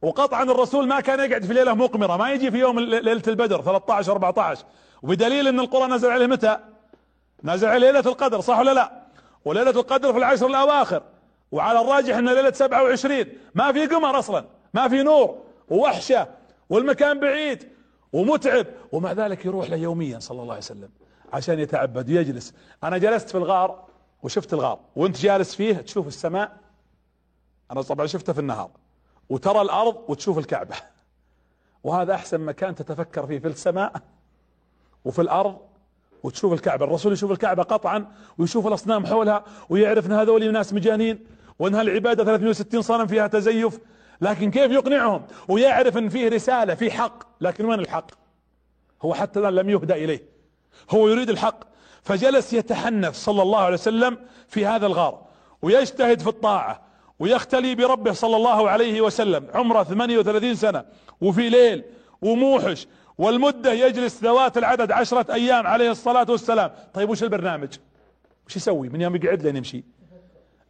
[0.03, 4.13] وقطعا الرسول ما كان يقعد في ليلة مقمرة ما يجي في يوم ليلة البدر 13
[4.13, 4.65] 14
[5.03, 6.59] وبدليل إن القرآن نزل عليه متى؟
[7.45, 9.03] عليه ليلة القدر صح ولا لا؟
[9.45, 11.03] وليلة القدر في العشر الأواخر.
[11.53, 14.45] وعلى الراجح إن ليلة 27 ما في قمر أصلا
[14.75, 16.29] ما في نور ووحشة
[16.71, 17.69] والمكان بعيد
[18.13, 18.67] ومتعب.
[18.93, 20.91] ومع ذلك يروح له يوميا صلى الله عليه وسلم
[21.33, 22.55] عشان يتعبد ويجلس.
[22.85, 23.85] أنا جلست في الغار
[24.23, 24.79] وشفت الغار.
[24.97, 26.57] وأنت جالس فيه تشوف السماء.
[27.71, 28.71] أنا طبعا شفته في النهار.
[29.29, 30.77] وترى الأرض وتشوف الكعبة.
[31.85, 33.93] وهذا أحسن مكان تتفكر فيه في السماء
[35.05, 35.59] وفي الأرض
[36.23, 38.07] وتشوف الكعبة الرسول يشوف الكعبة قطعا
[38.39, 41.19] ويشوف الأصنام حولها ويعرف إن هذول ناس مجانين
[41.59, 43.79] وإن هالعبادة 360 صنم فيها تزيف
[44.21, 48.11] لكن كيف يقنعهم؟ ويعرف إن فيه رسالة في حق لكن وين الحق؟
[49.03, 50.23] هو حتى الآن لم يهدى إليه.
[50.91, 51.65] هو يريد الحق.
[52.03, 54.19] فجلس يتحنث صلى الله عليه وسلم
[54.49, 55.23] في هذا الغار
[55.63, 56.83] ويجتهد في الطاعة
[57.19, 59.47] ويختلي بربه صلى الله عليه وسلم.
[59.55, 60.85] عمره 38 سنة
[61.21, 61.85] وفي ليل
[62.23, 62.87] وموحش
[63.19, 66.71] والمدة يجلس ذوات العدد عشرة أيام عليه الصلاة والسلام.
[66.95, 67.77] طيب وش البرنامج؟
[68.47, 69.85] وش يسوي؟ من يوم يقعد لين يمشي.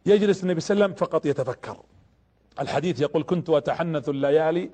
[0.05, 1.77] يجلس النبي صلى الله عليه وسلم فقط يتفكر.
[2.59, 4.69] الحديث يقول كنت أتحنث الليالي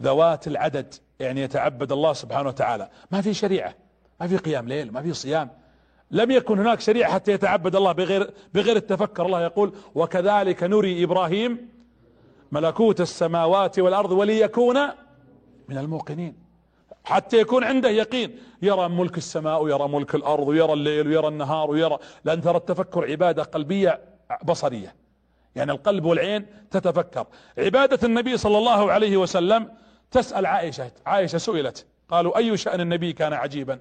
[0.00, 0.94] ذوات العدد.
[1.20, 2.88] يعني يتعبد الله سبحانه وتعالى.
[3.10, 3.74] ما في شريعة.
[4.20, 5.50] ما في قيام ليل ما في صيام.
[6.10, 9.26] لم يكن هناك شريعة حتى يتعبد الله بغير, بغير التفكر.
[9.26, 11.68] الله يقول وكذلك نري إبراهيم
[12.52, 14.78] ملكوت السماوات والأرض وليكون
[15.68, 16.49] من الموقنين.
[17.04, 18.38] حتى يكون عنده يقين.
[18.62, 21.98] يرى ملك السماء ويرى ملك الأرض ويرى الليل ويرى النهار ويرى.
[22.24, 24.00] لأن ترى التفكر عبادة قلبية
[24.44, 24.94] بصرية.
[25.54, 27.26] يعني القلب والعين تتفكر.
[27.58, 29.68] عبادة النبي صلى الله عليه وسلم
[30.10, 33.78] تسأل عائشة عائشة سئلت قالوا أي شأن النبي كان عجيبا؟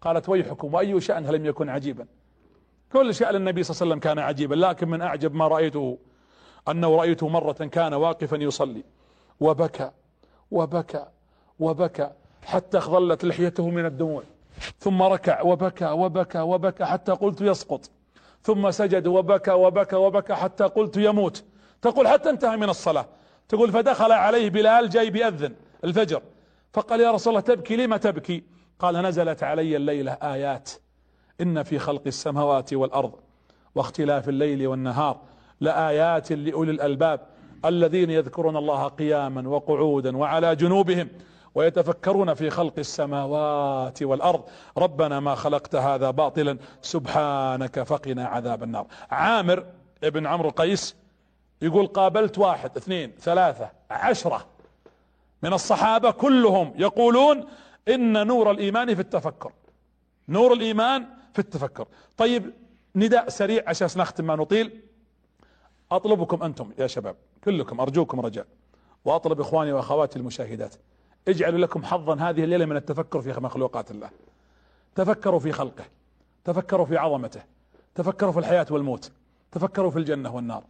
[0.00, 2.06] قالت ويحكم وأي شأن لم يكن عجيبا؟
[2.92, 5.98] كل شأن النبي صلى الله عليه وسلم كان عجيبا لكن من أعجب ما رأيته
[6.68, 8.84] أنه رأيته مرة كان واقفا يصلي.
[9.40, 9.90] وبكى
[10.50, 11.06] وبكى
[11.58, 12.10] وبكى.
[12.44, 14.22] حتى اخضلت لحيته من الدموع.
[14.78, 17.90] ثم ركع وبكى وبكى وبكى حتى قلت يسقط.
[18.42, 21.44] ثم سجد وبكى وبكى وبكى حتى قلت يموت.
[21.82, 23.06] تقول حتى انتهى من الصلاة.
[23.48, 25.54] تقول فدخل عليه بلال جاي بيأذن
[25.84, 26.22] الفجر.
[26.72, 28.44] فقال يا رسول الله تبكي لما تبكي؟
[28.78, 30.70] قال نزلت علي الليلة آيات.
[31.40, 33.12] إن في خلق السماوات والأرض
[33.74, 35.20] واختلاف الليل والنهار
[35.60, 37.20] لآيات لأولي الألباب
[37.64, 41.08] الذين يذكرون الله قياما وقعودا وعلى جنوبهم.
[41.54, 44.44] ويتفكرون في خلق السماوات والأرض.
[44.78, 48.86] ربنا ما خلقت هذا باطلا سبحانك فقنا عذاب النار.
[49.10, 49.66] عامر
[50.04, 50.96] ابن عمرو قيس
[51.62, 54.46] يقول قابلت واحد اثنين ثلاثة عشرة
[55.42, 57.44] من الصحابة كلهم يقولون
[57.88, 59.52] إن نور الإيمان في التفكر.
[60.28, 61.86] نور الإيمان في التفكر.
[62.16, 62.52] طيب
[62.96, 64.80] نداء سريع عشان نختم ما نطيل.
[65.92, 68.46] أطلبكم أنتم يا شباب كلكم أرجوكم رجاء
[69.04, 70.74] وأطلب إخواني وأخواتي المشاهدات.
[71.28, 72.14] اجعلوا لكم حظا.
[72.14, 74.10] هذه الليلة من التفكر في مخلوقات الله.
[74.94, 75.84] تفكروا في خلقه.
[76.44, 77.42] تفكروا في عظمته.
[77.94, 79.12] تفكروا في الحياة والموت.
[79.52, 80.64] تفكروا في الجنة والنار.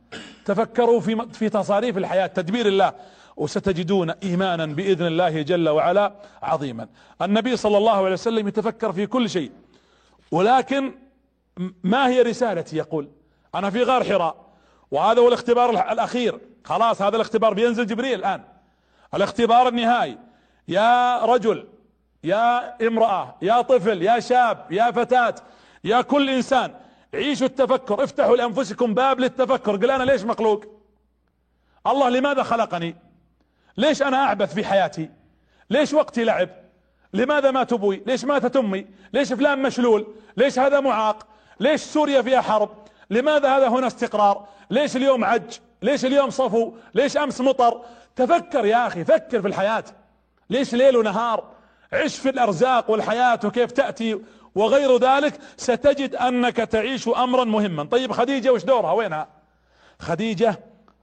[0.44, 2.26] تفكروا في في تصاريف الحياة.
[2.26, 2.92] تدبير الله.
[3.36, 6.12] وستجدون ايمانا بإذن الله جل وعلا
[6.42, 6.88] عظيما.
[7.22, 9.52] النبي صلى الله عليه وسلم يتفكر في كل شيء.
[10.30, 10.92] ولكن
[11.82, 13.08] ما هي رسالتي؟ يقول
[13.54, 14.36] أنا في غار حراء.
[14.90, 16.40] وهذا هو الاختبار الأخير.
[16.64, 17.54] خلاص هذا الاختبار.
[17.54, 18.42] بينزل جبريل الآن.
[19.14, 20.18] الاختبار النهائي.
[20.68, 21.68] يا رجل
[22.24, 25.34] يا امرأة يا طفل يا شاب يا فتاة
[25.84, 26.74] يا كل إنسان
[27.14, 29.76] عيشوا التفكر افتحوا لأنفسكم باب للتفكر.
[29.76, 30.64] قل أنا ليش مخلوق؟
[31.86, 32.96] الله لماذا خلقني؟
[33.76, 35.10] ليش أنا أعبث في حياتي؟
[35.70, 36.48] ليش وقتي لعب؟
[37.12, 41.26] لماذا مات أبوي؟ ليش ماتت أمي؟ ليش فلان مشلول؟ ليش هذا معاق؟
[41.60, 42.70] ليش سوريا فيها حرب؟
[43.10, 47.80] لماذا هذا هنا استقرار؟ ليش اليوم عج؟ ليش اليوم صفو؟ ليش أمس مطر؟
[48.16, 49.84] تفكر يا أخي فكر في الحياة.
[50.50, 51.44] ليش ليل ونهار؟
[51.92, 54.20] عش في الأرزاق والحياة وكيف تأتي
[54.54, 57.84] وغير ذلك ستجد أنك تعيش امرا مهما.
[57.84, 59.28] طيب خديجة وش دورها؟ وينها؟
[59.98, 60.60] خديجة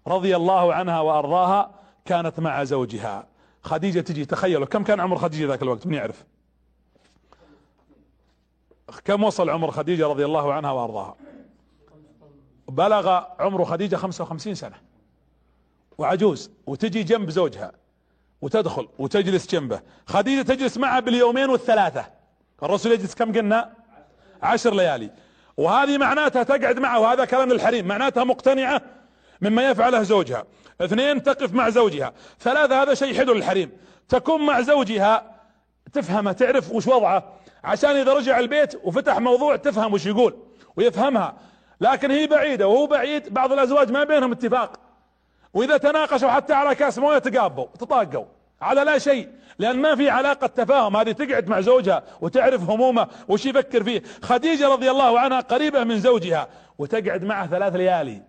[0.08, 1.72] رضي الله عنها وأرضاها
[2.06, 3.28] كانت مع زوجها.
[3.64, 6.26] خديجة تجي تخيلوا كم كان عمر خديجة ذاك الوقت؟ من يعرف؟
[9.06, 11.16] كم وصل عمر خديجة رضي الله عنها وأرضاها؟
[12.68, 14.76] بلغ عمر خديجة 55 سنة.
[15.98, 17.81] وعجوز وتجي جنب زوجها.
[18.42, 19.82] وتدخل وتجلس جنبه.
[20.06, 22.06] خديجة تجلس معه باليومين والثلاثة.
[22.64, 23.74] الرسول يجلس كم قلنا؟
[24.44, 25.12] عشر ليالي.
[25.58, 28.82] وهذه معناتها تقعد معه وهذا كلام الحريم معناتها مقتنعة
[29.42, 30.44] مما يفعله زوجها.
[30.82, 32.14] اثنين تقف مع زوجها.
[32.40, 33.72] ثلاثة هذا شيء حلو للحريم.
[34.10, 35.36] تكون مع زوجها
[35.94, 37.34] تفهمه تعرف وش وضعه.
[37.64, 40.38] عشان إذا رجع البيت وفتح موضوع تفهم وش يقول
[40.76, 41.38] ويفهمها.
[41.82, 44.80] لكن هي بعيدة وهو بعيد بعض الأزواج ما بينهم اتفاق.
[45.54, 48.26] وإذا تناقشوا حتى على كاس موية تقابوا تطاقوا.
[48.62, 49.30] على لا شيء
[49.60, 50.98] لأن ما في علاقة تفاهم.
[50.98, 54.04] هذه تقعد مع زوجها وتعرف همومه وش يفكر فيه.
[54.22, 56.48] خديجة رضي الله عنها قريبة من زوجها
[56.78, 58.22] وتقعد معه ثلاث ليالي.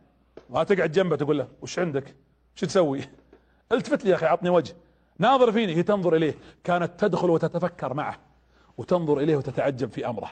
[0.50, 2.14] وتقعد جنبه تقول له وش عندك؟
[2.56, 3.00] وش تسوي؟
[3.72, 4.74] التفت لي يا أخي عطني وجه.
[5.18, 6.34] ناظر فيني هي تنظر إليه.
[6.64, 8.18] كانت تدخل وتتفكر معه
[8.78, 10.30] وتنظر إليه وتتعجب في أمره.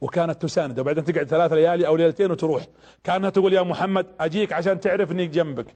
[0.00, 2.66] وكانت تسانده وبعدين تقعد ثلاث ليالي أو ليلتين وتروح.
[3.04, 5.66] كأنها تقول يا محمد أجيك عشان تعرف اني جنبك.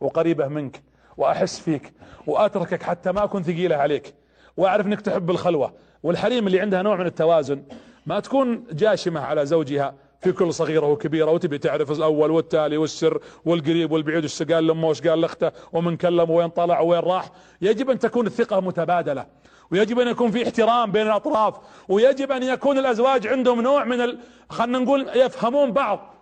[0.00, 0.82] وقريبه منك
[1.16, 1.92] وأحس فيك
[2.26, 4.14] وأتركك حتى ما أكون ثقيلة عليك
[4.56, 5.72] وأعرف إنك تحب الخلوة
[6.02, 7.62] والحريم اللي عندها نوع من التوازن.
[8.06, 13.92] ما تكون جاشمة على زوجها في كل صغيرة وكبيرة وتبي تعرف الأول والتالي والسر والقريب
[13.92, 17.30] والبعيد وش قال لأمه وش قال لأخته ومن كلم وين طلع وين راح.
[17.62, 19.26] يجب أن تكون الثقة متبادلة
[19.70, 21.54] ويجب أن يكون في احترام بين الأطراف
[21.88, 24.18] ويجب أن يكون الأزواج عندهم نوع من ال...
[24.48, 26.14] خلنا نقول يفهمون بعض.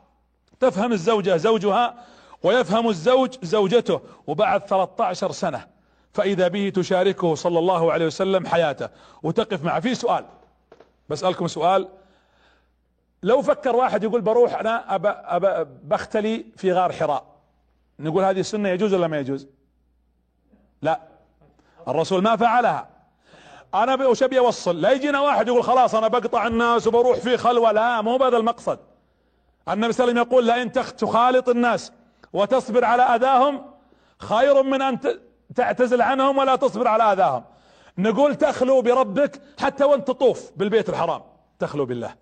[0.60, 1.94] تفهم الزوجة زوجها
[2.42, 5.66] ويفهم الزوج زوجته وبعد 13 سنة
[6.12, 8.88] فإذا به تشاركه صلى الله عليه وسلم حياته.
[9.22, 9.80] وتقف معه.
[9.80, 10.24] في سؤال
[11.08, 11.88] بسألكم سؤال.
[13.22, 17.24] لو فكر واحد يقول بروح أنا أبا أبا بختلي في غار حراء
[17.98, 19.46] نقول هذه السنة يجوز ولا ما يجوز؟
[20.82, 21.00] لا.
[21.88, 22.88] الرسول ما فعلها.
[23.74, 27.72] أنا وش أبي أوصل؟ لا يجينا واحد يقول خلاص أنا بقطع الناس وبروح في خلوة.
[27.72, 28.78] لا مو بهذا المقصد.
[29.68, 31.92] النبي صلى الله عليه وسلم يقول لئن تخالط الناس.
[32.36, 33.64] وتصبر على أذاهم.
[34.18, 34.98] خير من أن
[35.54, 37.44] تعتزل عنهم ولا تصبر على أذاهم.
[37.98, 41.22] نقول تخلو بربك حتى وانت تطوف بالبيت الحرام.
[41.58, 42.14] تخلو بالله.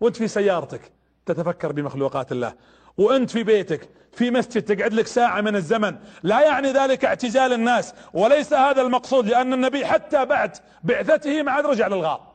[0.00, 0.92] وانت في سيارتك
[1.26, 2.54] تتفكر بمخلوقات الله.
[2.98, 5.96] وانت في بيتك في مسجد تقعد لك ساعة من الزمن.
[6.22, 7.94] لا يعني ذلك اعتزال الناس.
[8.14, 12.31] وليس هذا المقصود لأن النبي حتى بعد بعثته ما عاد رجع للغار.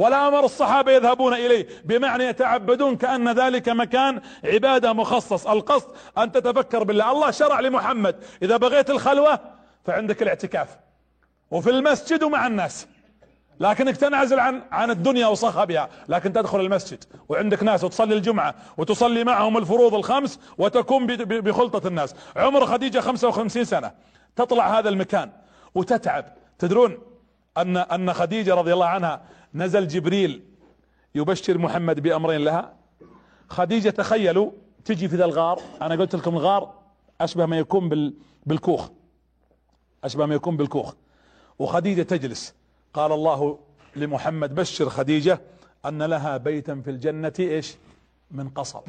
[0.00, 1.66] ولا أمر الصحابة يذهبون إليه.
[1.84, 5.46] بمعنى يتعبدون كأن ذلك مكان عبادة مخصص.
[5.46, 7.12] القصد أن تتفكر بالله.
[7.12, 8.16] الله شرع لمحمد.
[8.42, 9.40] إذا بغيت الخلوة
[9.84, 10.68] فعندك الاعتكاف.
[11.50, 12.86] وفي المسجد ومع الناس.
[13.60, 17.04] لكنك تنعزل عن عن الدنيا وصخبها لكن تدخل المسجد.
[17.28, 18.54] وعندك ناس وتصلي الجمعة.
[18.76, 22.14] وتصلي معهم الفروض الخمس وتكون بخلطة الناس.
[22.36, 23.90] عمر خديجة 55 سنة.
[24.36, 25.30] تطلع هذا المكان.
[25.74, 26.24] وتتعب.
[26.58, 26.98] تدرون
[27.56, 29.22] أن أن خديجة رضي الله عنها
[29.54, 30.44] نزل جبريل
[31.14, 32.74] يبشر محمد بأمرين لها.
[33.48, 34.50] خديجة تخيلوا
[34.84, 35.60] تجي في ذا الغار.
[35.82, 36.74] أنا قلت لكم الغار
[37.20, 38.14] أشبه ما يكون بال
[38.46, 38.88] بالكوخ.
[40.04, 40.94] أشبه ما يكون بالكوخ.
[41.58, 42.54] وخديجة تجلس.
[42.94, 43.58] قال الله
[43.96, 45.40] لمحمد بشر خديجة
[45.86, 47.76] أن لها بيتا في الجنة إيش؟
[48.30, 48.82] من قصب.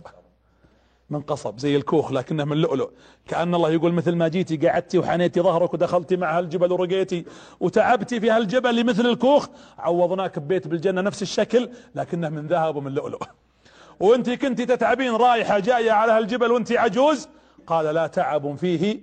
[1.11, 2.89] من قصب زي الكوخ لكنه من لؤلؤ.
[3.27, 7.25] كأن الله يقول مثل ما جيتي قعدتي وحنيتي ظهرك ودخلتي مع هالجبل ورقيتي
[7.59, 9.47] وتعبتي في هالجبل لمثل الكوخ.
[9.79, 13.23] عوضناك ببيت بالجنة نفس الشكل لكنه من ذهب ومن لؤلؤ.
[13.99, 17.27] وانت كنت تتعبين رايحة جاية على هالجبل وانت عجوز؟
[17.67, 18.99] قال لا تعب فيه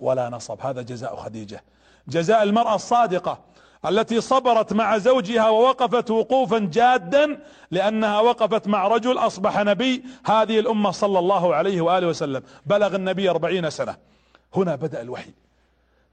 [0.00, 0.60] ولا نصب.
[0.60, 1.62] هذا جزاء خديجة.
[2.08, 3.38] جزاء المرأة الصادقة.
[3.86, 7.38] التي صبرت مع زوجها ووقفت وقوفا جادا
[7.70, 12.42] لأنها وقفت مع رجل أصبح نبي هذه الأمة صلى الله عليه وآله وسلم.
[12.66, 13.96] بلغ النبي أربعين سنة.
[14.56, 15.30] هنا بدأ الوحي.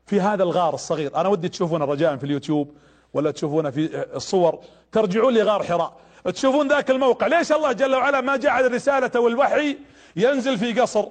[0.05, 1.15] في هذا الغار الصغير.
[1.15, 2.75] أنا ودي تشوفون رجاء في اليوتيوب
[3.13, 4.59] ولا تشوفون في الصور.
[4.91, 5.97] ترجعون لغار حراء.
[6.33, 7.27] تشوفون ذاك الموقع.
[7.27, 9.77] ليش الله جل وعلا ما جعل الرسالة والوحي
[10.15, 11.05] ينزل في قصر؟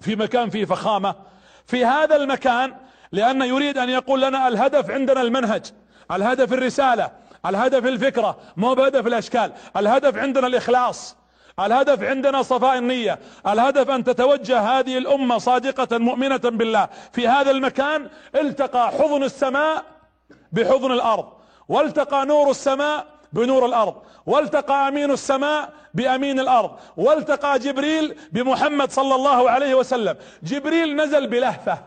[0.00, 1.14] في مكان فيه فخامة.
[1.66, 2.74] في هذا المكان
[3.12, 5.66] لأنه يريد أن يقول لنا الهدف عندنا المنهج
[6.10, 7.10] الهدف الرسالة
[7.46, 11.16] الهدف الفكرة مو بهدف الأشكال الهدف عندنا الإخلاص
[11.60, 16.88] الهدف عندنا صفاء النية الهدف أن تتوجه هذه الأمة صادقة مؤمنة بالله.
[17.12, 19.84] في هذا المكان التقى حضن السماء
[20.52, 21.28] بحضن الأرض
[21.68, 29.50] والتقى نور السماء بنور الأرض والتقى أمين السماء بأمين الأرض والتقى جبريل بمحمد صلى الله
[29.50, 30.16] عليه وسلم.
[30.42, 31.78] جبريل نزل بلهفة.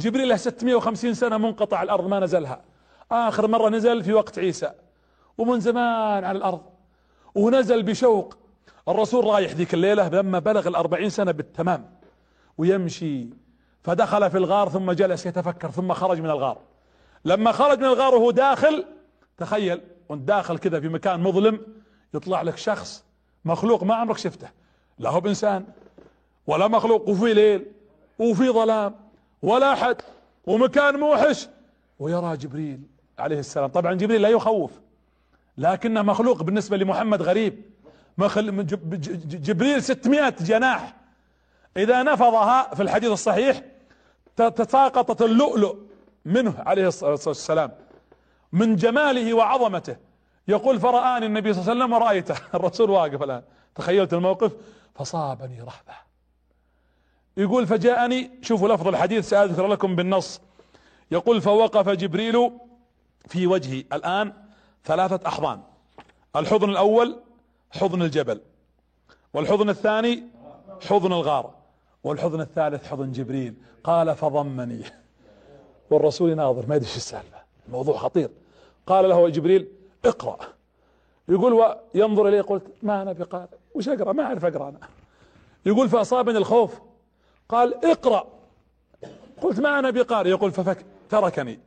[0.00, 2.62] جبريل له 650 سنة منقطع الأرض ما نزلها.
[3.12, 4.72] آخر مرة نزل في وقت عيسى
[5.38, 6.60] ومن زمان على الأرض.
[7.34, 8.36] ونزل بشوق.
[8.88, 11.90] الرسول رايح ذيك الليلة لما بلغ الأربعين سنة بالتمام
[12.58, 13.28] ويمشي.
[13.82, 16.58] فدخل في الغار ثم جلس يتفكر ثم خرج من الغار.
[17.24, 18.84] لما خرج من الغار وهو داخل
[19.38, 21.60] تخيل وانت داخل كذا في مكان مظلم
[22.14, 23.04] يطلع لك شخص
[23.44, 24.48] مخلوق ما عمرك شفته.
[24.98, 25.64] لا هو بإنسان
[26.46, 27.66] ولا مخلوق وفي ليل
[28.18, 29.09] وفي ظلام.
[29.42, 29.96] ولا أحد
[30.46, 31.48] ومكان موحش.
[31.98, 32.80] ويرى جبريل
[33.18, 33.70] عليه السلام.
[33.70, 34.70] طبعا جبريل لا يخوف
[35.58, 37.62] لكنه مخلوق بالنسبة لمحمد غريب.
[38.18, 38.66] مخل
[39.26, 40.96] جبريل 600 جناح.
[41.76, 43.62] إذا نفضها في الحديث الصحيح
[44.36, 45.76] تساقطت اللؤلؤ
[46.24, 47.70] منه عليه الصلاة والسلام
[48.52, 49.96] من جماله وعظمته.
[50.48, 52.34] يقول فرآني النبي صلى الله عليه وسلم ورأيته.
[52.54, 53.42] الرسول واقف الآن.
[53.74, 54.52] تخيلت الموقف؟
[54.94, 56.09] فصابني رهبه
[57.36, 60.40] يقول فجاءني شوفوا لفظ الحديث سأذكر لكم بالنص.
[61.10, 62.50] يقول فوقف جبريل
[63.28, 63.84] في وجهي.
[63.92, 64.32] الآن
[64.84, 65.60] ثلاثة أحضان.
[66.36, 67.16] الحضن الأول
[67.70, 68.40] حضن الجبل.
[69.34, 70.22] والحضن الثاني
[70.88, 71.54] حضن الغار.
[72.04, 73.54] والحضن الثالث حضن جبريل.
[73.84, 74.82] قال فضمني.
[75.90, 77.38] والرسول يناظر ما يدري إيش السالفة.
[77.66, 78.30] الموضوع خطير.
[78.86, 79.68] قال له جبريل
[80.04, 80.38] اقرأ.
[81.28, 83.56] يقول وينظر إليه قلت ما أنا بقارئ.
[83.74, 84.78] وش أقرأ؟ ما أعرف أقرأ أنا.
[85.66, 86.80] يقول فأصابني الخوف.
[87.50, 88.26] قال اقرأ.
[89.40, 91.60] قلت ما أنا بقارئ؟ يقول ففك تركني.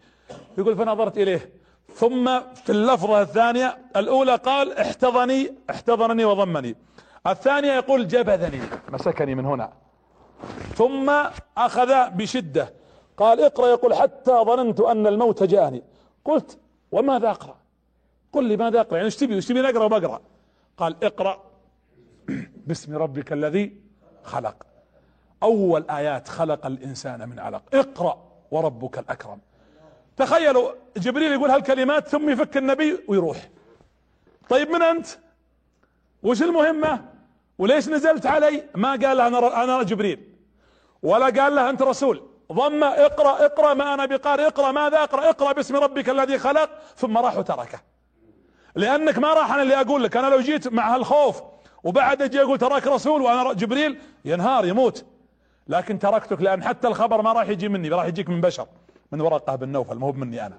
[0.57, 1.49] يقول فنظرت إليه.
[1.95, 6.75] ثم في اللفظة الثانية الأولى قال احتضني احتضنني وضمني.
[7.27, 9.73] الثانية يقول جبذني مسكني من هنا.
[10.75, 11.11] ثم
[11.57, 12.73] أخذ بشدة.
[13.17, 15.83] قال اقرأ يقول حتى ظننت أن الموت جاءني.
[16.25, 16.59] قلت
[16.91, 17.57] وماذا أقرأ؟
[18.33, 20.21] قل لي ماذا أقرأ؟ يعني إيش تبي؟ إيش تبي نقرأ وبقرأ
[20.77, 21.43] قال اقرأ.
[22.67, 23.77] باسم ربك الذي
[24.23, 24.72] خلق.
[25.43, 27.61] أول آيات خلق الإنسان من علق.
[27.73, 28.17] اقرأ
[28.51, 29.39] وربك الأكرم.
[30.17, 33.49] تخيلوا جبريل يقول هالكلمات ثم يفك النبي ويروح.
[34.49, 35.07] طيب من أنت؟
[36.23, 37.05] وش المهمة؟
[37.57, 40.33] وليش نزلت علي؟ ما قال له أنا, أنا جبريل.
[41.03, 42.23] ولا قال له أنت رسول.
[42.51, 44.47] ضم اقرأ اقرأ ما أنا بقارئ.
[44.47, 47.79] اقرأ ماذا؟ اقرأ اقرأ باسم ربك الذي خلق ثم راح وتركه.
[48.75, 50.17] لأنك ما راح أنا اللي أقول لك.
[50.17, 51.41] أنا لو جيت مع هالخوف
[51.83, 55.05] وبعد أجي أقول تراك رسول وأنا جبريل ينهار يموت.
[55.67, 58.67] لكن تركتك لأن حتى الخبر ما راح يجي مني راح يجيك من بشر
[59.11, 60.57] من ورقه بن نوفل ما هو مني أنا.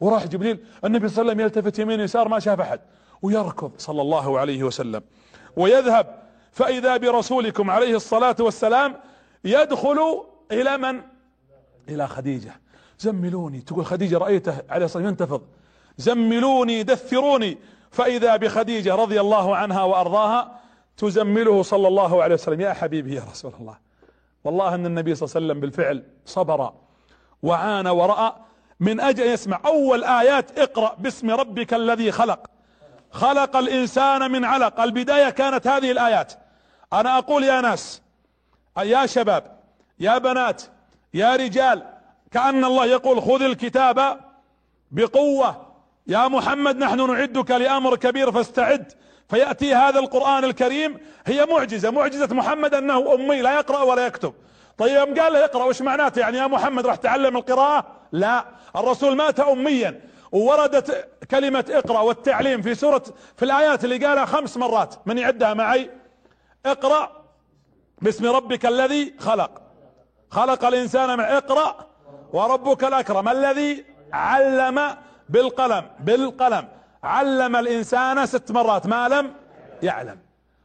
[0.00, 2.80] وراح جبريل النبي صلى الله عليه وسلم يلتفت يمين يسار ما شاف أحد
[3.22, 5.02] ويركض صلى الله عليه وسلم
[5.56, 6.22] ويذهب
[6.52, 8.94] فإذا برسولكم عليه الصلاة والسلام
[9.44, 11.00] يدخل إلى من؟
[11.88, 12.52] إلى خديجة.
[12.98, 15.42] زملوني تقول خديجة رأيته عليه الصلاة ينتفض.
[15.98, 17.58] زملوني دثروني.
[17.90, 20.60] فإذا بخديجة رضي الله عنها وأرضاها
[20.96, 23.76] تزمله صلى الله عليه وسلم يا حبيبي يا رسول الله.
[24.44, 26.72] والله أن النبي صلى الله عليه وسلم بالفعل صبر
[27.42, 28.32] وعانى ورأى
[28.80, 29.60] من أجل يسمع.
[29.66, 32.50] أول آيات اقرأ باسم ربك الذي خلق.
[33.10, 34.80] خلق الإنسان من علق.
[34.80, 36.32] البداية كانت هذه الآيات.
[36.92, 38.02] أنا أقول يا ناس
[38.78, 39.58] يا شباب
[40.00, 40.62] يا بنات
[41.14, 41.82] يا رجال
[42.30, 44.20] كأن الله يقول خذ الكتاب
[44.90, 45.66] بقوة.
[46.06, 48.92] يا محمد نحن نعدك لأمر كبير فاستعد.
[49.32, 54.34] فيأتي هذا القرآن الكريم هي معجزة معجزة محمد أنه أمي لا يقرأ ولا يكتب.
[54.78, 58.44] طيب يوم قال له اقرأ وش معناته؟ يعني يا محمد راح تعلم القراءة؟ لا.
[58.76, 60.00] الرسول مات اميا
[60.32, 63.02] ووردت كلمة اقرأ والتعليم في سورة
[63.36, 65.90] في الآيات اللي قالها خمس مرات من يعدها معي؟
[66.66, 67.24] اقرأ
[68.02, 69.62] باسم ربك الذي خلق.
[70.30, 71.86] خلق الإنسان من اقرأ
[72.32, 74.96] وربك الأكرم الذي علم
[75.28, 76.68] بالقلم بالقلم.
[77.04, 79.32] علم الإنسان ست مرات ما لم
[79.82, 80.18] يعلم.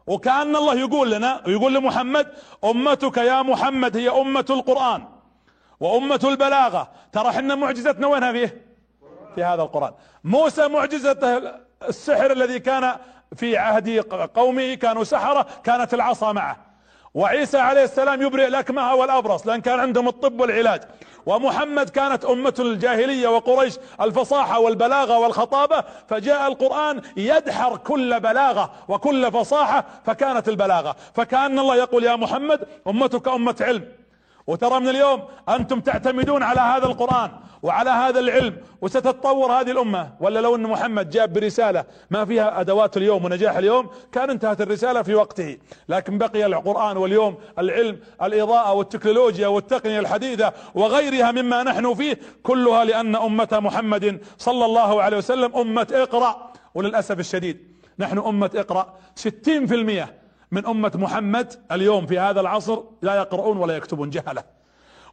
[0.08, 2.28] وكأن الله يقول لنا ويقول لمحمد
[2.64, 5.06] أمتك يا محمد هي أمة القرآن
[5.80, 6.92] وأمة البلاغة.
[7.12, 8.62] ترى إحنا معجزتنا وينها فيه
[9.36, 9.94] في هذا القرآن.
[10.24, 11.38] موسى معجزته
[11.88, 12.98] السحر الذي كان
[13.36, 14.00] في عهد
[14.36, 16.67] قومه كانوا سحرة كانت العصا معه.
[17.14, 20.82] وعيسى عليه السلام يبرئ الأكمه والأبرص لأن كان عندهم الطب والعلاج.
[21.26, 29.86] ومحمد كانت أمة الجاهلية وقريش الفصاحة والبلاغة والخطابة فجاء القرآن يدحر كل بلاغة وكل فصاحة
[30.06, 30.96] فكانت البلاغة.
[31.14, 33.86] فكأن الله يقول يا محمد أمتك أمة علم.
[34.48, 37.32] وترى من اليوم أنتم تعتمدون على هذا القرآن
[37.64, 40.12] وعلى هذا العلم وستتطور هذه الأمة.
[40.20, 45.02] ولا لو أن محمد جاب برسالة ما فيها أدوات اليوم ونجاح اليوم كان انتهت الرسالة
[45.02, 45.58] في وقته.
[45.90, 53.16] لكن بقي القرآن واليوم العلم الإضاءة والتكنولوجيا والتقنية الحديثة وغيرها مما نحن فيه كلها لأن
[53.16, 56.52] أمة محمد صلى الله عليه وسلم أمة اقرأ.
[56.76, 62.84] وللأسف الشديد نحن أمة اقرأ ستين في المية من أمة محمد اليوم في هذا العصر
[63.02, 64.44] لا يقرؤون ولا يكتبون جهلة.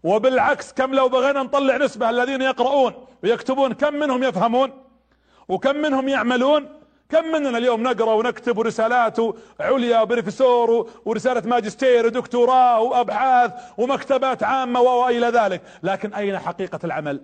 [0.02, 2.93] وبالعكس كم لو بغينا نطلع نسبة الذين يقرؤون
[3.23, 4.73] ويكتبون كم منهم يفهمون
[5.48, 6.69] وكم منهم يعملون؟
[7.09, 9.16] كم مننا اليوم نقرأ ونكتب رسالات
[9.61, 17.20] عليا وبروفيسور ورسالة ماجستير ودكتوراه وأبحاث ومكتبات عامة وإلى ذلك؟ لكن أين حقيقة العمل؟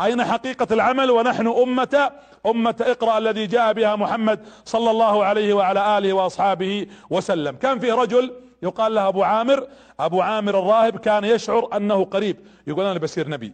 [0.00, 2.10] أين حقيقة العمل ونحن أمة؟
[2.46, 7.56] أمة اقرأ الذي جاء بها محمد صلى الله عليه وعلى آله وأصحابه وسلم.
[7.56, 9.66] كان فيه رجل يقال له أبو عامر.
[10.00, 12.36] أبو عامر الراهب كان يشعر أنه قريب.
[12.66, 13.52] يقول أنا بصير نبي.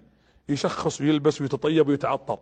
[0.48, 2.38] يشخص ويلبس ويتطيب ويتعطر.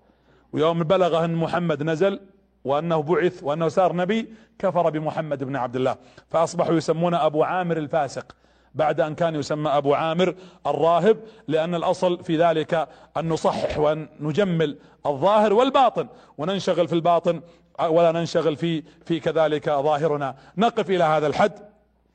[0.52, 2.20] ويوم بلغه أن محمد نزل
[2.64, 5.96] وأنه بعث وأنه صار نبي كفر بمحمد بن عبد الله.
[6.28, 8.36] فأصبحوا يسمون أبو عامر الفاسق.
[8.74, 10.34] بعد أن كان يسمى أبو عامر
[10.66, 11.18] الراهب
[11.48, 16.08] لأن الأصل في ذلك أن نصحح وان نجمل الظاهر والباطن
[16.38, 17.42] وننشغل في الباطن
[17.80, 20.36] ولا ننشغل في في كذلك ظاهرنا.
[20.56, 21.52] نقف إلى هذا الحد.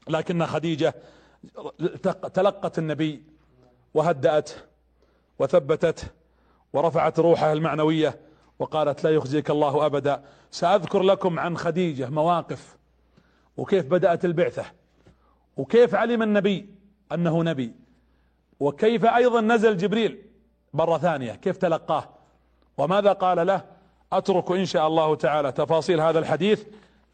[0.10, 0.96] لكن خديجة
[2.34, 3.24] تلقت النبي
[3.94, 4.52] وهدأت
[5.40, 6.14] وثبتت
[6.74, 8.20] ورفعت روحها المعنوية
[8.60, 10.24] وقالت لا يخزيك الله أبدا.
[10.52, 12.78] سأذكر لكم عن خديجة مواقف
[13.58, 14.66] وكيف بدأت البعثة.
[15.58, 16.70] وكيف علم النبي
[17.12, 17.74] أنه نبي؟
[18.60, 20.22] وكيف أيضا نزل جبريل
[20.74, 22.10] مرة ثانية؟ كيف تلقاه؟
[22.78, 23.62] وماذا قال له؟
[24.14, 26.64] أترك إن شاء الله تعالى تفاصيل هذا الحديث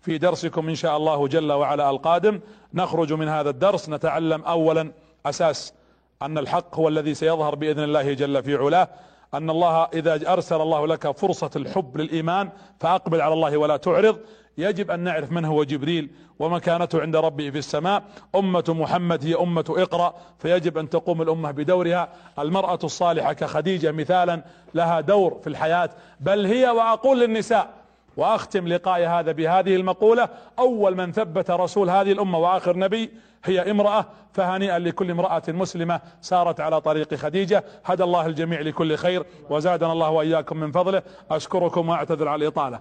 [0.02, 2.40] في درسكم إن شاء الله جل وعلا القادم.
[2.74, 4.92] نخرج من هذا الدرس نتعلم اولا
[5.26, 5.74] أساس
[6.22, 8.88] أن الحق هو الذي سيظهر بإذن الله جل في علاه.
[9.34, 12.50] أن الله إذا أرسل الله لك فرصة الحب للإيمان
[12.80, 14.20] فأقبل على الله ولا تعرض.
[14.58, 18.04] يجب أن نعرف من هو جبريل ومكانته عند ربه في السماء.
[18.36, 22.10] أمة محمد هي أمة إقرأ فيجب أن تقوم الأمة بدورها.
[22.40, 24.44] المرأة الصالحة كخديجة مثالا
[24.74, 25.90] لها دور في الحياة.
[26.20, 27.70] بل هي وأقول للنساء
[28.18, 30.30] وأختم لقاء هذا بهذه المقولة
[30.60, 33.12] أول من ثبت رسول هذه الأمة وآخر نبي
[33.44, 37.64] هي امرأة فهنيئا لكل امرأة مسلمة سارت على طريق خديجة.
[37.86, 41.04] هدى الله الجميع لكل خير وزادنا الله وإياكم من فضله.
[41.32, 42.80] أشكركم وأعتذر على الاسئلة